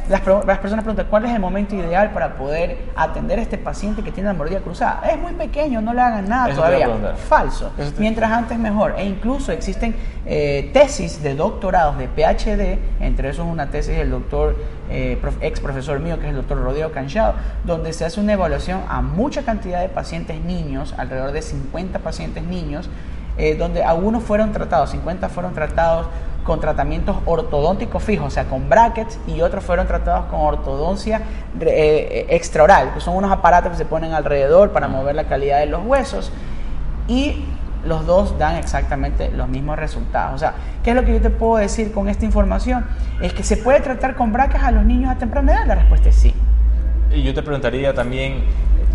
las, 0.08 0.26
las 0.26 0.58
personas 0.58 0.84
preguntan, 0.84 1.06
¿cuál 1.10 1.24
es 1.26 1.32
el 1.32 1.40
momento 1.40 1.74
ideal 1.74 2.10
para 2.12 2.34
poder 2.34 2.78
atender 2.96 3.38
a 3.38 3.42
este 3.42 3.58
paciente 3.58 4.02
que 4.02 4.10
tiene 4.12 4.28
la 4.28 4.34
mordida 4.34 4.60
cruzada? 4.60 5.02
Es 5.10 5.18
muy 5.18 5.32
pequeño, 5.34 5.80
no 5.80 5.92
le 5.94 6.00
hagan 6.00 6.28
nada 6.28 6.48
Eso 6.48 6.56
todavía. 6.56 6.86
Falso. 7.16 7.70
Eso 7.78 7.92
te- 7.92 8.00
Mientras 8.00 8.30
antes 8.32 8.58
mejor. 8.58 8.94
E 8.98 9.04
incluso 9.04 9.52
existen 9.52 9.94
eh, 10.26 10.70
tesis 10.72 11.22
de 11.22 11.34
doctorados 11.34 11.98
de 11.98 12.08
PhD, 12.08 12.78
entre 13.00 13.30
esos 13.30 13.46
una 13.46 13.70
tesis 13.70 13.96
del 13.96 14.10
doctor, 14.10 14.56
eh, 14.90 15.18
prof- 15.20 15.38
ex 15.42 15.60
profesor 15.60 16.00
mío, 16.00 16.16
que 16.18 16.24
es 16.24 16.30
el 16.30 16.36
doctor 16.36 16.62
Rodrigo 16.62 16.90
Canchado, 16.92 17.34
donde 17.64 17.92
se 17.92 18.04
hace 18.04 18.20
una 18.20 18.32
evaluación 18.32 18.80
a 18.88 19.02
mucha 19.02 19.42
cantidad 19.42 19.80
de 19.80 19.88
pacientes 19.88 20.42
niños, 20.44 20.94
alrededor 20.96 21.32
de 21.32 21.42
50 21.42 21.98
pacientes 21.98 22.42
niños, 22.44 22.88
eh, 23.36 23.54
donde 23.54 23.84
algunos 23.84 24.24
fueron 24.24 24.52
tratados, 24.52 24.90
50 24.90 25.28
fueron 25.28 25.54
tratados 25.54 26.06
con 26.48 26.58
tratamientos 26.60 27.16
ortodónticos 27.26 28.02
fijos, 28.02 28.26
o 28.26 28.30
sea, 28.30 28.46
con 28.46 28.68
brackets, 28.68 29.20
y 29.28 29.40
otros 29.42 29.62
fueron 29.62 29.86
tratados 29.86 30.24
con 30.26 30.40
ortodoncia 30.40 31.20
re- 31.56 31.70
eh, 32.20 32.26
extraoral, 32.30 32.92
que 32.94 33.00
son 33.00 33.14
unos 33.14 33.30
aparatos 33.30 33.70
que 33.72 33.78
se 33.78 33.84
ponen 33.84 34.14
alrededor 34.14 34.72
para 34.72 34.88
mover 34.88 35.14
la 35.14 35.24
calidad 35.24 35.60
de 35.60 35.66
los 35.66 35.84
huesos 35.84 36.32
y 37.06 37.44
los 37.84 38.06
dos 38.06 38.38
dan 38.38 38.56
exactamente 38.56 39.30
los 39.30 39.48
mismos 39.48 39.78
resultados. 39.78 40.34
O 40.34 40.38
sea, 40.38 40.54
¿qué 40.82 40.90
es 40.90 40.96
lo 40.96 41.04
que 41.04 41.12
yo 41.12 41.20
te 41.20 41.30
puedo 41.30 41.56
decir 41.58 41.92
con 41.92 42.08
esta 42.08 42.24
información? 42.24 42.84
Es 43.20 43.32
que 43.32 43.42
se 43.44 43.56
puede 43.56 43.80
tratar 43.80 44.16
con 44.16 44.32
brackets 44.32 44.64
a 44.64 44.70
los 44.72 44.84
niños 44.84 45.10
a 45.12 45.16
temprana 45.16 45.52
edad. 45.52 45.66
La 45.66 45.74
respuesta 45.76 46.08
es 46.08 46.16
sí. 46.16 46.34
Y 47.14 47.22
yo 47.22 47.32
te 47.32 47.42
preguntaría 47.42 47.94
también, 47.94 48.42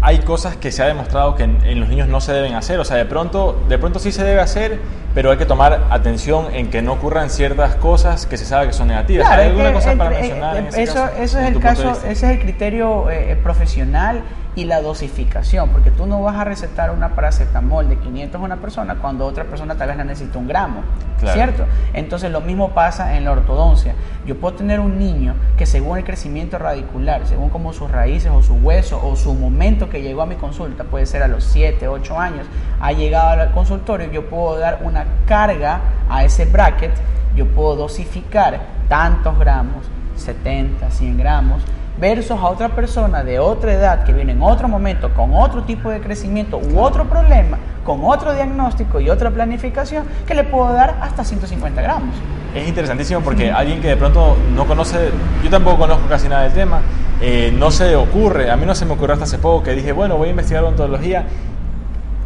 hay 0.05 0.19
cosas 0.19 0.57
que 0.57 0.69
se 0.73 0.83
ha 0.83 0.87
demostrado 0.87 1.33
que 1.35 1.43
en, 1.43 1.63
en 1.63 1.79
los 1.79 1.87
niños 1.87 2.09
no 2.09 2.19
se 2.19 2.33
deben 2.33 2.55
hacer, 2.55 2.77
o 2.77 2.83
sea, 2.83 2.97
de 2.97 3.05
pronto, 3.05 3.57
de 3.69 3.77
pronto 3.77 3.99
sí 3.99 4.11
se 4.11 4.21
debe 4.25 4.41
hacer, 4.41 4.79
pero 5.15 5.31
hay 5.31 5.37
que 5.37 5.45
tomar 5.45 5.85
atención 5.89 6.47
en 6.53 6.69
que 6.69 6.81
no 6.81 6.91
ocurran 6.91 7.29
ciertas 7.29 7.75
cosas 7.75 8.25
que 8.25 8.35
se 8.35 8.45
sabe 8.45 8.67
que 8.67 8.73
son 8.73 8.89
negativas. 8.89 9.29
¿Hay 9.29 9.45
es 9.45 9.47
alguna 9.47 9.69
que 9.69 9.73
cosa 9.75 9.91
el- 9.93 9.97
para 9.97 10.11
eh, 10.11 10.19
mencionar? 10.19 10.57
en 10.57 10.65
eh, 10.65 10.69
ese 10.69 10.83
eso, 10.83 10.93
caso, 10.95 11.13
eso 11.21 11.39
es 11.39 11.47
el 11.47 11.59
caso, 11.61 11.91
ese 11.91 12.11
es 12.11 12.23
el 12.23 12.39
criterio 12.39 13.09
eh, 13.09 13.37
profesional 13.41 14.21
y 14.55 14.65
la 14.65 14.81
dosificación, 14.81 15.69
porque 15.69 15.89
tú 15.89 16.05
no 16.05 16.21
vas 16.21 16.35
a 16.35 16.43
recetar 16.43 16.91
una 16.91 17.15
paracetamol 17.15 17.89
de 17.89 17.97
500 17.97 18.39
a 18.39 18.43
una 18.43 18.57
persona 18.57 18.95
cuando 18.95 19.25
otra 19.25 19.45
persona 19.45 19.75
tal 19.75 19.87
vez 19.87 19.97
la 19.97 20.03
necesita 20.03 20.37
un 20.37 20.47
gramo, 20.47 20.81
Claro. 21.19 21.33
¿cierto? 21.33 21.65
Entonces 21.93 22.31
lo 22.31 22.41
mismo 22.41 22.69
pasa 22.71 23.15
en 23.17 23.23
la 23.23 23.31
ortodoncia. 23.31 23.95
Yo 24.25 24.37
puedo 24.37 24.55
tener 24.55 24.79
un 24.79 24.99
niño 24.99 25.35
que 25.57 25.65
según 25.65 25.97
el 25.97 26.03
crecimiento 26.03 26.57
radicular, 26.57 27.25
según 27.25 27.49
como 27.49 27.73
sus 27.73 27.89
raíces 27.89 28.29
o 28.31 28.43
su 28.43 28.55
hueso 28.55 28.99
o 29.03 29.15
su 29.15 29.33
momento 29.33 29.89
que 29.89 30.01
llegó 30.01 30.21
a 30.21 30.25
mi 30.25 30.35
consulta, 30.35 30.83
puede 30.83 31.05
ser 31.05 31.23
a 31.23 31.27
los 31.27 31.43
7, 31.45 31.87
8 31.87 32.19
años, 32.19 32.45
ha 32.79 32.91
llegado 32.91 33.41
al 33.41 33.51
consultorio, 33.51 34.11
yo 34.11 34.29
puedo 34.29 34.59
dar 34.59 34.79
una 34.83 35.05
carga 35.25 35.79
a 36.09 36.23
ese 36.23 36.45
bracket, 36.45 36.91
yo 37.35 37.47
puedo 37.47 37.75
dosificar 37.75 38.61
tantos 38.87 39.39
gramos, 39.39 39.85
70, 40.15 40.91
100 40.91 41.17
gramos, 41.17 41.63
versus 41.99 42.31
a 42.31 42.45
otra 42.45 42.69
persona 42.69 43.23
de 43.23 43.39
otra 43.39 43.73
edad 43.73 44.03
que 44.03 44.13
viene 44.13 44.31
en 44.31 44.41
otro 44.41 44.67
momento 44.67 45.13
con 45.13 45.33
otro 45.33 45.63
tipo 45.63 45.89
de 45.89 46.01
crecimiento 46.01 46.57
u 46.57 46.79
otro 46.79 47.05
problema, 47.05 47.57
con 47.85 48.03
otro 48.03 48.33
diagnóstico 48.33 48.99
y 48.99 49.09
otra 49.09 49.31
planificación, 49.31 50.05
que 50.25 50.33
le 50.33 50.43
puedo 50.43 50.73
dar 50.73 50.97
hasta 51.01 51.23
150 51.23 51.81
gramos. 51.81 52.15
Es 52.55 52.67
interesantísimo 52.67 53.21
porque 53.21 53.51
alguien 53.51 53.81
que 53.81 53.87
de 53.89 53.97
pronto 53.97 54.37
no 54.55 54.65
conoce, 54.65 55.09
yo 55.43 55.49
tampoco 55.49 55.79
conozco 55.79 56.07
casi 56.07 56.27
nada 56.27 56.43
del 56.43 56.53
tema, 56.53 56.81
eh, 57.21 57.53
no 57.57 57.71
se 57.71 57.95
ocurre, 57.95 58.51
a 58.51 58.57
mí 58.57 58.65
no 58.65 58.75
se 58.75 58.85
me 58.85 58.93
ocurrió 58.93 59.13
hasta 59.13 59.25
hace 59.25 59.37
poco 59.37 59.63
que 59.63 59.71
dije, 59.73 59.91
bueno, 59.91 60.17
voy 60.17 60.27
a 60.27 60.31
investigar 60.31 60.63
odontología, 60.63 61.25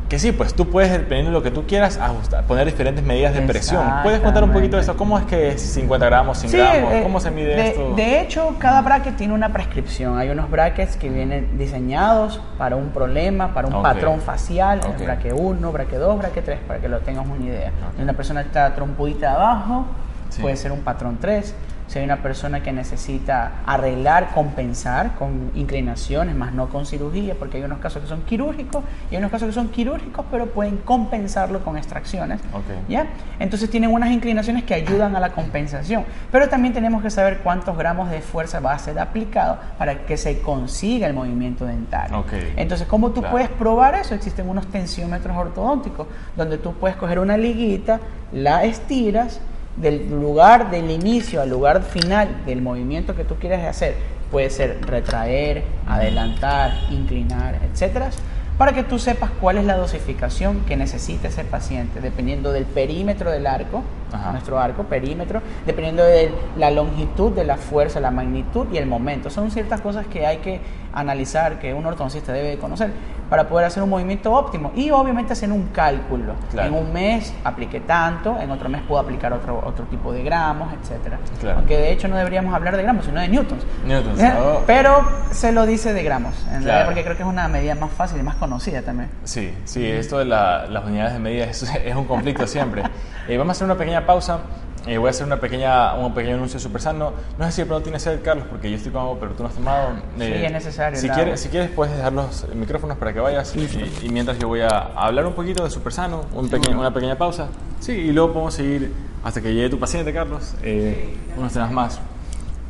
que 0.10 0.20
sí, 0.20 0.32
pues 0.32 0.54
tú 0.54 0.70
puedes, 0.70 0.91
dependiendo 0.91 1.32
de 1.32 1.38
lo 1.38 1.43
que 1.43 1.52
tú 1.52 1.65
quieras, 1.67 1.98
ajustar, 1.98 2.46
poner 2.46 2.65
diferentes 2.65 3.04
medidas 3.04 3.34
de 3.34 3.41
presión. 3.41 3.84
¿Puedes 4.04 4.22
contar 4.22 4.43
un 4.43 4.52
poquito 4.52 4.78
de 4.78 4.82
esto? 4.82 4.96
¿Cómo 4.96 5.20
es 5.20 5.26
que 5.26 5.50
es 5.50 5.62
50 5.62 6.06
gramos, 6.06 6.38
100 6.38 6.52
Sí, 6.52 6.58
gramos? 6.58 6.93
eh, 6.93 7.00
¿Cómo 7.04 7.20
se 7.20 7.30
mide 7.32 7.56
de, 7.56 7.67
esto? 7.67 7.93
De 7.96 8.22
hecho, 8.22 8.56
cada 8.58 8.82
bracket 8.82 9.17
tiene 9.17 9.34
una 9.34 9.52
prescripción. 9.52 10.17
Hay 10.17 10.30
unos 10.30 10.50
brackets 10.50 10.96
que 10.96 11.10
vienen 11.10 11.58
diseñados 11.58 12.39
para 12.58 12.78
un 12.78 12.89
problema, 12.91 13.54
para 13.54 13.67
un 13.67 13.74
Ok. 13.76 13.84
patrón 13.84 14.22
facial, 14.22 14.80
Ok. 14.88 15.04
bracket 15.04 15.34
1, 15.36 15.72
bracket 15.74 16.00
2, 16.00 16.17
bracket 16.20 16.46
3, 16.46 16.60
para 16.65 16.80
que 16.80 16.88
lo 16.88 17.00
tengas 17.00 17.26
una 17.28 17.43
idea. 17.46 17.70
Ok. 17.89 17.98
Si 17.98 18.02
una 18.04 18.13
persona 18.13 18.41
está 18.41 18.74
trompudita 18.76 19.34
abajo, 19.34 19.86
Sí. 20.30 20.41
puede 20.41 20.56
ser 20.56 20.72
un 20.72 20.82
patrón 20.82 21.17
3. 21.20 21.54
Si 21.88 22.00
hay 22.00 22.06
una 22.06 22.17
persona 22.21 22.62
que 22.62 22.73
necesita 22.73 23.62
arreglar, 23.65 24.32
compensar 24.34 25.15
con 25.15 25.52
inclinaciones, 25.56 26.36
más 26.36 26.54
no 26.54 26.67
con 26.67 26.86
cirugía, 26.86 27.36
porque 27.39 27.58
hay 27.58 27.63
unos 27.63 27.80
casos 27.80 28.02
que 28.02 28.10
son 28.10 28.23
quirúrgicos 28.23 28.84
y 29.10 29.15
hay 29.15 29.19
unos 29.19 29.32
casos 29.32 29.47
que 29.47 29.54
son 29.54 29.69
quirúrgicos, 29.69 30.26
pero 30.30 30.47
pueden 30.47 30.78
compensarlo 30.78 31.63
con 31.63 31.78
extracciones. 31.78 32.41
Ok. 32.54 32.89
¿ya? 32.89 33.08
Entonces 33.39 33.69
tienen 33.69 33.91
unas 33.93 34.12
inclinaciones 34.12 34.65
que 34.65 34.73
ayudan 34.73 35.15
a 35.15 35.19
la 35.21 35.30
compensación. 35.30 36.04
Pero 36.32 36.50
también 36.50 36.73
tenemos 36.73 37.02
que 37.02 37.10
saber 37.10 37.39
cuántos 37.39 37.78
gramos 37.78 38.10
de 38.10 38.19
fuerza 38.21 38.60
va 38.60 38.73
a 38.73 38.80
ser 38.80 39.00
aplicado 39.00 39.58
para 39.78 40.06
que 40.06 40.17
se 40.17 40.41
consiga 40.41 41.08
el 41.08 41.13
movimiento 41.13 41.65
dental. 41.65 42.13
Ok. 42.13 42.34
Entonces, 42.58 42.86
¿cómo 42.88 43.12
tú 43.12 43.21
Claro. 43.21 43.32
puedes 43.32 43.50
probar 43.50 43.95
eso? 43.95 44.13
Existen 44.13 44.50
unos 44.50 44.67
tensiómetros 44.67 45.36
ortodónticos 45.38 46.08
donde 46.36 46.58
tú 46.58 46.73
puedes 46.73 46.97
coger 46.97 47.19
una 47.19 47.38
liguita, 47.38 48.00
la 48.34 48.65
estiras 48.65 49.39
del 49.78 50.10
lugar 50.10 50.72
del 50.72 50.90
inicio 50.92 51.42
al 51.42 51.50
lugar 51.50 51.84
final 51.84 52.44
del 52.46 52.62
movimiento 52.62 53.16
que 53.16 53.24
tú 53.24 53.36
quieres 53.36 53.63
hacer. 53.66 53.96
Puede 54.32 54.50
ser 54.50 54.86
retraer, 54.86 55.63
adelantar, 55.88 56.74
inclinar, 56.90 57.60
etcétera, 57.72 58.10
para 58.58 58.74
que 58.74 58.84
tú 58.84 58.98
sepas 58.98 59.30
cuál 59.40 59.58
es 59.58 59.66
la 59.66 59.78
dosificación 59.78 60.62
que 60.62 60.76
necesita 60.76 61.28
ese 61.28 61.44
paciente, 61.44 62.02
dependiendo 62.02 62.52
del 62.52 62.66
perímetro 62.66 63.30
del 63.30 63.46
arco, 63.46 63.84
Ajá. 64.12 64.32
nuestro 64.32 64.60
arco, 64.60 64.84
perímetro, 64.84 65.42
dependiendo 65.66 66.04
de 66.04 66.32
la 66.58 66.72
longitud 66.72 67.32
de 67.32 67.44
la 67.44 67.58
fuerza, 67.58 68.00
la 68.00 68.10
magnitud 68.10 68.66
y 68.74 68.78
el 68.78 68.88
momento. 68.88 69.30
Son 69.30 69.52
ciertas 69.52 69.80
cosas 69.82 70.08
que 70.08 70.26
hay 70.26 70.38
que 70.38 70.60
analizar, 71.00 71.60
que 71.60 71.74
un 71.74 71.86
ortodoncista 71.86 72.32
debe 72.34 72.50
de 72.50 72.58
conocer 72.58 72.92
para 73.30 73.48
poder 73.50 73.66
hacer 73.68 73.84
un 73.84 73.90
movimiento 73.90 74.32
óptimo 74.32 74.72
y 74.74 74.90
obviamente 74.90 75.34
hacer 75.34 75.52
un 75.52 75.68
cálculo. 75.68 76.34
Claro. 76.52 76.70
En 76.70 76.74
un 76.76 76.94
mes 76.94 77.34
apliqué 77.44 77.82
tanto, 77.82 78.40
en 78.40 78.50
otro 78.52 78.70
mes 78.70 78.82
puedo 78.88 79.02
aplicar 79.02 79.34
otro, 79.34 79.62
otro 79.66 79.86
tipo 79.86 80.14
de 80.14 80.24
gramos, 80.24 80.74
etcétera. 80.82 81.18
Claro. 81.42 81.58
Aunque 81.60 81.78
de 81.78 81.92
hecho 81.92 82.08
no 82.08 82.16
deberíamos 82.16 82.54
hablar 82.56 82.78
de 82.78 82.84
gramos, 82.84 83.06
sino 83.06 83.20
de 83.20 83.28
newtons. 83.28 83.66
Newtons, 83.86 84.22
¿Eh? 84.22 84.32
oh. 84.40 84.62
Pero 84.66 85.06
se 85.32 85.52
lo 85.52 85.66
dice 85.66 85.94
de 85.94 86.04
gramos, 86.04 86.34
en 86.46 86.46
Claro. 86.46 86.64
realidad, 86.64 86.86
porque 86.86 87.04
creo 87.04 87.18
que 87.18 87.24
es 87.24 87.30
una 87.30 87.48
medida 87.50 87.76
más 87.76 87.92
fácil 87.92 88.20
y 88.20 88.24
más 88.24 88.36
conocida 88.36 88.82
también. 88.82 89.10
Sí, 89.26 89.54
sí, 89.66 89.86
esto 89.86 90.20
de 90.20 90.26
la- 90.26 90.66
las 90.68 90.86
unidades 90.86 91.14
de 91.14 91.20
medida 91.20 91.46
es, 91.46 91.64
es 91.86 91.96
un 91.96 92.06
conflicto 92.06 92.48
siempre. 92.48 92.84
Eh, 93.30 93.38
vamos 93.38 93.50
a 93.50 93.54
hacer 93.58 93.66
una 93.66 93.76
pequeña 93.76 94.06
pausa. 94.06 94.40
Eh, 94.88 94.97
voy 94.97 95.08
a 95.08 95.10
hacer 95.12 95.26
una 95.26 95.39
pequeña, 95.39 95.93
un 95.95 96.13
pequeño 96.13 96.36
anuncio 96.36 96.60
súper 96.60 96.82
sano. 96.82 97.13
No 97.38 97.45
sé 97.45 97.52
si 97.52 97.62
de 97.62 97.65
pronto 97.67 97.84
tienes 97.84 98.02
sed, 98.02 98.21
Carlos, 98.23 98.45
porque 98.50 98.69
yo 98.69 98.78
estoy 98.78 98.91
con 98.91 99.02
agua, 99.02 99.17
pero 99.19 99.34
tú 99.34 99.43
no 99.43 99.50
has 99.50 99.56
tomado. 99.56 99.89
Eh, 100.19 100.38
Sí, 100.39 100.45
es 100.45 100.52
necesario 100.52 101.00
Si 101.00 101.10
quieres, 101.10 101.39
si 101.41 101.50
quieres, 101.50 101.69
puedes 101.71 101.95
dejar 101.95 102.13
los 102.13 102.47
micrófonos 102.56 102.97
para 102.97 103.13
que 103.13 103.19
vayas. 103.19 103.56
Y, 103.56 104.06
y 104.06 104.10
mientras 104.10 104.39
yo 104.39 104.47
voy 104.47 104.62
a 104.62 104.67
hablar 104.95 105.26
un 105.26 105.34
poquito 105.34 105.63
de 105.63 105.69
súper 105.69 105.93
sano, 105.93 106.26
un 106.34 106.50
pequeño- 106.50 106.80
una 106.80 106.93
pequeña 106.93 107.17
pausa. 107.17 107.47
Sí, 107.80 107.91
y 107.91 108.12
luego 108.12 108.34
podemos 108.34 108.54
seguir 108.54 108.91
hasta 109.23 109.41
que 109.41 109.54
llegue 109.54 109.69
tu 109.69 109.80
paciente, 109.80 110.13
Carlos. 110.13 110.56
Eh, 110.63 111.15
unos 111.38 111.54
temas 111.54 111.71
más. 111.71 112.00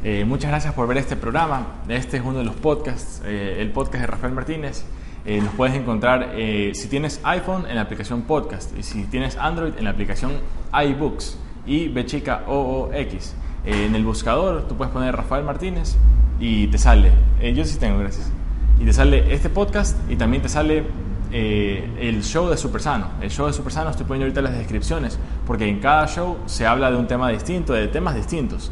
Eh, 0.03 0.25
muchas 0.25 0.49
gracias 0.51 0.73
por 0.73 0.87
ver 0.87 0.97
este 0.97 1.15
programa. 1.15 1.67
Este 1.87 2.17
es 2.17 2.23
uno 2.23 2.39
de 2.39 2.45
los 2.45 2.55
podcasts, 2.55 3.21
eh, 3.25 3.57
el 3.59 3.71
podcast 3.71 4.01
de 4.01 4.07
Rafael 4.07 4.33
Martínez. 4.33 4.83
Eh, 5.25 5.41
nos 5.41 5.53
puedes 5.55 5.75
encontrar 5.75 6.31
eh, 6.35 6.71
si 6.73 6.87
tienes 6.87 7.19
iPhone 7.23 7.65
en 7.67 7.75
la 7.75 7.81
aplicación 7.81 8.21
Podcast 8.21 8.77
y 8.77 8.83
si 8.83 9.03
tienes 9.05 9.35
Android 9.35 9.73
en 9.77 9.83
la 9.83 9.89
aplicación 9.89 10.31
iBooks 10.71 11.37
y 11.67 11.87
Bechica 11.89 12.43
OOX. 12.47 13.35
Eh, 13.65 13.85
en 13.85 13.95
el 13.95 14.03
buscador 14.03 14.67
tú 14.67 14.75
puedes 14.75 14.91
poner 14.93 15.15
Rafael 15.15 15.43
Martínez 15.43 15.97
y 16.39 16.67
te 16.67 16.77
sale. 16.77 17.11
yo 17.53 17.65
sí 17.65 17.77
tengo, 17.77 17.99
gracias. 17.99 18.31
Y 18.79 18.85
te 18.85 18.93
sale 18.93 19.33
este 19.33 19.49
podcast 19.49 19.97
y 20.09 20.15
también 20.15 20.41
te 20.41 20.49
sale 20.49 20.83
el 21.29 22.23
show 22.23 22.47
de 22.49 22.57
Supersano. 22.57 23.09
El 23.21 23.29
show 23.29 23.47
de 23.47 23.53
Supersano 23.53 23.89
estoy 23.89 24.05
poniendo 24.05 24.25
ahorita 24.25 24.41
las 24.41 24.57
descripciones 24.57 25.19
porque 25.45 25.67
en 25.67 25.79
cada 25.79 26.07
show 26.07 26.37
se 26.45 26.65
habla 26.65 26.89
de 26.89 26.97
un 26.97 27.05
tema 27.05 27.29
distinto, 27.29 27.73
de 27.73 27.87
temas 27.87 28.15
distintos. 28.15 28.71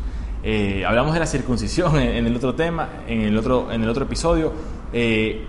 hablamos 0.87 1.13
de 1.13 1.19
la 1.19 1.25
circuncisión 1.25 1.97
en, 1.99 2.25
el 2.25 2.35
otro 2.35 2.55
tema, 2.55 2.87
en 3.07 3.21
el 3.21 3.37
otro, 3.37 3.71
en 3.71 3.83
el 3.83 3.89
otro 3.89 4.05
episodio 4.05 4.53
eh, 4.97 5.43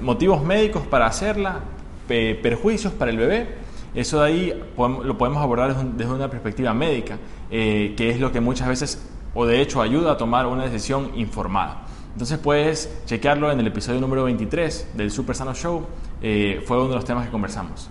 motivos 0.00 0.44
médicos 0.44 0.86
para 0.86 1.06
hacerla, 1.06 1.60
perjuicios 2.06 2.92
para 2.92 3.10
el 3.10 3.16
bebé, 3.16 3.48
eso 3.96 4.20
de 4.20 4.26
ahí 4.26 4.64
lo 4.76 5.18
podemos 5.18 5.42
abordar 5.42 5.74
desde, 5.74 6.12
una 6.12 6.30
perspectiva 6.30 6.72
médica, 6.72 7.18
eh, 7.50 7.94
que 7.96 8.10
es 8.10 8.20
lo 8.20 8.30
que 8.30 8.40
muchas 8.40 8.68
veces, 8.68 9.02
o 9.34 9.44
de 9.44 9.60
hecho, 9.60 9.82
ayuda 9.82 10.12
a 10.12 10.16
tomar 10.16 10.46
una 10.46 10.64
decisión 10.64 11.10
informada. 11.16 11.82
Entonces 12.12 12.38
puedes 12.38 13.02
chequearlo 13.06 13.50
en 13.50 13.58
el 13.58 13.66
episodio 13.66 14.00
número 14.00 14.24
23 14.24 14.92
del 14.94 15.10
Super 15.10 15.34
Sano 15.34 15.54
Show, 15.54 15.84
eh, 16.22 16.62
fue 16.64 16.78
uno 16.78 16.90
de 16.90 16.94
los 16.94 17.04
temas 17.04 17.26
que 17.26 17.32
conversamos. 17.32 17.90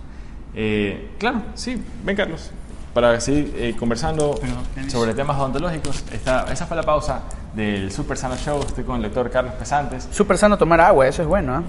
claro, 1.18 1.42
sí, 1.54 1.76
ven 2.02 2.16
Carlos 2.16 2.50
para 2.96 3.20
seguir 3.20 3.54
eh, 3.58 3.76
conversando 3.78 4.40
sobre 4.88 5.12
temas 5.12 5.36
odontológicos. 5.36 6.02
Esta, 6.10 6.50
esa 6.50 6.64
fue 6.64 6.78
la 6.78 6.82
pausa 6.82 7.20
del 7.54 7.92
Super 7.92 8.16
Sano 8.16 8.38
Show. 8.38 8.62
Estoy 8.62 8.84
con 8.84 8.96
el 8.96 9.02
doctor 9.02 9.30
Carlos 9.30 9.52
Pesantes. 9.52 10.08
Super 10.10 10.38
sano 10.38 10.56
tomar 10.56 10.80
agua, 10.80 11.06
eso 11.06 11.20
es 11.20 11.28
bueno. 11.28 11.58
¿eh? 11.58 11.62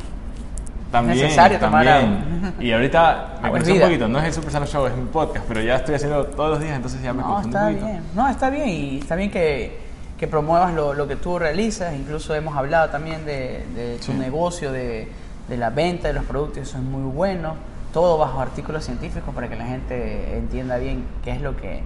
También, 0.91 1.17
necesario 1.17 1.59
tomar 1.59 1.87
agua. 1.87 2.17
Y 2.59 2.71
ahorita 2.71 3.39
me 3.43 3.49
conozco 3.51 3.73
un 3.73 3.79
poquito, 3.81 4.07
no 4.07 4.19
es 4.19 4.25
el 4.25 4.33
Super 4.33 4.51
Sano 4.51 4.65
Show, 4.65 4.87
es 4.87 4.95
mi 4.95 5.05
podcast, 5.05 5.45
pero 5.47 5.61
ya 5.61 5.75
estoy 5.75 5.95
haciendo 5.95 6.25
todos 6.25 6.51
los 6.51 6.59
días, 6.59 6.75
entonces 6.75 7.01
ya 7.01 7.13
me 7.13 7.21
no, 7.21 7.41
está 7.41 7.69
Bien. 7.69 8.01
No, 8.15 8.27
está 8.27 8.49
bien 8.49 8.69
y 8.69 8.97
está 8.99 9.15
bien 9.15 9.29
que, 9.29 9.77
que 10.17 10.27
promuevas 10.27 10.73
lo, 10.73 10.93
lo, 10.93 11.07
que 11.07 11.17
tú 11.17 11.37
realizas. 11.37 11.93
Incluso 11.93 12.33
hemos 12.35 12.55
hablado 12.55 12.89
también 12.89 13.25
de, 13.25 13.65
de 13.75 13.99
tu 14.05 14.13
negocio, 14.13 14.71
de, 14.71 15.09
de 15.49 15.57
la 15.57 15.69
venta 15.69 16.07
de 16.07 16.13
los 16.13 16.23
productos, 16.23 16.63
eso 16.63 16.77
es 16.77 16.83
muy 16.83 17.03
bueno 17.11 17.55
todo 17.93 18.17
bajo 18.17 18.39
artículos 18.39 18.85
científicos 18.85 19.33
para 19.33 19.49
que 19.49 19.55
la 19.55 19.65
gente 19.65 20.37
entienda 20.37 20.77
bien 20.77 21.05
qué 21.23 21.31
es 21.31 21.41
lo 21.41 21.57
que, 21.57 21.81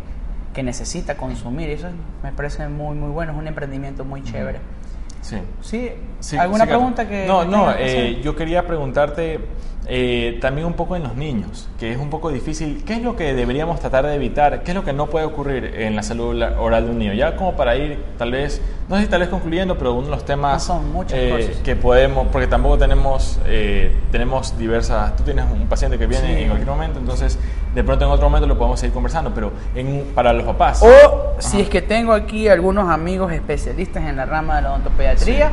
que 0.53 0.63
necesita 0.63 1.15
consumir. 1.15 1.69
Eso 1.69 1.87
me 2.23 2.31
parece 2.31 2.67
muy, 2.67 2.95
muy 2.95 3.11
bueno, 3.11 3.31
es 3.31 3.37
un 3.37 3.47
emprendimiento 3.47 4.03
muy 4.03 4.21
chévere. 4.23 4.59
Sí. 5.21 5.37
¿Sí? 5.61 6.37
¿Alguna 6.37 6.65
pregunta 6.65 7.07
que.? 7.07 7.25
No, 7.25 7.45
no, 7.45 7.71
eh, 7.77 8.19
yo 8.23 8.35
quería 8.35 8.65
preguntarte 8.65 9.39
eh, 9.87 10.37
también 10.41 10.67
un 10.67 10.73
poco 10.73 10.95
en 10.95 11.03
los 11.03 11.15
niños, 11.15 11.67
que 11.79 11.91
es 11.91 11.97
un 11.97 12.09
poco 12.09 12.31
difícil. 12.31 12.83
¿Qué 12.85 12.93
es 12.93 13.01
lo 13.01 13.15
que 13.15 13.33
deberíamos 13.33 13.79
tratar 13.79 14.05
de 14.05 14.13
evitar? 14.13 14.63
¿Qué 14.63 14.71
es 14.71 14.75
lo 14.75 14.83
que 14.83 14.93
no 14.93 15.07
puede 15.07 15.25
ocurrir 15.25 15.73
en 15.75 15.95
la 15.95 16.03
salud 16.03 16.39
oral 16.59 16.85
de 16.85 16.91
un 16.91 16.99
niño? 16.99 17.13
Ya 17.13 17.35
como 17.35 17.55
para 17.55 17.75
ir, 17.75 17.99
tal 18.17 18.31
vez, 18.31 18.61
no 18.87 18.97
sé 18.97 19.03
si 19.03 19.07
tal 19.09 19.21
vez 19.21 19.29
concluyendo, 19.29 19.77
pero 19.77 19.93
uno 19.93 20.05
de 20.05 20.11
los 20.11 20.23
temas 20.23 20.63
son 20.63 20.83
eh, 21.11 21.57
que 21.63 21.75
podemos, 21.75 22.27
porque 22.27 22.47
tampoco 22.47 22.77
tenemos, 22.77 23.39
eh, 23.47 23.95
tenemos 24.11 24.57
diversas. 24.57 25.15
Tú 25.15 25.23
tienes 25.23 25.45
un 25.51 25.67
paciente 25.67 25.97
que 25.97 26.05
viene 26.05 26.41
en 26.41 26.47
cualquier 26.49 26.69
momento, 26.69 26.99
entonces 26.99 27.39
de 27.73 27.83
pronto 27.83 28.05
en 28.05 28.11
otro 28.11 28.29
momento 28.29 28.47
lo 28.47 28.57
podemos 28.57 28.79
seguir 28.79 28.93
conversando, 28.93 29.33
pero 29.33 29.51
en, 29.73 30.05
para 30.13 30.31
los 30.31 30.43
papás. 30.43 30.83
O 30.83 31.35
si 31.39 31.61
es 31.61 31.69
que 31.69 31.81
tengo 31.81 32.13
aquí 32.13 32.47
algunos 32.47 32.89
amigos 32.89 33.31
especialistas 33.31 34.03
en 34.03 34.15
la 34.17 34.25
rama 34.25 34.57
de 34.57 34.61
la 34.61 34.69
odontopediatría 34.71 35.51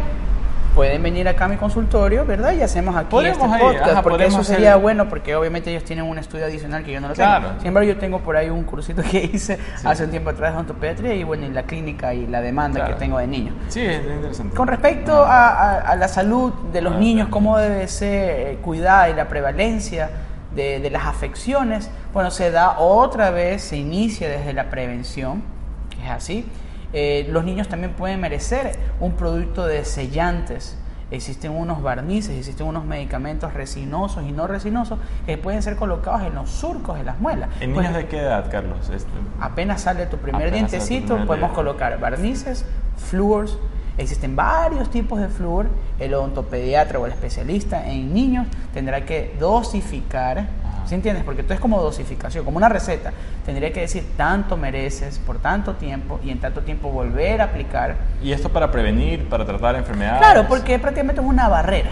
pueden 0.78 1.02
venir 1.02 1.26
acá 1.26 1.46
a 1.46 1.48
mi 1.48 1.56
consultorio, 1.56 2.24
¿verdad? 2.24 2.52
Y 2.52 2.62
hacemos 2.62 2.94
aquí 2.94 3.16
este 3.26 3.48
podcast, 3.58 4.00
porque 4.04 4.26
eso 4.26 4.44
sería 4.44 4.76
bueno, 4.76 5.08
porque 5.08 5.34
obviamente 5.34 5.70
ellos 5.70 5.82
tienen 5.82 6.04
un 6.04 6.18
estudio 6.18 6.44
adicional 6.44 6.84
que 6.84 6.92
yo 6.92 7.00
no 7.00 7.08
lo 7.08 7.14
tengo. 7.14 7.48
Sin 7.58 7.66
embargo, 7.66 7.88
yo 7.88 7.98
tengo 7.98 8.20
por 8.20 8.36
ahí 8.36 8.48
un 8.48 8.62
cursito 8.62 9.02
que 9.02 9.24
hice 9.24 9.58
hace 9.82 10.04
un 10.04 10.10
tiempo 10.10 10.30
atrás 10.30 10.52
de 10.52 10.60
ontopediatría 10.60 11.14
y 11.16 11.24
bueno, 11.24 11.46
y 11.46 11.48
la 11.50 11.64
clínica 11.64 12.14
y 12.14 12.28
la 12.28 12.40
demanda 12.40 12.86
que 12.86 12.94
tengo 12.94 13.18
de 13.18 13.26
niños. 13.26 13.56
Sí, 13.66 13.80
es 13.80 14.04
interesante. 14.04 14.54
Con 14.54 14.68
respecto 14.68 15.24
a, 15.26 15.96
la 15.98 16.06
salud 16.06 16.52
de 16.72 16.80
los 16.80 16.94
niños, 16.94 17.26
cómo 17.28 17.58
debe 17.58 17.88
ser 17.88 18.30
eh, 18.30 18.58
cuidada 18.62 19.10
y 19.10 19.14
la 19.14 19.26
prevalencia 19.26 20.10
de, 20.54 20.78
de 20.78 20.90
las 20.90 21.06
afecciones, 21.06 21.90
bueno, 22.14 22.30
se 22.30 22.52
da 22.52 22.78
otra 22.78 23.30
vez, 23.30 23.62
se 23.62 23.76
inicia 23.76 24.28
desde 24.28 24.52
la 24.52 24.70
prevención, 24.70 25.42
que 25.90 26.04
es 26.04 26.10
así 26.12 26.46
eh, 26.92 27.26
los 27.30 27.44
niños 27.44 27.68
también 27.68 27.92
pueden 27.92 28.20
merecer 28.20 28.78
un 29.00 29.12
producto 29.12 29.66
de 29.66 29.84
sellantes. 29.84 30.76
Existen 31.10 31.52
unos 31.52 31.82
barnices, 31.82 32.36
existen 32.36 32.66
unos 32.66 32.84
medicamentos 32.84 33.54
resinosos 33.54 34.24
y 34.24 34.32
no 34.32 34.46
resinosos 34.46 34.98
que 35.24 35.38
pueden 35.38 35.62
ser 35.62 35.76
colocados 35.76 36.22
en 36.22 36.34
los 36.34 36.50
surcos 36.50 36.98
de 36.98 37.04
las 37.04 37.18
muelas. 37.18 37.48
¿En 37.60 37.72
niños 37.72 37.94
de 37.94 38.06
qué 38.06 38.18
edad, 38.18 38.50
Carlos? 38.50 38.90
Este, 38.90 39.10
apenas 39.40 39.80
sale 39.80 40.04
tu 40.04 40.18
primer 40.18 40.52
dientecito, 40.52 41.24
podemos 41.26 41.52
colocar 41.52 41.98
barnices, 41.98 42.66
flúors. 42.96 43.58
Existen 43.96 44.36
varios 44.36 44.90
tipos 44.90 45.18
de 45.18 45.28
flúor. 45.28 45.68
El 45.98 46.12
odontopediatra 46.12 46.98
o 46.98 47.06
el 47.06 47.12
especialista 47.12 47.90
en 47.90 48.12
niños 48.12 48.46
tendrá 48.74 49.06
que 49.06 49.34
dosificar 49.40 50.46
¿Sí 50.88 50.94
entiendes? 50.94 51.22
Porque 51.22 51.42
esto 51.42 51.52
es 51.52 51.60
como 51.60 51.82
dosificación, 51.82 52.46
como 52.46 52.56
una 52.56 52.70
receta. 52.70 53.12
Tendría 53.44 53.70
que 53.74 53.80
decir 53.80 54.04
tanto 54.16 54.56
mereces 54.56 55.18
por 55.18 55.38
tanto 55.38 55.74
tiempo 55.74 56.18
y 56.24 56.30
en 56.30 56.40
tanto 56.40 56.62
tiempo 56.62 56.90
volver 56.90 57.42
a 57.42 57.44
aplicar. 57.44 57.96
¿Y 58.22 58.32
esto 58.32 58.48
para 58.48 58.70
prevenir, 58.70 59.28
para 59.28 59.44
tratar 59.44 59.76
enfermedades? 59.76 60.18
Claro, 60.18 60.46
porque 60.48 60.78
prácticamente 60.78 61.20
es 61.20 61.26
una 61.26 61.46
barrera. 61.46 61.90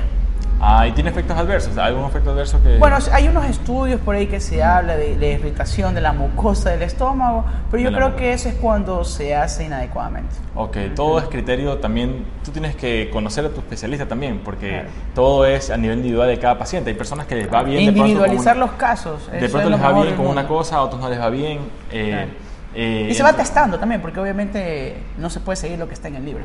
Ah, 0.61 0.87
¿y 0.87 0.93
tiene 0.93 1.11
efectos 1.11 1.37
adversos? 1.37 1.77
¿Algún 1.77 2.05
efecto 2.05 2.31
adverso 2.31 2.63
que...? 2.63 2.79
Bueno, 2.79 2.97
hay 3.13 3.29
unos 3.29 3.45
estudios 3.45 4.01
por 4.01 4.15
ahí 4.15 4.27
que 4.27 4.41
se 4.41 4.63
habla 4.63 4.97
de, 4.97 5.33
irritación 5.33 5.95
de 5.95 6.01
la 6.01 6.13
mucosa 6.13 6.71
del 6.71 6.83
estómago, 6.83 7.45
pero 7.71 7.83
yo 7.83 7.93
creo 7.93 8.17
que 8.17 8.33
eso 8.33 8.49
es 8.49 8.55
cuando 8.55 9.05
se 9.05 9.35
hace 9.35 9.65
inadecuadamente. 9.65 10.35
Ok, 10.55 10.79
todo 10.95 11.19
es 11.19 11.27
criterio 11.27 11.77
también, 11.79 12.25
tú 12.45 12.51
tienes 12.51 12.75
que 12.75 13.11
conocer 13.13 13.45
a 13.45 13.51
tu 13.51 13.61
especialista 13.61 14.07
también, 14.07 14.41
porque 14.43 14.85
todo 15.15 15.45
es 15.45 15.71
a 15.71 15.77
nivel 15.77 15.99
individual 15.99 16.29
de 16.29 16.39
cada 16.39 16.59
paciente. 16.59 16.91
Hay 16.91 16.97
personas 16.97 17.27
que 17.27 17.37
les 17.37 17.53
va 17.53 17.63
bien... 17.63 17.83
Individualizar 17.83 18.57
los 18.57 18.73
casos. 18.73 19.31
De 19.31 19.49
pronto 19.49 19.69
les 19.69 19.83
va 19.83 19.93
bien 19.93 20.17
con 20.17 20.27
una 20.27 20.49
cosa, 20.49 20.77
a 20.77 20.83
otros 20.83 21.01
no 21.01 21.11
les 21.11 21.21
va 21.21 21.29
bien. 21.29 21.61
Eh, 21.91 22.27
eh, 22.75 23.09
y 23.11 23.15
se 23.15 23.23
va 23.23 23.33
testando 23.33 23.79
también, 23.79 24.01
porque 24.01 24.21
obviamente 24.21 24.97
no 25.19 25.29
se 25.29 25.41
puede 25.41 25.57
seguir 25.57 25.79
lo 25.79 25.89
que 25.89 25.95
está 25.95 26.09
en 26.09 26.17
el 26.17 26.25
libro. 26.25 26.45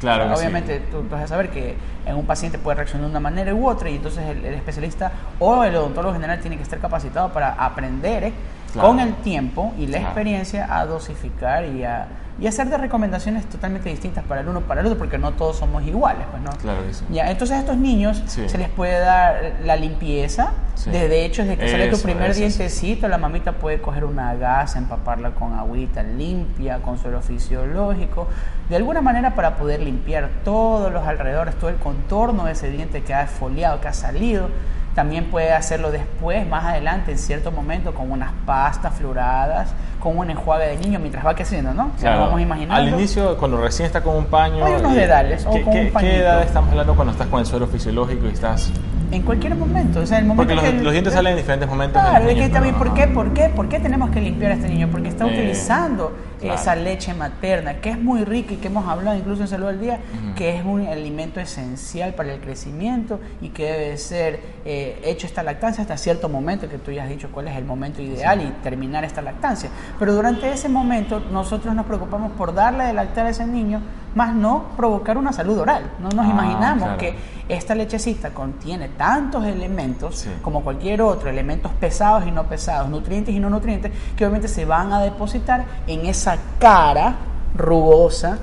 Claro. 0.00 0.34
obviamente 0.34 0.80
tú, 0.90 1.04
vas 1.10 1.24
a 1.24 1.26
saber 1.26 1.50
que 1.50 1.76
en 2.06 2.16
un 2.16 2.24
paciente 2.24 2.58
puede 2.58 2.76
reaccionar 2.76 3.06
de 3.06 3.10
una 3.10 3.20
manera 3.20 3.54
u 3.54 3.68
otra 3.68 3.90
y 3.90 3.96
entonces 3.96 4.24
el, 4.26 4.44
especialista 4.46 5.12
o 5.38 5.62
el 5.62 5.76
odontólogo 5.76 6.14
general 6.14 6.40
tiene 6.40 6.56
que 6.56 6.62
estar 6.62 6.78
capacitado 6.78 7.30
para 7.32 7.52
aprender 7.52 8.24
¿eh? 8.24 8.32
con 8.80 8.98
el 8.98 9.14
tiempo 9.16 9.74
y 9.78 9.86
la 9.86 9.98
experiencia 9.98 10.66
a 10.74 10.86
dosificar 10.86 11.66
y 11.66 11.84
a 11.84 12.08
y 12.40 12.46
hacer 12.46 12.70
de 12.70 12.78
recomendaciones 12.78 13.46
totalmente 13.46 13.90
distintas 13.90 14.24
para 14.24 14.40
el 14.40 14.48
uno 14.48 14.62
para 14.62 14.80
el 14.80 14.86
otro, 14.86 14.98
porque 14.98 15.18
no 15.18 15.32
todos 15.32 15.58
somos 15.58 15.82
iguales, 15.84 16.26
pues, 16.30 16.42
¿no? 16.42 16.50
Claro 16.52 16.86
que 16.86 16.94
sí. 16.94 17.04
Ya, 17.10 17.30
entonces 17.30 17.56
a 17.56 17.60
estos 17.60 17.76
niños 17.76 18.22
se 18.26 18.56
les 18.56 18.68
puede 18.70 18.98
dar 18.98 19.56
la 19.64 19.76
limpieza, 19.76 20.52
de 20.86 21.24
hecho, 21.26 21.42
desde 21.42 21.58
que 21.58 21.68
sale 21.68 21.88
tu 21.88 22.00
primer 22.00 22.34
dientecito, 22.34 23.06
la 23.08 23.18
mamita 23.18 23.52
puede 23.52 23.80
coger 23.82 24.04
una 24.04 24.34
gasa, 24.34 24.78
empaparla 24.78 25.32
con 25.32 25.52
agüita 25.52 26.02
limpia, 26.02 26.78
con 26.78 26.98
suelo 26.98 27.20
fisiológico, 27.20 28.28
de 28.68 28.76
alguna 28.76 29.02
manera 29.02 29.34
para 29.34 29.56
poder 29.56 29.80
limpiar 29.80 30.30
todos 30.44 30.90
los 30.90 31.06
alrededores, 31.06 31.54
todo 31.56 31.68
el 31.68 31.76
contorno 31.76 32.44
de 32.44 32.52
ese 32.52 32.70
diente 32.70 33.02
que 33.02 33.12
ha 33.12 33.24
esfoliado, 33.24 33.80
que 33.80 33.88
ha 33.88 33.92
salido, 33.92 34.48
también 34.94 35.30
puede 35.30 35.52
hacerlo 35.52 35.92
después, 35.92 36.46
más 36.46 36.64
adelante, 36.64 37.12
en 37.12 37.18
cierto 37.18 37.52
momento, 37.52 37.94
con 37.94 38.10
unas 38.10 38.32
pastas 38.44 38.94
floradas, 38.94 39.72
con 40.00 40.18
un 40.18 40.30
enjuague 40.30 40.66
de 40.66 40.76
niño 40.78 40.98
mientras 40.98 41.24
va 41.24 41.34
creciendo, 41.34 41.72
¿no? 41.72 41.90
Claro. 42.00 42.29
Vamos 42.30 42.42
imaginando. 42.42 42.74
Al 42.74 42.88
inicio, 42.88 43.36
cuando 43.36 43.60
recién 43.60 43.86
está 43.86 44.02
con 44.02 44.16
un 44.16 44.26
paño. 44.26 44.64
Hay 44.64 44.74
unos 44.74 44.94
dedales. 44.94 45.44
¿qué, 45.44 45.60
o 45.60 45.92
con 45.92 46.02
¿Qué 46.02 46.16
edad 46.18 46.42
estamos 46.42 46.70
hablando 46.70 46.94
cuando 46.94 47.12
estás 47.12 47.26
con 47.26 47.40
el 47.40 47.46
suelo 47.46 47.66
fisiológico 47.66 48.26
y 48.26 48.30
estás.? 48.30 48.70
En 49.12 49.22
cualquier 49.22 49.56
momento. 49.56 50.00
O 50.00 50.06
sea, 50.06 50.18
el 50.18 50.26
momento 50.26 50.54
Porque 50.54 50.72
los, 50.82 50.92
dientes 50.92 51.12
salen 51.12 51.32
en 51.32 51.38
diferentes 51.38 51.68
momentos. 51.68 52.00
Claro, 52.00 52.28
es 52.28 52.34
que 52.36 52.48
también, 52.48 52.76
¿por 52.76 52.94
qué? 52.94 53.08
¿Por 53.08 53.32
qué? 53.32 53.48
¿Por 53.48 53.68
qué 53.68 53.80
tenemos 53.80 54.10
que 54.10 54.20
limpiar 54.20 54.52
a 54.52 54.54
este 54.54 54.68
niño? 54.68 54.88
Porque 54.90 55.08
está 55.08 55.26
eh, 55.26 55.32
utilizando 55.32 56.12
esa 56.40 56.74
leche 56.74 57.14
materna, 57.14 57.80
que 57.80 57.90
es 57.90 57.98
muy 57.98 58.24
rica 58.24 58.54
y 58.54 58.56
que 58.56 58.68
hemos 58.68 58.86
hablado 58.88 59.16
incluso 59.16 59.42
en 59.42 59.48
Salud 59.48 59.68
al 59.68 59.80
Día, 59.80 60.00
que 60.36 60.56
es 60.56 60.64
un 60.64 60.86
alimento 60.86 61.40
esencial 61.40 62.14
para 62.14 62.32
el 62.32 62.40
crecimiento 62.40 63.20
y 63.40 63.50
que 63.50 63.64
debe 63.64 63.98
ser 63.98 64.40
eh, 64.64 65.00
hecho 65.04 65.26
esta 65.26 65.42
lactancia 65.42 65.82
hasta 65.82 65.96
cierto 65.96 66.28
momento, 66.28 66.68
que 66.68 66.78
tú 66.78 66.90
ya 66.92 67.04
has 67.04 67.08
dicho 67.08 67.28
cuál 67.32 67.48
es 67.48 67.56
el 67.56 67.64
momento 67.64 68.02
ideal 68.02 68.42
y 68.42 68.50
terminar 68.62 69.04
esta 69.04 69.22
lactancia. 69.22 69.70
Pero 69.98 70.14
durante 70.14 70.50
ese 70.50 70.68
momento 70.68 71.20
nosotros 71.20 71.74
nos 71.74 71.86
preocupamos 71.86 72.32
por 72.32 72.54
darle 72.54 72.84
de 72.84 72.92
lactar 72.92 73.26
a 73.26 73.30
ese 73.30 73.46
niño, 73.46 73.80
más 74.14 74.34
no 74.34 74.70
provocar 74.76 75.18
una 75.18 75.32
salud 75.32 75.58
oral. 75.58 75.92
No 76.00 76.08
nos 76.08 76.26
ah, 76.26 76.30
imaginamos 76.30 76.96
que 76.98 77.14
esta 77.48 77.74
lechecita 77.74 78.30
contiene 78.30 78.88
tantos 78.88 79.44
elementos 79.44 80.26
como 80.42 80.62
cualquier 80.62 81.02
otro, 81.02 81.28
elementos 81.28 81.72
pesados 81.72 82.26
y 82.26 82.30
no 82.30 82.44
pesados, 82.44 82.88
nutrientes 82.88 83.34
y 83.34 83.40
no 83.40 83.50
nutrientes, 83.50 83.92
que 84.16 84.24
obviamente 84.24 84.48
se 84.48 84.64
van 84.64 84.92
a 84.92 85.00
depositar 85.00 85.64
en 85.86 86.06
esa 86.06 86.29
cara 86.58 87.16
rugosa, 87.54 88.38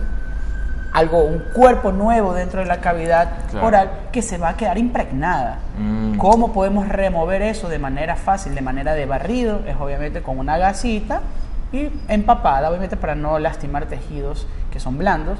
algo, 0.93 1.23
un 1.23 1.39
cuerpo 1.53 1.91
nuevo 1.91 2.33
dentro 2.33 2.61
de 2.61 2.65
la 2.65 2.81
cavidad 2.81 3.29
oral 3.61 3.91
que 4.11 4.21
se 4.21 4.37
va 4.37 4.49
a 4.49 4.57
quedar 4.57 4.77
impregnada. 4.77 5.59
Mm. 5.77 6.17
¿Cómo 6.17 6.53
podemos 6.53 6.87
remover 6.87 7.41
eso 7.41 7.69
de 7.69 7.79
manera 7.79 8.15
fácil, 8.15 8.55
de 8.55 8.61
manera 8.61 8.93
de 8.93 9.05
barrido? 9.05 9.61
Es 9.67 9.75
obviamente 9.79 10.21
con 10.21 10.39
una 10.39 10.57
gasita 10.57 11.21
y 11.71 11.89
empapada, 12.07 12.69
obviamente 12.69 12.97
para 12.97 13.15
no 13.15 13.37
lastimar 13.39 13.85
tejidos 13.85 14.47
que 14.71 14.79
son 14.79 14.97
blandos, 14.97 15.37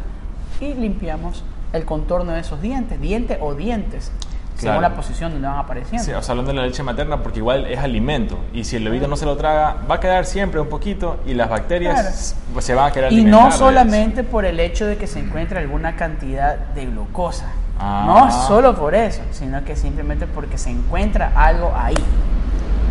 y 0.59 0.73
limpiamos 0.73 1.43
el 1.73 1.85
contorno 1.85 2.31
de 2.33 2.41
esos 2.41 2.61
dientes, 2.61 2.99
diente 2.99 3.37
o 3.41 3.55
dientes 3.55 4.11
según 4.57 4.81
la 4.81 4.95
posición 4.95 5.31
donde 5.31 5.47
van 5.47 5.59
apareciendo. 5.59 6.03
Sí, 6.03 6.11
o 6.11 6.21
sea, 6.21 6.31
hablando 6.31 6.51
de 6.51 6.59
la 6.59 6.65
leche 6.65 6.83
materna, 6.83 7.21
porque 7.21 7.39
igual 7.39 7.65
es 7.67 7.79
alimento, 7.79 8.39
y 8.53 8.63
si 8.63 8.75
el 8.75 8.83
bebito 8.83 9.07
no 9.07 9.15
se 9.15 9.25
lo 9.25 9.37
traga, 9.37 9.77
va 9.89 9.95
a 9.95 9.99
quedar 9.99 10.25
siempre 10.25 10.59
un 10.59 10.67
poquito, 10.67 11.19
y 11.25 11.33
las 11.33 11.49
bacterias 11.49 12.35
pues, 12.53 12.65
se 12.65 12.73
van 12.73 12.89
a 12.89 12.91
quedar 12.91 13.13
Y 13.13 13.23
no 13.23 13.51
solamente 13.51 14.23
por 14.23 14.45
el 14.45 14.59
hecho 14.59 14.85
de 14.85 14.97
que 14.97 15.07
se 15.07 15.19
encuentre 15.19 15.59
alguna 15.59 15.95
cantidad 15.95 16.55
de 16.57 16.85
glucosa, 16.87 17.47
no 17.79 18.25
ah. 18.25 18.31
solo 18.47 18.75
por 18.75 18.95
eso, 18.95 19.21
sino 19.31 19.63
que 19.63 19.75
simplemente 19.75 20.25
porque 20.25 20.57
se 20.57 20.71
encuentra 20.71 21.31
algo 21.35 21.73
ahí. 21.77 21.95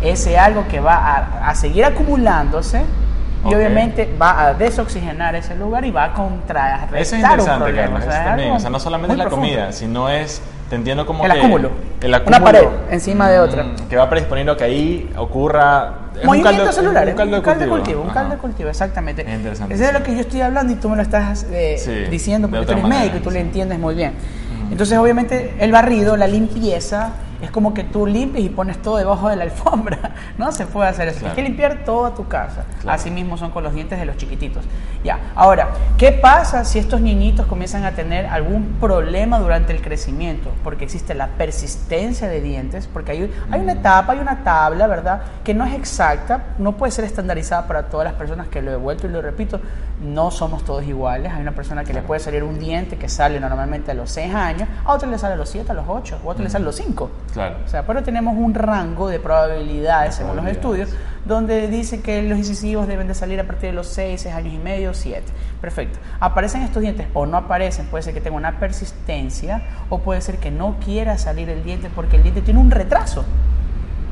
Ese 0.01 0.37
algo 0.37 0.67
que 0.67 0.79
va 0.79 1.41
a, 1.43 1.55
seguir 1.55 1.83
acumulándose, 1.83 2.83
y 3.45 3.53
obviamente 3.53 4.15
va 4.19 4.41
a 4.41 4.53
desoxigenar 4.53 5.35
ese 5.35 5.55
lugar 5.55 5.85
y 5.85 5.91
va 5.91 6.05
a 6.05 6.13
contrarrestar 6.13 6.97
Eso 6.97 7.15
es 7.15 7.21
interesante, 7.21 7.73
Carlos. 7.73 8.03
o 8.55 8.59
sea, 8.59 8.69
no 8.69 8.79
solamente 8.79 9.13
es 9.13 9.19
la 9.19 9.29
comida, 9.29 9.71
sino 9.71 10.09
es 10.09 10.41
te 10.69 10.75
entiendo 10.75 11.05
como 11.05 11.25
el 11.25 11.31
que 11.31 11.39
acúmulo. 11.39 11.71
El 12.01 12.13
acúmulo. 12.13 12.37
Una 12.37 12.45
pared 12.45 12.67
encima 12.91 13.29
de 13.29 13.39
otra. 13.39 13.63
Mm, 13.63 13.87
que 13.89 13.95
va 13.95 14.09
predisponiendo 14.09 14.57
que 14.57 14.63
ahí 14.63 15.09
ocurra. 15.17 15.93
Movimientos 16.23 16.75
celulares. 16.75 17.13
Un 17.13 17.17
caldo, 17.17 17.65
de 17.65 17.67
cultivo. 17.67 18.01
Un 18.01 18.09
caldo 18.09 18.31
de 18.31 18.37
cultivo, 18.37 18.69
exactamente. 18.69 19.21
Es 19.21 19.37
interesante. 19.37 19.73
Eso 19.73 19.83
es 19.83 19.93
de 19.93 19.99
lo 19.99 20.03
que 20.03 20.13
yo 20.13 20.21
estoy 20.21 20.41
hablando 20.41 20.73
y 20.73 20.75
tú 20.75 20.89
me 20.89 20.95
lo 20.95 21.01
estás 21.01 21.45
eh, 21.51 22.07
diciendo 22.09 22.49
porque 22.49 22.65
tú 22.65 22.71
eres 22.73 22.83
médico 22.83 23.17
y 23.17 23.19
tú 23.19 23.31
lo 23.31 23.37
entiendes 23.37 23.79
muy 23.79 23.95
bien. 23.95 24.13
Entonces, 24.71 24.97
obviamente, 24.97 25.53
el 25.59 25.71
barrido, 25.71 26.17
la 26.17 26.27
limpieza, 26.27 27.11
es 27.41 27.51
como 27.51 27.73
que 27.73 27.83
tú 27.83 28.05
limpias 28.05 28.43
y 28.43 28.49
pones 28.49 28.81
todo 28.81 28.97
debajo 28.97 29.29
de 29.29 29.35
la 29.35 29.43
alfombra. 29.43 29.97
No 30.37 30.51
se 30.51 30.67
puede 30.67 30.89
hacer 30.89 31.07
eso. 31.07 31.25
Hay 31.25 31.33
que 31.33 31.41
limpiar 31.41 31.83
toda 31.83 32.13
tu 32.13 32.27
casa. 32.27 32.65
Así 32.85 33.09
mismo 33.09 33.37
son 33.37 33.49
con 33.49 33.63
los 33.63 33.73
dientes 33.73 33.99
de 33.99 34.05
los 34.05 34.17
chiquititos. 34.17 34.63
Ya. 35.03 35.19
Ahora, 35.35 35.69
¿qué 35.97 36.11
pasa 36.11 36.63
si 36.63 36.77
estos 36.77 37.01
niñitos 37.01 37.47
comienzan 37.47 37.85
a 37.85 37.91
tener 37.91 38.27
algún 38.27 38.77
problema 38.79 39.39
durante 39.39 39.73
el 39.73 39.81
crecimiento? 39.81 40.51
Porque 40.63 40.85
existe 40.85 41.15
la 41.15 41.27
persistencia 41.29 42.27
de 42.27 42.41
dientes, 42.41 42.87
porque 42.91 43.13
hay, 43.13 43.33
hay 43.49 43.61
una 43.61 43.73
etapa, 43.73 44.13
hay 44.13 44.19
una 44.19 44.43
tabla, 44.43 44.85
¿verdad? 44.85 45.21
Que 45.43 45.53
no 45.53 45.65
es 45.65 45.73
exacta, 45.73 46.43
no 46.59 46.73
puede 46.73 46.91
ser 46.91 47.05
estandarizada 47.05 47.67
para 47.67 47.89
todas 47.89 48.05
las 48.05 48.13
personas 48.13 48.47
que 48.47 48.61
lo 48.61 48.71
he 48.71 48.75
vuelto 48.77 49.07
y 49.07 49.09
lo 49.09 49.21
repito. 49.21 49.59
No 50.01 50.29
somos 50.29 50.63
todos 50.63 50.83
iguales. 50.83 51.31
Hay 51.33 51.41
una 51.41 51.53
persona 51.53 51.83
que 51.83 51.93
le 51.93 52.01
puede 52.01 52.19
salir 52.19 52.43
un 52.43 52.59
diente 52.59 52.97
que 52.97 53.09
sale 53.09 53.39
normalmente 53.39 53.91
a 53.91 53.93
los 53.95 54.11
6 54.11 54.33
años, 54.35 54.69
a 54.85 54.93
otro 54.93 55.09
le 55.09 55.17
sale 55.17 55.33
a 55.33 55.37
los 55.37 55.49
7, 55.49 55.71
a 55.71 55.73
los 55.73 55.85
8, 55.87 56.19
a 56.23 56.27
otro 56.27 56.43
le 56.43 56.49
sale 56.49 56.63
a 56.63 56.65
los 56.65 56.75
5. 56.75 57.09
Claro. 57.33 57.57
O 57.65 57.67
sea, 57.67 57.85
pero 57.85 58.03
tenemos 58.03 58.35
un 58.37 58.53
rango 58.53 59.07
de 59.09 59.19
probabilidades 59.19 60.15
según 60.15 60.35
los 60.35 60.45
estudios 60.47 60.89
donde 61.25 61.67
dice 61.67 62.01
que 62.01 62.23
los 62.23 62.37
incisivos 62.37 62.87
deben 62.87 63.07
de 63.07 63.13
salir 63.13 63.39
a 63.39 63.43
partir 63.43 63.69
de 63.69 63.75
los 63.75 63.87
6, 63.87 64.21
6 64.21 64.33
años 64.33 64.53
y 64.53 64.57
medio, 64.57 64.93
7. 64.93 65.23
Perfecto. 65.61 65.99
Aparecen 66.19 66.61
estos 66.61 66.81
dientes 66.81 67.07
o 67.13 67.25
no 67.25 67.37
aparecen, 67.37 67.87
puede 67.87 68.03
ser 68.03 68.13
que 68.13 68.21
tenga 68.21 68.37
una 68.37 68.59
persistencia 68.59 69.61
o 69.89 69.99
puede 69.99 70.21
ser 70.21 70.37
que 70.37 70.51
no 70.51 70.77
quiera 70.83 71.17
salir 71.17 71.49
el 71.49 71.63
diente 71.63 71.89
porque 71.93 72.15
el 72.15 72.23
diente 72.23 72.41
tiene 72.41 72.59
un 72.59 72.71
retraso. 72.71 73.25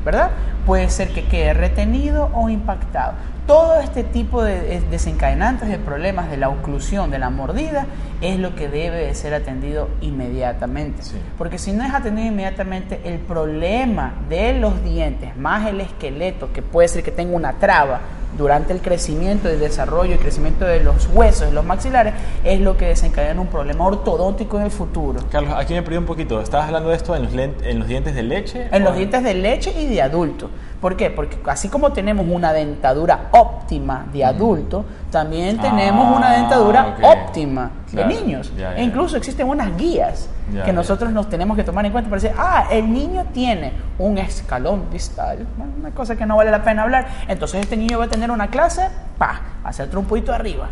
¿Verdad? 0.04 0.30
Puede 0.66 0.88
ser 0.88 1.12
que 1.12 1.24
quede 1.24 1.52
retenido 1.52 2.30
o 2.32 2.48
impactado. 2.48 3.14
Todo 3.46 3.78
este 3.78 4.02
tipo 4.02 4.42
de 4.42 4.80
desencadenantes 4.90 5.68
de 5.68 5.78
problemas 5.78 6.28
de 6.28 6.36
la 6.36 6.48
oclusión, 6.48 7.12
de 7.12 7.20
la 7.20 7.30
mordida, 7.30 7.86
es 8.20 8.40
lo 8.40 8.56
que 8.56 8.68
debe 8.68 9.06
de 9.06 9.14
ser 9.14 9.34
atendido 9.34 9.88
inmediatamente. 10.00 11.02
Porque 11.38 11.56
si 11.56 11.72
no 11.72 11.84
es 11.84 11.94
atendido 11.94 12.26
inmediatamente, 12.26 13.00
el 13.04 13.20
problema 13.20 14.14
de 14.28 14.54
los 14.54 14.82
dientes, 14.82 15.36
más 15.36 15.68
el 15.68 15.80
esqueleto, 15.80 16.52
que 16.52 16.60
puede 16.60 16.88
ser 16.88 17.04
que 17.04 17.12
tenga 17.12 17.36
una 17.36 17.52
traba, 17.52 18.00
durante 18.36 18.72
el 18.72 18.82
crecimiento, 18.82 19.48
el 19.48 19.60
desarrollo 19.60 20.14
y 20.14 20.18
crecimiento 20.18 20.64
de 20.64 20.80
los 20.80 21.08
huesos, 21.14 21.48
de 21.48 21.52
los 21.52 21.64
maxilares, 21.64 22.14
es 22.44 22.60
lo 22.60 22.76
que 22.76 22.86
desencadena 22.86 23.40
un 23.40 23.46
problema 23.46 23.86
ortodóntico 23.86 24.58
en 24.58 24.64
el 24.64 24.70
futuro. 24.70 25.20
Carlos, 25.30 25.54
aquí 25.56 25.72
me 25.72 25.82
perdí 25.82 25.98
un 25.98 26.04
poquito. 26.04 26.40
¿Estabas 26.40 26.66
hablando 26.66 26.90
de 26.90 26.96
esto 26.96 27.16
en 27.16 27.22
los, 27.22 27.32
en 27.32 27.78
los 27.78 27.88
dientes 27.88 28.14
de 28.14 28.22
leche? 28.22 28.68
En 28.72 28.84
los 28.84 28.96
dientes 28.96 29.22
de 29.22 29.34
leche 29.34 29.72
y 29.80 29.86
de 29.86 30.02
adulto. 30.02 30.50
¿Por 30.80 30.96
qué? 30.96 31.10
Porque 31.10 31.38
así 31.46 31.68
como 31.68 31.92
tenemos 31.92 32.26
una 32.28 32.52
dentadura 32.52 33.28
óptima 33.32 34.06
de 34.12 34.24
adulto, 34.24 34.84
también 35.10 35.58
tenemos 35.58 36.14
una 36.14 36.30
ah, 36.30 36.36
dentadura 36.36 36.96
óptima 37.02 37.70
de 37.90 38.04
niños. 38.04 38.52
e 38.76 38.82
incluso 38.82 39.16
existen 39.16 39.48
unas 39.48 39.76
guías 39.76 40.28
que 40.64 40.72
nosotros 40.72 41.12
nos 41.12 41.28
tenemos 41.28 41.56
que 41.56 41.64
tomar 41.64 41.86
en 41.86 41.92
cuenta 41.92 42.10
para 42.10 42.20
decir, 42.20 42.36
ah, 42.38 42.68
el 42.70 42.92
niño 42.92 43.26
tiene 43.32 43.72
un 43.98 44.18
escalón 44.18 44.90
distal, 44.90 45.46
una 45.78 45.90
cosa 45.90 46.14
que 46.14 46.26
no 46.26 46.36
vale 46.36 46.50
la 46.50 46.62
pena 46.62 46.82
hablar. 46.82 47.08
Entonces 47.26 47.62
este 47.62 47.76
niño 47.76 47.98
va 47.98 48.04
a 48.04 48.08
tener 48.08 48.30
una 48.30 48.48
clase, 48.48 48.88
pa, 49.16 49.40
hacer 49.64 49.88
poquito 49.88 50.32
arriba. 50.32 50.68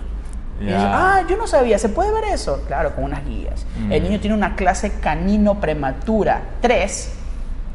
Y 0.61 0.67
dice, 0.67 0.77
ah, 0.79 1.23
yo 1.29 1.37
no 1.37 1.47
sabía, 1.47 1.79
¿se 1.79 1.89
puede 1.89 2.13
ver 2.13 2.25
eso? 2.25 2.63
Claro, 2.67 2.95
con 2.95 3.05
unas 3.05 3.25
guías. 3.25 3.67
El 3.91 4.01
mm. 4.01 4.05
niño 4.05 4.21
tiene 4.21 4.37
una 4.37 4.55
clase 4.55 5.01
canino 5.01 5.59
prematura 5.61 6.43
3 6.61 7.24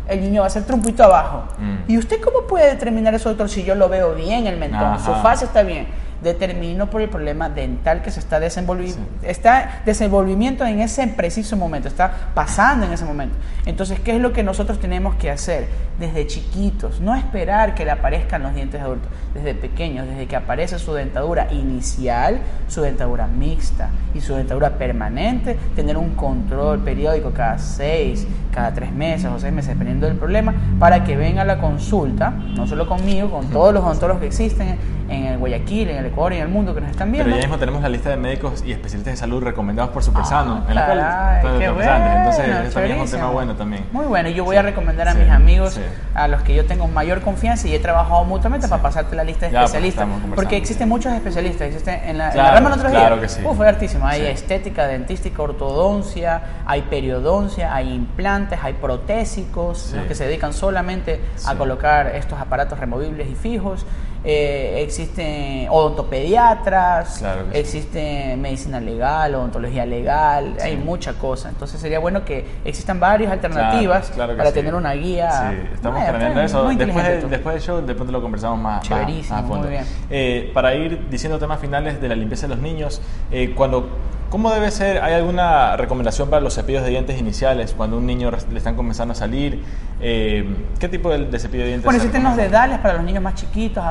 el 0.10 0.22
niño 0.22 0.42
va 0.42 0.48
a 0.48 0.50
ser 0.50 0.66
trumpito 0.66 1.04
abajo. 1.04 1.44
Mm. 1.58 1.92
¿Y 1.92 1.98
usted 1.98 2.20
cómo 2.22 2.48
puede 2.48 2.68
determinar 2.68 3.14
eso, 3.14 3.30
doctor, 3.30 3.50
si 3.50 3.64
yo 3.64 3.76
lo 3.76 3.90
veo 3.90 4.14
bien 4.16 4.48
el 4.48 4.58
mentón? 4.58 5.00
Su 5.00 5.14
fase 5.16 5.46
está 5.46 5.64
bien 5.64 5.88
determinó 6.22 6.90
por 6.90 7.02
el 7.02 7.10
problema 7.10 7.50
dental 7.50 8.02
que 8.02 8.12
se 8.12 8.20
está 8.20 8.40
desenvolviendo, 8.40 9.00
está 9.24 9.82
desenvolvimiento 9.86 10.66
en 10.66 10.82
ese 10.82 11.08
preciso 11.08 11.56
momento, 11.56 11.88
está 11.88 12.32
pasando 12.34 12.86
en 12.86 12.94
ese 12.94 13.06
momento. 13.06 13.36
Entonces, 13.66 14.00
¿qué 14.00 14.16
es 14.16 14.22
lo 14.22 14.34
que 14.34 14.44
nosotros 14.44 14.80
tenemos 14.80 15.16
que 15.16 15.32
hacer 15.32 15.68
desde 16.00 16.28
chiquitos? 16.28 17.00
No 17.00 17.16
esperar 17.16 17.76
que 17.76 17.86
le 17.86 17.92
aparezcan 17.92 18.44
los 18.44 18.54
dientes 18.54 18.82
adultos, 18.82 19.10
desde 19.34 19.54
pequeños, 19.54 20.08
desde 20.08 20.28
que 20.28 20.36
aparece 20.36 20.80
su 20.80 20.94
dentadura 20.94 21.52
inicial, 21.52 22.40
su 22.68 22.82
dentadura 22.82 23.28
mixta 23.28 23.90
y 24.14 24.22
su 24.22 24.36
dentadura 24.36 24.72
permanente, 24.72 25.58
tener 25.76 25.98
un 25.98 26.16
control 26.16 26.80
periódico 26.80 27.32
cada 27.32 27.58
seis, 27.60 28.28
cada 28.54 28.74
tres 28.74 28.92
meses 28.92 29.30
o 29.32 29.40
seis 29.40 29.54
meses, 29.54 29.70
dependiendo 29.70 30.08
del 30.08 30.18
problema, 30.18 30.54
para 30.80 31.04
que 31.04 31.16
venga 31.16 31.46
la 31.46 31.60
consulta, 31.60 32.30
no 32.30 32.68
solo 32.68 32.88
conmigo, 32.88 33.30
con 33.30 33.48
todos 33.48 33.74
los 33.74 33.84
odontólogos 33.84 34.22
que 34.22 34.28
existen 34.28 34.78
en 35.10 35.26
el 35.26 35.38
Guayaquil, 35.38 35.90
en 35.90 35.98
el 35.98 36.06
Ecuador 36.08 36.34
y 36.34 36.36
en 36.38 36.44
el 36.44 36.50
mundo 36.50 36.74
que 36.74 36.82
nos 36.82 36.92
están 36.92 37.12
viendo. 37.12 37.26
Pero 37.26 37.38
ya 37.38 37.48
mismo 37.48 37.58
tenemos 37.58 37.82
la 37.82 37.90
lista 37.90 38.10
de 38.10 38.18
médicos 38.18 38.64
y 38.66 38.72
especialistas 38.72 39.14
de 39.14 39.18
salud 39.18 39.44
recomendados 39.44 39.92
por 39.92 40.04
Supersano, 40.04 40.64
ah, 40.64 40.70
en 40.70 40.76
la 40.76 40.86
cual 40.86 41.60
qué 41.60 41.70
bueno, 41.70 41.92
Entonces, 41.92 42.74
también 42.74 42.98
es 42.98 43.02
un 43.04 43.12
tema 43.12 43.30
bueno 43.32 43.56
también. 43.56 43.86
Muy 43.92 44.06
bueno, 44.06 44.30
y 44.30 44.34
yo 44.34 44.44
voy 44.44 44.56
a 44.56 44.62
recomendar 44.62 45.08
a 45.08 45.14
mis 45.14 45.30
amigos, 45.30 45.80
a 46.14 46.28
los 46.28 46.42
que 46.44 46.56
yo 46.56 46.66
tengo 46.66 46.88
mayor 46.88 47.22
confianza 47.22 47.68
y 47.68 47.76
he 47.76 47.80
trabajado 47.80 48.24
mutuamente 48.26 48.68
para 48.68 48.82
pasarte 48.82 49.16
la 49.16 49.24
lista 49.24 49.48
de 49.48 49.52
pues, 49.52 49.66
especialistas. 49.66 50.08
porque 50.36 50.58
existen 50.58 50.88
muchos 50.88 51.14
especialistas, 51.14 51.68
existen 51.68 52.02
en 52.06 52.18
la, 52.18 52.30
claro, 52.30 52.58
en 52.58 52.64
la 52.64 52.70
rama 52.70 52.90
claro 52.90 53.22
que 53.22 53.30
sí. 53.30 53.42
Uf, 53.44 53.60
hartísimo. 53.62 54.06
Hay 54.06 54.26
estética, 54.26 54.88
dentística, 54.88 55.42
ortodoncia, 55.42 56.42
hay 56.66 56.84
periodoncia, 56.84 57.74
hay 57.74 57.94
implantes, 57.94 58.60
hay 58.62 58.74
protésicos, 58.74 59.94
los 59.96 60.06
que 60.06 60.16
se 60.16 60.26
dedican 60.26 60.54
solamente 60.54 61.22
a 61.46 61.56
colocar 61.56 62.08
estos 62.16 62.40
aparatos 62.40 62.80
removibles 62.80 63.28
y 63.30 63.36
fijos 63.36 63.86
eh, 64.24 64.82
existen 64.84 65.68
odontopediatras, 65.70 67.24
existe 67.54 68.36
medicina 68.38 68.80
legal, 68.80 69.36
odontología 69.36 69.86
legal, 69.86 70.58
hay 70.62 70.76
mucha 70.78 71.14
cosa. 71.14 71.50
Entonces 71.50 71.80
sería 71.80 72.00
bueno 72.00 72.26
que 72.26 72.46
existan 72.66 73.00
varias 73.00 73.32
alternativas 73.32 74.12
para 74.12 74.52
tener 74.52 74.76
una 74.76 74.94
guía. 74.94 75.52
Sí, 75.52 75.70
estamos 75.74 76.04
planeando 76.04 76.42
eso. 76.42 76.70
Después, 76.70 77.30
después 77.30 77.56
del 77.56 77.64
show, 77.64 77.82
después 77.86 78.10
lo 78.10 78.22
conversamos 78.22 78.60
más, 78.60 78.82
Chéverísimo, 78.82 79.42
Muy 79.44 79.70
bien. 79.70 79.86
Eh, 80.10 80.52
para 80.54 80.74
ir 80.76 81.10
diciendo 81.10 81.40
temas 81.40 81.60
finales 81.60 82.02
de 82.02 82.08
la 82.08 82.16
limpieza 82.16 82.48
de 82.48 82.56
los 82.56 82.64
niños, 82.64 83.02
eh, 83.32 83.54
cuando 83.56 83.90
¿Cómo 84.30 84.52
debe 84.52 84.70
ser? 84.70 85.02
¿Hay 85.02 85.14
alguna 85.14 85.76
recomendación 85.76 86.30
para 86.30 86.40
los 86.40 86.54
cepillos 86.54 86.84
de 86.84 86.90
dientes 86.92 87.20
iniciales 87.20 87.74
cuando 87.76 87.98
un 87.98 88.06
niño 88.06 88.30
le 88.30 88.58
están 88.60 88.76
comenzando 88.76 89.14
a 89.14 89.16
salir? 89.16 89.64
Eh, 90.00 90.48
¿Qué 90.78 90.88
tipo 90.88 91.10
de, 91.10 91.40
cepillo 91.40 91.64
de 91.64 91.70
dientes? 91.70 91.86
Bueno, 91.86 91.98
existen 91.98 92.24
los 92.24 92.36
dedales 92.36 92.78
para 92.78 92.94
los 92.94 93.04
niños 93.04 93.24
más 93.24 93.34
chiquitos. 93.34 93.84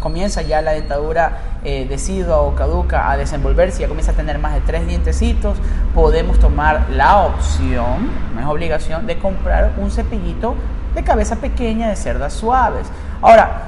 comienza 0.00 0.40
ya 0.40 0.62
la 0.62 0.72
dentadura 0.72 1.58
eh, 1.64 1.86
decidua 1.86 2.40
o 2.40 2.54
caduca 2.54 3.10
a 3.10 3.18
desenvolverse, 3.18 3.82
ya 3.82 3.88
comienza 3.88 4.12
a 4.12 4.14
tener 4.14 4.38
más 4.38 4.54
de 4.54 4.62
tres 4.62 4.86
dientecitos. 4.86 5.58
Podemos 5.94 6.38
tomar 6.38 6.88
la 6.88 7.18
opción, 7.18 8.10
no 8.34 8.40
es 8.40 8.46
obligación, 8.46 9.06
de 9.06 9.18
comprar 9.18 9.72
un 9.76 9.90
cepillito 9.90 10.54
de 10.94 11.04
cabeza 11.04 11.36
pequeña 11.36 11.90
de 11.90 11.96
cerdas 11.96 12.32
suaves. 12.32 12.86
Ahora, 13.20 13.64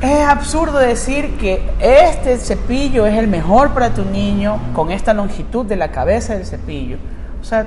es 0.00 0.26
absurdo 0.26 0.78
decir 0.78 1.36
que 1.36 1.62
este 1.80 2.38
cepillo 2.38 3.06
es 3.06 3.18
el 3.18 3.28
mejor 3.28 3.74
para 3.74 3.90
tu 3.90 4.04
niño 4.04 4.58
con 4.74 4.90
esta 4.90 5.12
longitud 5.14 5.66
de 5.66 5.76
la 5.76 5.90
cabeza 5.90 6.34
del 6.34 6.46
cepillo. 6.46 6.98
O 7.40 7.44
sea, 7.44 7.66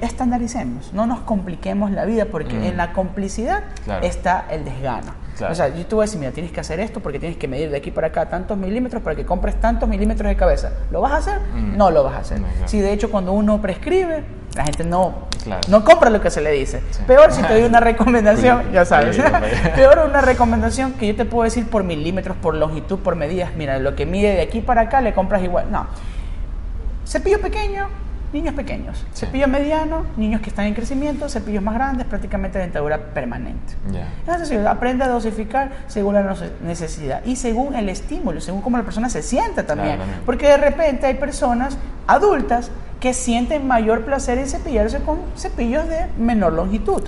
estandaricemos, 0.00 0.92
no 0.92 1.06
nos 1.06 1.20
compliquemos 1.20 1.90
la 1.90 2.04
vida, 2.04 2.26
porque 2.26 2.54
mm. 2.54 2.64
en 2.64 2.76
la 2.76 2.92
complicidad 2.92 3.64
está 4.02 4.46
el 4.50 4.64
desgano. 4.64 5.12
O 5.48 5.54
sea, 5.54 5.68
yo 5.68 5.84
te 5.84 5.94
voy 5.94 6.04
a 6.04 6.06
decir, 6.06 6.18
mira, 6.18 6.32
tienes 6.32 6.50
que 6.50 6.60
hacer 6.60 6.80
esto 6.80 7.00
porque 7.00 7.18
tienes 7.18 7.36
que 7.36 7.46
medir 7.46 7.70
de 7.70 7.76
aquí 7.76 7.90
para 7.90 8.06
acá 8.06 8.26
tantos 8.30 8.56
milímetros 8.56 9.02
para 9.02 9.14
que 9.14 9.26
compres 9.26 9.60
tantos 9.60 9.86
milímetros 9.86 10.28
de 10.28 10.36
cabeza. 10.36 10.72
¿Lo 10.90 11.02
vas 11.02 11.12
a 11.12 11.16
hacer? 11.18 11.40
Mm. 11.54 11.76
No 11.76 11.90
lo 11.90 12.04
vas 12.04 12.14
a 12.14 12.18
hacer. 12.20 12.40
Si 12.64 12.80
de 12.80 12.92
hecho 12.92 13.10
cuando 13.10 13.32
uno 13.32 13.60
prescribe, 13.60 14.24
la 14.56 14.64
gente 14.64 14.84
no, 14.84 15.14
no 15.68 15.84
compra 15.84 16.10
lo 16.10 16.20
que 16.20 16.30
se 16.30 16.40
le 16.40 16.50
dice. 16.50 16.82
Peor 17.06 17.32
si 17.32 17.42
te 17.42 17.52
doy 17.52 17.62
una 17.64 17.80
recomendación, 17.92 18.72
ya 18.72 18.84
sabes. 18.84 19.16
Peor 19.74 20.08
una 20.08 20.20
recomendación 20.20 20.94
que 20.94 21.08
yo 21.08 21.16
te 21.16 21.24
puedo 21.24 21.44
decir 21.44 21.68
por 21.68 21.84
milímetros, 21.84 22.36
por 22.36 22.54
longitud, 22.54 22.98
por 22.98 23.16
medidas. 23.16 23.50
Mira, 23.56 23.78
lo 23.78 23.94
que 23.94 24.06
mide 24.06 24.34
de 24.34 24.42
aquí 24.42 24.60
para 24.60 24.82
acá 24.82 25.00
le 25.00 25.12
compras 25.12 25.42
igual. 25.42 25.70
No. 25.70 25.86
Cepillo 27.06 27.40
pequeño, 27.40 27.88
niños 28.32 28.54
pequeños. 28.54 29.04
Cepillo 29.14 29.46
mediano, 29.46 30.06
niños 30.16 30.40
que 30.40 30.48
están 30.48 30.66
en 30.66 30.74
crecimiento. 30.74 31.28
Cepillos 31.28 31.62
más 31.62 31.74
grandes, 31.74 32.06
prácticamente 32.06 32.58
dentadura 32.58 32.98
permanente. 32.98 33.74
Entonces, 34.26 34.66
aprende 34.66 35.04
a 35.04 35.08
dosificar 35.08 35.70
según 35.86 36.14
la 36.14 36.34
necesidad 36.62 37.22
y 37.24 37.36
según 37.36 37.74
el 37.74 37.88
estímulo, 37.90 38.40
según 38.40 38.62
cómo 38.62 38.78
la 38.78 38.84
persona 38.84 39.10
se 39.10 39.22
sienta 39.22 39.64
también. 39.64 39.98
Porque 40.24 40.48
de 40.48 40.56
repente 40.56 41.06
hay 41.06 41.14
personas 41.14 41.76
adultas 42.06 42.70
que 43.00 43.12
sienten 43.12 43.66
mayor 43.66 44.04
placer 44.04 44.38
en 44.38 44.48
cepillarse 44.48 45.00
con 45.00 45.18
cepillos 45.36 45.88
de 45.88 46.06
menor 46.18 46.52
longitud. 46.54 47.02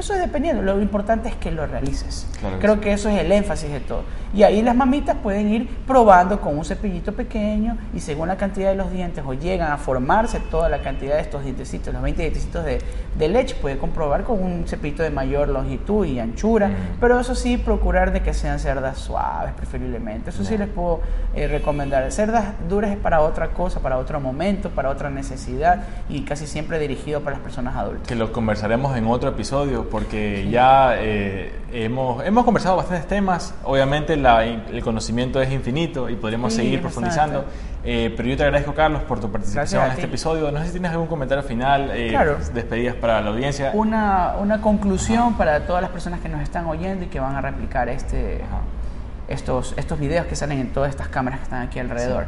Eso 0.00 0.14
es 0.14 0.20
dependiendo, 0.20 0.62
lo 0.62 0.80
importante 0.80 1.28
es 1.28 1.36
que 1.36 1.50
lo 1.50 1.66
realices. 1.66 2.26
Creo 2.60 2.80
que 2.80 2.92
eso 2.92 3.08
es 3.08 3.20
el 3.20 3.32
énfasis 3.32 3.70
de 3.70 3.80
todo. 3.80 4.02
Y 4.34 4.42
ahí 4.42 4.62
las 4.62 4.76
mamitas 4.76 5.16
pueden 5.22 5.48
ir 5.48 5.68
probando 5.86 6.40
con 6.40 6.58
un 6.58 6.64
cepillito 6.64 7.12
pequeño 7.12 7.78
y 7.94 8.00
según 8.00 8.28
la 8.28 8.36
cantidad 8.36 8.68
de 8.68 8.76
los 8.76 8.92
dientes 8.92 9.24
o 9.26 9.32
llegan 9.32 9.72
a 9.72 9.78
formarse 9.78 10.38
toda 10.38 10.68
la 10.68 10.82
cantidad 10.82 11.14
de 11.14 11.22
estos 11.22 11.44
dientecitos, 11.44 11.92
los 11.94 12.02
20 12.02 12.22
dientecitos 12.22 12.64
de, 12.64 12.78
de 13.16 13.28
leche, 13.28 13.54
puede 13.54 13.78
comprobar 13.78 14.24
con 14.24 14.42
un 14.42 14.68
cepillito 14.68 15.02
de 15.02 15.10
mayor 15.10 15.48
longitud 15.48 16.04
y 16.04 16.18
anchura, 16.20 16.70
pero 17.00 17.18
eso 17.18 17.34
sí, 17.34 17.56
procurar 17.56 18.12
de 18.12 18.20
que 18.20 18.34
sean 18.34 18.58
cerdas 18.58 18.98
suaves 18.98 19.52
preferiblemente. 19.54 20.30
Eso 20.30 20.44
sí 20.44 20.58
les 20.58 20.68
puedo 20.68 21.00
eh, 21.34 21.48
recomendar. 21.48 22.10
Cerdas 22.12 22.44
duras 22.68 22.90
es 22.90 22.98
para 22.98 23.20
otra 23.22 23.48
cosa, 23.48 23.80
para 23.80 23.98
otro 23.98 24.20
momento, 24.20 24.70
para 24.70 24.90
otra 24.90 25.10
necesidad 25.10 25.84
y 26.08 26.22
casi 26.22 26.46
siempre 26.46 26.78
dirigido 26.78 27.20
para 27.20 27.36
las 27.36 27.42
personas 27.42 27.76
adultas. 27.76 28.06
Que 28.06 28.14
lo 28.14 28.32
conversaremos 28.32 28.96
en 28.96 29.06
otro 29.06 29.30
episodio 29.30 29.87
porque 29.90 30.48
ya 30.50 30.94
eh, 30.96 31.52
hemos, 31.72 32.24
hemos 32.24 32.44
conversado 32.44 32.76
bastantes 32.76 33.06
temas, 33.06 33.54
obviamente 33.64 34.14
el 34.14 34.82
conocimiento 34.82 35.40
es 35.40 35.50
infinito 35.52 36.08
y 36.08 36.16
podríamos 36.16 36.52
seguir 36.52 36.80
profundizando, 36.80 37.44
eh, 37.84 38.12
pero 38.16 38.28
yo 38.28 38.36
te 38.36 38.44
agradezco 38.44 38.74
Carlos 38.74 39.02
por 39.02 39.20
tu 39.20 39.30
participación 39.30 39.84
en 39.84 39.92
este 39.92 40.04
episodio, 40.04 40.50
no 40.50 40.60
sé 40.60 40.66
si 40.66 40.72
tienes 40.72 40.90
algún 40.92 41.06
comentario 41.06 41.42
final, 41.42 41.90
eh, 41.92 42.16
despedidas 42.52 42.94
para 42.96 43.20
la 43.20 43.30
audiencia. 43.30 43.70
Una, 43.74 44.34
una 44.40 44.60
conclusión 44.60 45.34
para 45.34 45.66
todas 45.66 45.82
las 45.82 45.90
personas 45.90 46.20
que 46.20 46.28
nos 46.28 46.42
están 46.42 46.66
oyendo 46.66 47.04
y 47.04 47.08
que 47.08 47.20
van 47.20 47.34
a 47.34 47.40
replicar 47.40 47.88
este, 47.88 48.40
estos, 49.28 49.74
estos 49.76 49.98
videos 49.98 50.26
que 50.26 50.36
salen 50.36 50.58
en 50.58 50.72
todas 50.72 50.90
estas 50.90 51.08
cámaras 51.08 51.40
que 51.40 51.44
están 51.44 51.62
aquí 51.62 51.78
alrededor. 51.78 52.26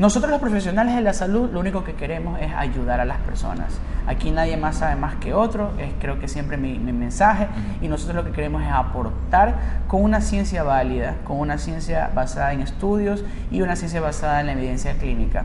Nosotros 0.00 0.30
los 0.30 0.40
profesionales 0.40 0.94
de 0.94 1.02
la 1.02 1.12
salud 1.12 1.50
lo 1.52 1.60
único 1.60 1.84
que 1.84 1.92
queremos 1.92 2.40
es 2.40 2.50
ayudar 2.54 3.00
a 3.00 3.04
las 3.04 3.18
personas. 3.18 3.78
Aquí 4.06 4.30
nadie 4.30 4.56
más 4.56 4.78
sabe 4.78 4.96
más 4.96 5.16
que 5.16 5.34
otro, 5.34 5.72
es 5.78 5.92
creo 6.00 6.18
que 6.18 6.26
siempre 6.26 6.56
mi, 6.56 6.78
mensaje, 6.78 7.48
y 7.82 7.88
nosotros 7.88 8.16
lo 8.16 8.24
que 8.24 8.30
queremos 8.30 8.62
es 8.62 8.70
aportar 8.70 9.56
con 9.88 10.02
una 10.02 10.22
ciencia 10.22 10.62
válida, 10.62 11.16
con 11.24 11.38
una 11.38 11.58
ciencia 11.58 12.10
basada 12.14 12.54
en 12.54 12.62
estudios 12.62 13.22
y 13.50 13.60
una 13.60 13.76
ciencia 13.76 14.00
basada 14.00 14.40
en 14.40 14.46
la 14.46 14.52
evidencia 14.52 14.94
clínica. 14.94 15.44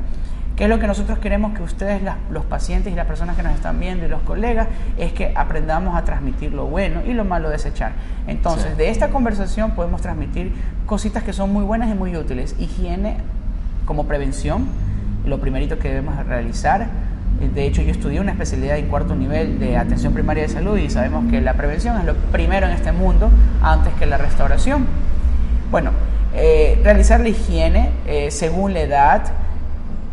¿Qué 0.56 0.64
es 0.64 0.70
lo 0.70 0.80
que 0.80 0.88
nosotros 0.88 1.20
queremos 1.20 1.54
que 1.54 1.62
ustedes, 1.62 2.02
los 2.30 2.46
pacientes 2.46 2.94
y 2.94 2.96
las 2.96 3.08
personas 3.08 3.36
que 3.36 3.44
nos 3.44 3.56
están 3.56 3.78
viendo 3.78 4.06
y 4.06 4.08
los 4.08 4.22
colegas, 4.22 4.70
es 4.98 5.12
que 5.12 5.34
aprendamos 5.36 5.98
a 5.98 6.06
transmitir 6.06 6.54
lo 6.54 6.68
bueno 6.68 7.02
y 7.06 7.12
lo 7.12 7.26
malo 7.26 7.50
desechar? 7.50 7.92
Entonces, 8.26 8.78
de 8.78 8.90
esta 8.90 9.10
conversación 9.10 9.72
podemos 9.72 10.02
transmitir 10.02 10.54
cositas 10.86 11.24
que 11.24 11.34
son 11.34 11.52
muy 11.52 11.66
buenas 11.66 11.90
y 11.90 11.94
muy 11.94 12.16
útiles. 12.16 12.56
Higiene 12.58 13.18
como 13.86 14.06
prevención, 14.06 14.68
lo 15.26 15.40
primerito 15.40 15.80
que 15.80 15.90
debemos 15.90 16.26
realizar. 16.26 16.88
De 17.54 17.66
hecho, 17.66 17.82
yo 17.82 17.92
estudié 17.92 18.20
una 18.20 18.32
especialidad 18.32 18.78
en 18.78 18.88
cuarto 18.88 19.16
nivel 19.16 19.60
de 19.60 19.78
atención 19.78 20.14
primaria 20.14 20.44
de 20.44 20.50
salud 20.50 20.78
y 20.78 20.90
sabemos 20.90 21.30
que 21.30 21.42
la 21.42 21.54
prevención 21.54 21.98
es 21.98 22.06
lo 22.06 22.16
primero 22.32 22.68
en 22.68 22.74
este 22.74 22.92
mundo 22.92 23.30
antes 23.62 23.94
que 23.96 24.06
la 24.06 24.18
restauración. 24.18 24.86
Bueno, 25.70 25.92
eh, 26.34 26.80
realizar 26.84 27.20
la 27.20 27.30
higiene 27.30 27.92
eh, 28.06 28.32
según 28.32 28.74
la 28.74 28.82
edad, 28.82 29.24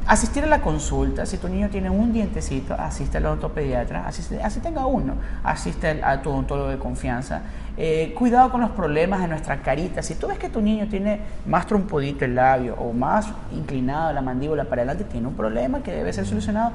asistir 0.07 0.45
a 0.45 0.47
la 0.47 0.61
consulta, 0.61 1.27
si 1.27 1.39
tu 1.39 1.49
niño 1.49 1.69
tiene 1.69 1.91
un 1.91 2.13
dientecito, 2.13 2.75
asiste 2.75 3.19
al 3.19 3.27
ortopediatra, 3.27 4.07
asiste, 4.07 4.43
así 4.43 4.61
tenga 4.61 4.87
uno, 4.87 5.15
asiste 5.45 6.01
a 6.03 6.21
tu 6.23 6.31
odontólogo 6.31 6.69
de 6.69 6.79
confianza. 6.79 7.43
Eh, 7.77 8.15
cuidado 8.19 8.51
con 8.51 8.61
los 8.61 8.71
problemas 8.71 9.21
de 9.21 9.29
nuestra 9.29 9.63
carita. 9.63 10.03
Si 10.03 10.15
tú 10.17 10.29
ves 10.29 10.39
que 10.39 10.51
tu 10.51 10.61
niño 10.61 10.89
tiene 10.89 11.21
más 11.47 11.67
trompodito 11.67 12.25
el 12.25 12.35
labio 12.35 12.75
o 12.75 12.93
más 12.93 13.29
inclinado 13.53 14.13
la 14.13 14.21
mandíbula 14.21 14.65
para 14.65 14.83
adelante, 14.83 15.05
tiene 15.05 15.29
un 15.29 15.35
problema 15.35 15.83
que 15.83 15.93
debe 15.93 16.13
ser 16.13 16.27
solucionado 16.27 16.73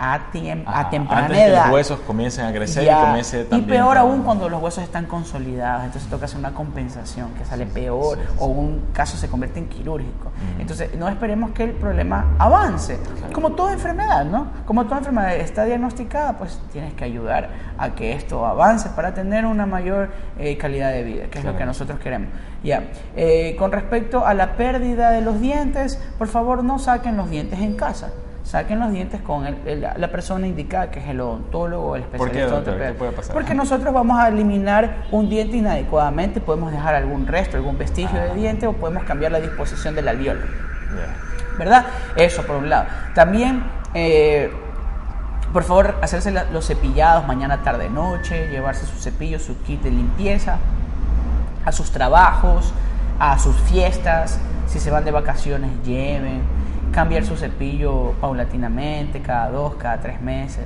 a, 0.00 0.14
a 0.14 0.90
temprana 0.90 1.26
antes 1.26 1.38
que 1.38 1.50
los 1.50 1.70
huesos 1.70 2.00
comiencen 2.00 2.46
a 2.46 2.52
crecer 2.52 2.84
y 2.84 2.88
comience 2.88 3.44
también. 3.44 3.68
Y 3.68 3.72
peor 3.72 3.98
aún 3.98 4.22
cuando 4.22 4.48
los 4.48 4.62
huesos 4.62 4.82
están 4.82 5.04
consolidados, 5.04 5.84
entonces 5.84 6.08
toca 6.08 6.24
hacer 6.24 6.38
una 6.38 6.52
compensación 6.52 7.34
que 7.34 7.44
sale 7.44 7.66
peor 7.66 8.18
o 8.38 8.46
un 8.46 8.86
caso 8.94 9.18
se 9.18 9.28
convierte 9.28 9.58
en 9.58 9.68
quirúrgico. 9.68 10.32
Entonces 10.58 10.94
no 10.96 11.06
esperemos 11.08 11.50
que 11.50 11.64
el 11.64 11.72
problema 11.72 12.34
avance. 12.38 12.98
Como 13.34 13.52
toda 13.52 13.74
enfermedad, 13.74 14.24
¿no? 14.24 14.46
Como 14.64 14.84
toda 14.84 14.98
enfermedad 14.98 15.36
está 15.36 15.66
diagnosticada, 15.66 16.38
pues 16.38 16.58
tienes 16.72 16.94
que 16.94 17.04
ayudar 17.04 17.50
a 17.76 17.90
que 17.90 18.14
esto 18.14 18.46
avance 18.46 18.88
para 18.96 19.12
tener 19.12 19.44
una 19.44 19.66
mayor 19.66 20.10
eh, 20.38 20.56
calidad 20.56 20.92
de 20.92 21.04
vida, 21.04 21.24
que 21.30 21.40
es 21.40 21.44
lo 21.44 21.56
que 21.56 21.66
nosotros 21.66 22.00
queremos. 22.00 22.30
Ya. 22.62 22.84
Eh, 23.16 23.54
con 23.58 23.70
respecto 23.70 24.26
a 24.26 24.32
la 24.32 24.56
pérdida 24.56 25.10
de 25.10 25.20
los 25.20 25.40
dientes, 25.40 26.00
por 26.16 26.28
favor 26.28 26.64
no 26.64 26.78
saquen 26.78 27.18
los 27.18 27.28
dientes 27.28 27.60
en 27.60 27.76
casa 27.76 28.10
saquen 28.50 28.80
los 28.80 28.90
dientes 28.90 29.20
con 29.20 29.44
la 29.44 30.08
persona 30.08 30.44
indicada, 30.44 30.90
que 30.90 30.98
es 30.98 31.06
el 31.06 31.20
odontólogo 31.20 31.90
o 31.90 31.96
el 31.96 32.02
especialista. 32.02 32.64
¿Por 32.64 32.78
qué, 32.78 32.92
puede 32.98 33.12
pasar? 33.12 33.32
Porque 33.32 33.54
nosotros 33.54 33.94
vamos 33.94 34.18
a 34.18 34.26
eliminar 34.26 35.04
un 35.12 35.28
diente 35.28 35.56
inadecuadamente, 35.56 36.40
podemos 36.40 36.72
dejar 36.72 36.96
algún 36.96 37.28
resto, 37.28 37.56
algún 37.56 37.78
vestigio 37.78 38.18
de 38.18 38.34
diente 38.34 38.66
o 38.66 38.72
podemos 38.72 39.04
cambiar 39.04 39.30
la 39.30 39.38
disposición 39.38 39.94
del 39.94 40.08
alveolo. 40.08 40.40
¿Verdad? 41.58 41.86
Eso 42.16 42.44
por 42.44 42.56
un 42.56 42.68
lado. 42.68 42.86
También, 43.14 43.62
eh, 43.94 44.50
por 45.52 45.62
favor, 45.62 45.94
hacerse 46.02 46.34
los 46.52 46.66
cepillados 46.66 47.28
mañana, 47.28 47.62
tarde, 47.62 47.88
noche, 47.88 48.48
llevarse 48.48 48.84
su 48.84 48.98
cepillo, 48.98 49.38
su 49.38 49.62
kit 49.62 49.80
de 49.80 49.92
limpieza, 49.92 50.58
a 51.64 51.70
sus 51.70 51.92
trabajos, 51.92 52.74
a 53.20 53.38
sus 53.38 53.54
fiestas, 53.60 54.40
si 54.66 54.80
se 54.80 54.90
van 54.90 55.04
de 55.04 55.12
vacaciones, 55.12 55.70
lleven 55.84 56.59
cambiar 56.92 57.24
su 57.24 57.36
cepillo 57.36 58.12
paulatinamente, 58.20 59.20
cada 59.20 59.50
dos, 59.50 59.74
cada 59.76 60.00
tres 60.00 60.20
meses, 60.20 60.64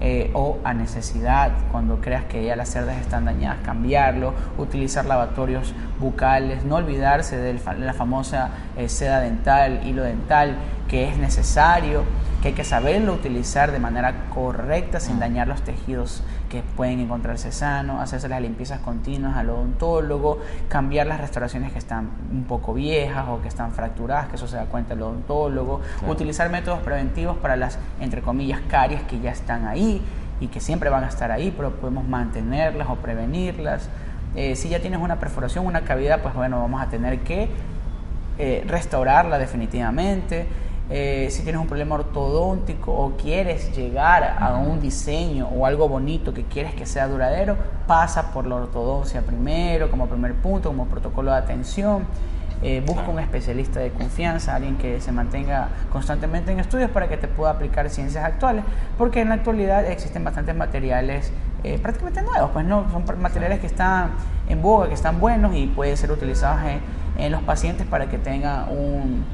eh, 0.00 0.30
o 0.34 0.58
a 0.64 0.74
necesidad, 0.74 1.52
cuando 1.70 2.00
creas 2.00 2.24
que 2.24 2.44
ya 2.44 2.56
las 2.56 2.70
cerdas 2.70 2.98
están 3.00 3.24
dañadas, 3.24 3.58
cambiarlo, 3.64 4.34
utilizar 4.58 5.04
lavatorios 5.06 5.74
bucales, 6.00 6.64
no 6.64 6.76
olvidarse 6.76 7.36
de 7.36 7.60
la 7.78 7.92
famosa 7.92 8.50
eh, 8.76 8.88
seda 8.88 9.20
dental, 9.20 9.80
hilo 9.86 10.02
dental, 10.02 10.56
que 10.88 11.08
es 11.08 11.16
necesario, 11.16 12.02
que 12.42 12.48
hay 12.48 12.54
que 12.54 12.64
saberlo 12.64 13.12
utilizar 13.14 13.70
de 13.70 13.78
manera 13.78 14.28
correcta 14.34 14.98
sin 14.98 15.20
dañar 15.20 15.46
los 15.46 15.62
tejidos 15.62 16.22
que 16.52 16.62
pueden 16.76 17.00
encontrarse 17.00 17.50
sanos, 17.50 17.98
hacerse 18.02 18.28
las 18.28 18.42
limpiezas 18.42 18.78
continuas 18.80 19.38
al 19.38 19.48
odontólogo, 19.48 20.38
cambiar 20.68 21.06
las 21.06 21.18
restauraciones 21.18 21.72
que 21.72 21.78
están 21.78 22.10
un 22.30 22.44
poco 22.44 22.74
viejas 22.74 23.26
o 23.30 23.40
que 23.40 23.48
están 23.48 23.72
fracturadas, 23.72 24.28
que 24.28 24.36
eso 24.36 24.46
se 24.46 24.56
da 24.56 24.66
cuenta 24.66 24.92
el 24.92 25.00
odontólogo, 25.00 25.80
utilizar 26.06 26.50
métodos 26.50 26.80
preventivos 26.80 27.38
para 27.38 27.56
las, 27.56 27.78
entre 28.02 28.20
comillas, 28.20 28.60
caries 28.68 29.00
que 29.04 29.18
ya 29.18 29.30
están 29.30 29.66
ahí 29.66 30.02
y 30.40 30.48
que 30.48 30.60
siempre 30.60 30.90
van 30.90 31.04
a 31.04 31.08
estar 31.08 31.30
ahí, 31.30 31.54
pero 31.56 31.70
podemos 31.70 32.06
mantenerlas 32.06 32.86
o 32.90 32.96
prevenirlas. 32.96 33.88
Eh, 34.36 34.54
si 34.54 34.68
ya 34.68 34.80
tienes 34.80 35.00
una 35.00 35.18
perforación, 35.18 35.64
una 35.64 35.80
cavidad, 35.80 36.20
pues 36.20 36.34
bueno, 36.34 36.60
vamos 36.60 36.82
a 36.82 36.90
tener 36.90 37.20
que 37.20 37.48
eh, 38.38 38.62
restaurarla 38.68 39.38
definitivamente. 39.38 40.46
Eh, 40.94 41.28
si 41.30 41.42
tienes 41.42 41.58
un 41.58 41.66
problema 41.66 41.94
ortodóntico 41.94 42.92
o 42.92 43.16
quieres 43.16 43.74
llegar 43.74 44.36
a 44.38 44.56
un 44.56 44.78
diseño 44.78 45.48
o 45.48 45.64
algo 45.64 45.88
bonito 45.88 46.34
que 46.34 46.44
quieres 46.44 46.74
que 46.74 46.84
sea 46.84 47.08
duradero, 47.08 47.56
pasa 47.86 48.30
por 48.30 48.46
la 48.46 48.56
ortodoncia 48.56 49.22
primero, 49.22 49.90
como 49.90 50.06
primer 50.06 50.34
punto, 50.34 50.68
como 50.68 50.84
protocolo 50.84 51.30
de 51.30 51.38
atención. 51.38 52.04
Eh, 52.60 52.82
busca 52.86 53.08
un 53.08 53.18
especialista 53.20 53.80
de 53.80 53.90
confianza, 53.90 54.54
alguien 54.54 54.76
que 54.76 55.00
se 55.00 55.12
mantenga 55.12 55.68
constantemente 55.90 56.52
en 56.52 56.60
estudios 56.60 56.90
para 56.90 57.08
que 57.08 57.16
te 57.16 57.26
pueda 57.26 57.52
aplicar 57.52 57.88
ciencias 57.88 58.22
actuales, 58.22 58.62
porque 58.98 59.22
en 59.22 59.30
la 59.30 59.36
actualidad 59.36 59.86
existen 59.86 60.22
bastantes 60.24 60.54
materiales 60.54 61.32
eh, 61.64 61.78
prácticamente 61.78 62.20
nuevos, 62.20 62.50
pues 62.52 62.66
no, 62.66 62.86
son 62.90 63.04
materiales 63.18 63.60
que 63.60 63.66
están 63.66 64.10
en 64.46 64.60
boga, 64.60 64.88
que 64.88 64.94
están 64.94 65.20
buenos 65.20 65.54
y 65.54 65.68
pueden 65.68 65.96
ser 65.96 66.12
utilizados 66.12 66.60
en, 66.64 66.80
en 67.24 67.32
los 67.32 67.42
pacientes 67.42 67.86
para 67.86 68.10
que 68.10 68.18
tengan 68.18 68.68
un, 68.68 69.24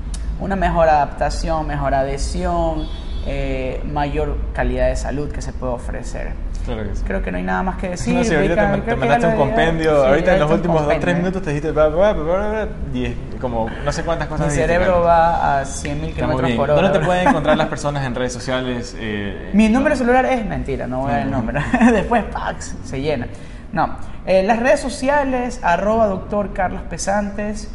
una 0.40 0.56
mejor 0.56 0.88
adaptación, 0.88 1.66
mejor 1.66 1.94
adhesión 1.94 2.86
eh, 3.30 3.82
mayor 3.84 4.38
calidad 4.54 4.88
de 4.88 4.96
salud 4.96 5.30
que 5.30 5.42
se 5.42 5.52
puede 5.52 5.74
ofrecer. 5.74 6.32
Claro 6.64 6.88
que 6.88 6.96
sí. 6.96 7.02
Creo 7.06 7.22
que 7.22 7.30
no 7.30 7.36
hay 7.36 7.44
nada 7.44 7.62
más 7.62 7.76
que 7.76 7.90
decir. 7.90 8.14
No, 8.14 8.24
si 8.24 8.34
ahorita 8.34 8.72
te, 8.72 8.80
te 8.80 8.96
mandaste 8.96 9.26
un 9.26 9.36
compendio, 9.36 10.02
sí, 10.02 10.08
ahorita 10.08 10.34
en 10.34 10.40
los 10.40 10.50
últimos 10.50 10.80
compendio. 10.82 11.08
2-3 11.08 11.16
minutos 11.16 11.42
te 11.42 11.50
dijiste 11.50 11.70
bla, 11.72 11.88
bla, 11.88 12.12
bla, 12.12 12.22
bla, 12.22 12.48
bla, 12.48 12.68
y 12.94 13.14
como 13.38 13.68
no 13.84 13.92
sé 13.92 14.02
cuántas 14.02 14.28
cosas 14.28 14.46
Mi 14.46 14.52
cerebro 14.54 15.02
va 15.02 15.60
a 15.60 15.62
100.000 15.62 15.66
Está 15.66 15.94
muy 15.94 16.12
kilómetros 16.12 16.52
por 16.52 16.70
hora. 16.70 16.82
¿Dónde 16.82 16.98
te 16.98 17.04
pueden 17.04 17.28
encontrar 17.28 17.56
las 17.56 17.68
personas 17.68 18.06
en 18.06 18.14
redes 18.14 18.32
sociales? 18.32 18.96
Eh, 18.98 19.50
Mi 19.52 19.68
número 19.68 19.94
celular 19.94 20.24
es 20.24 20.46
mentira, 20.46 20.86
no 20.86 21.00
voy 21.00 21.10
a 21.10 21.14
dar 21.14 21.22
el 21.22 21.30
número. 21.30 21.60
Después, 21.92 22.24
Pax, 22.24 22.76
se 22.84 23.00
llena. 23.00 23.26
No. 23.72 23.96
Eh, 24.24 24.42
las 24.42 24.58
redes 24.58 24.80
sociales, 24.80 25.60
arroba 25.62 26.06
doctor 26.06 26.52
Carlos 26.52 26.82
Pesantes 26.88 27.70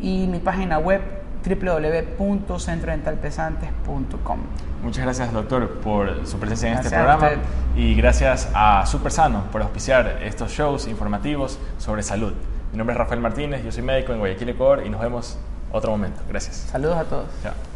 y 0.00 0.26
mi 0.26 0.38
página 0.38 0.78
web 0.78 1.21
www.centrodentalpesantes.com. 1.44 4.38
Muchas 4.82 5.04
gracias, 5.04 5.32
doctor, 5.32 5.68
por 5.80 6.26
su 6.26 6.38
presencia 6.38 6.72
en 6.72 6.78
este 6.78 6.90
Gracias 6.90 7.20
programa 7.20 7.42
y 7.76 7.94
gracias 7.94 8.50
a 8.54 8.84
Supersano 8.86 9.44
por 9.52 9.62
auspiciar 9.62 10.18
estos 10.22 10.52
shows 10.52 10.88
informativos 10.88 11.58
sobre 11.78 12.02
salud. 12.02 12.32
Mi 12.72 12.78
nombre 12.78 12.94
es 12.94 12.98
Rafael 12.98 13.20
Martínez, 13.20 13.62
yo 13.64 13.70
soy 13.70 13.82
médico 13.82 14.12
en 14.12 14.18
Guayaquil, 14.18 14.48
Ecuador 14.48 14.82
y 14.84 14.90
nos 14.90 15.00
vemos 15.00 15.38
otro 15.70 15.90
momento. 15.90 16.20
Gracias. 16.28 16.68
Saludos 16.70 16.98
a 16.98 17.04
todos. 17.04 17.26
Chao. 17.42 17.71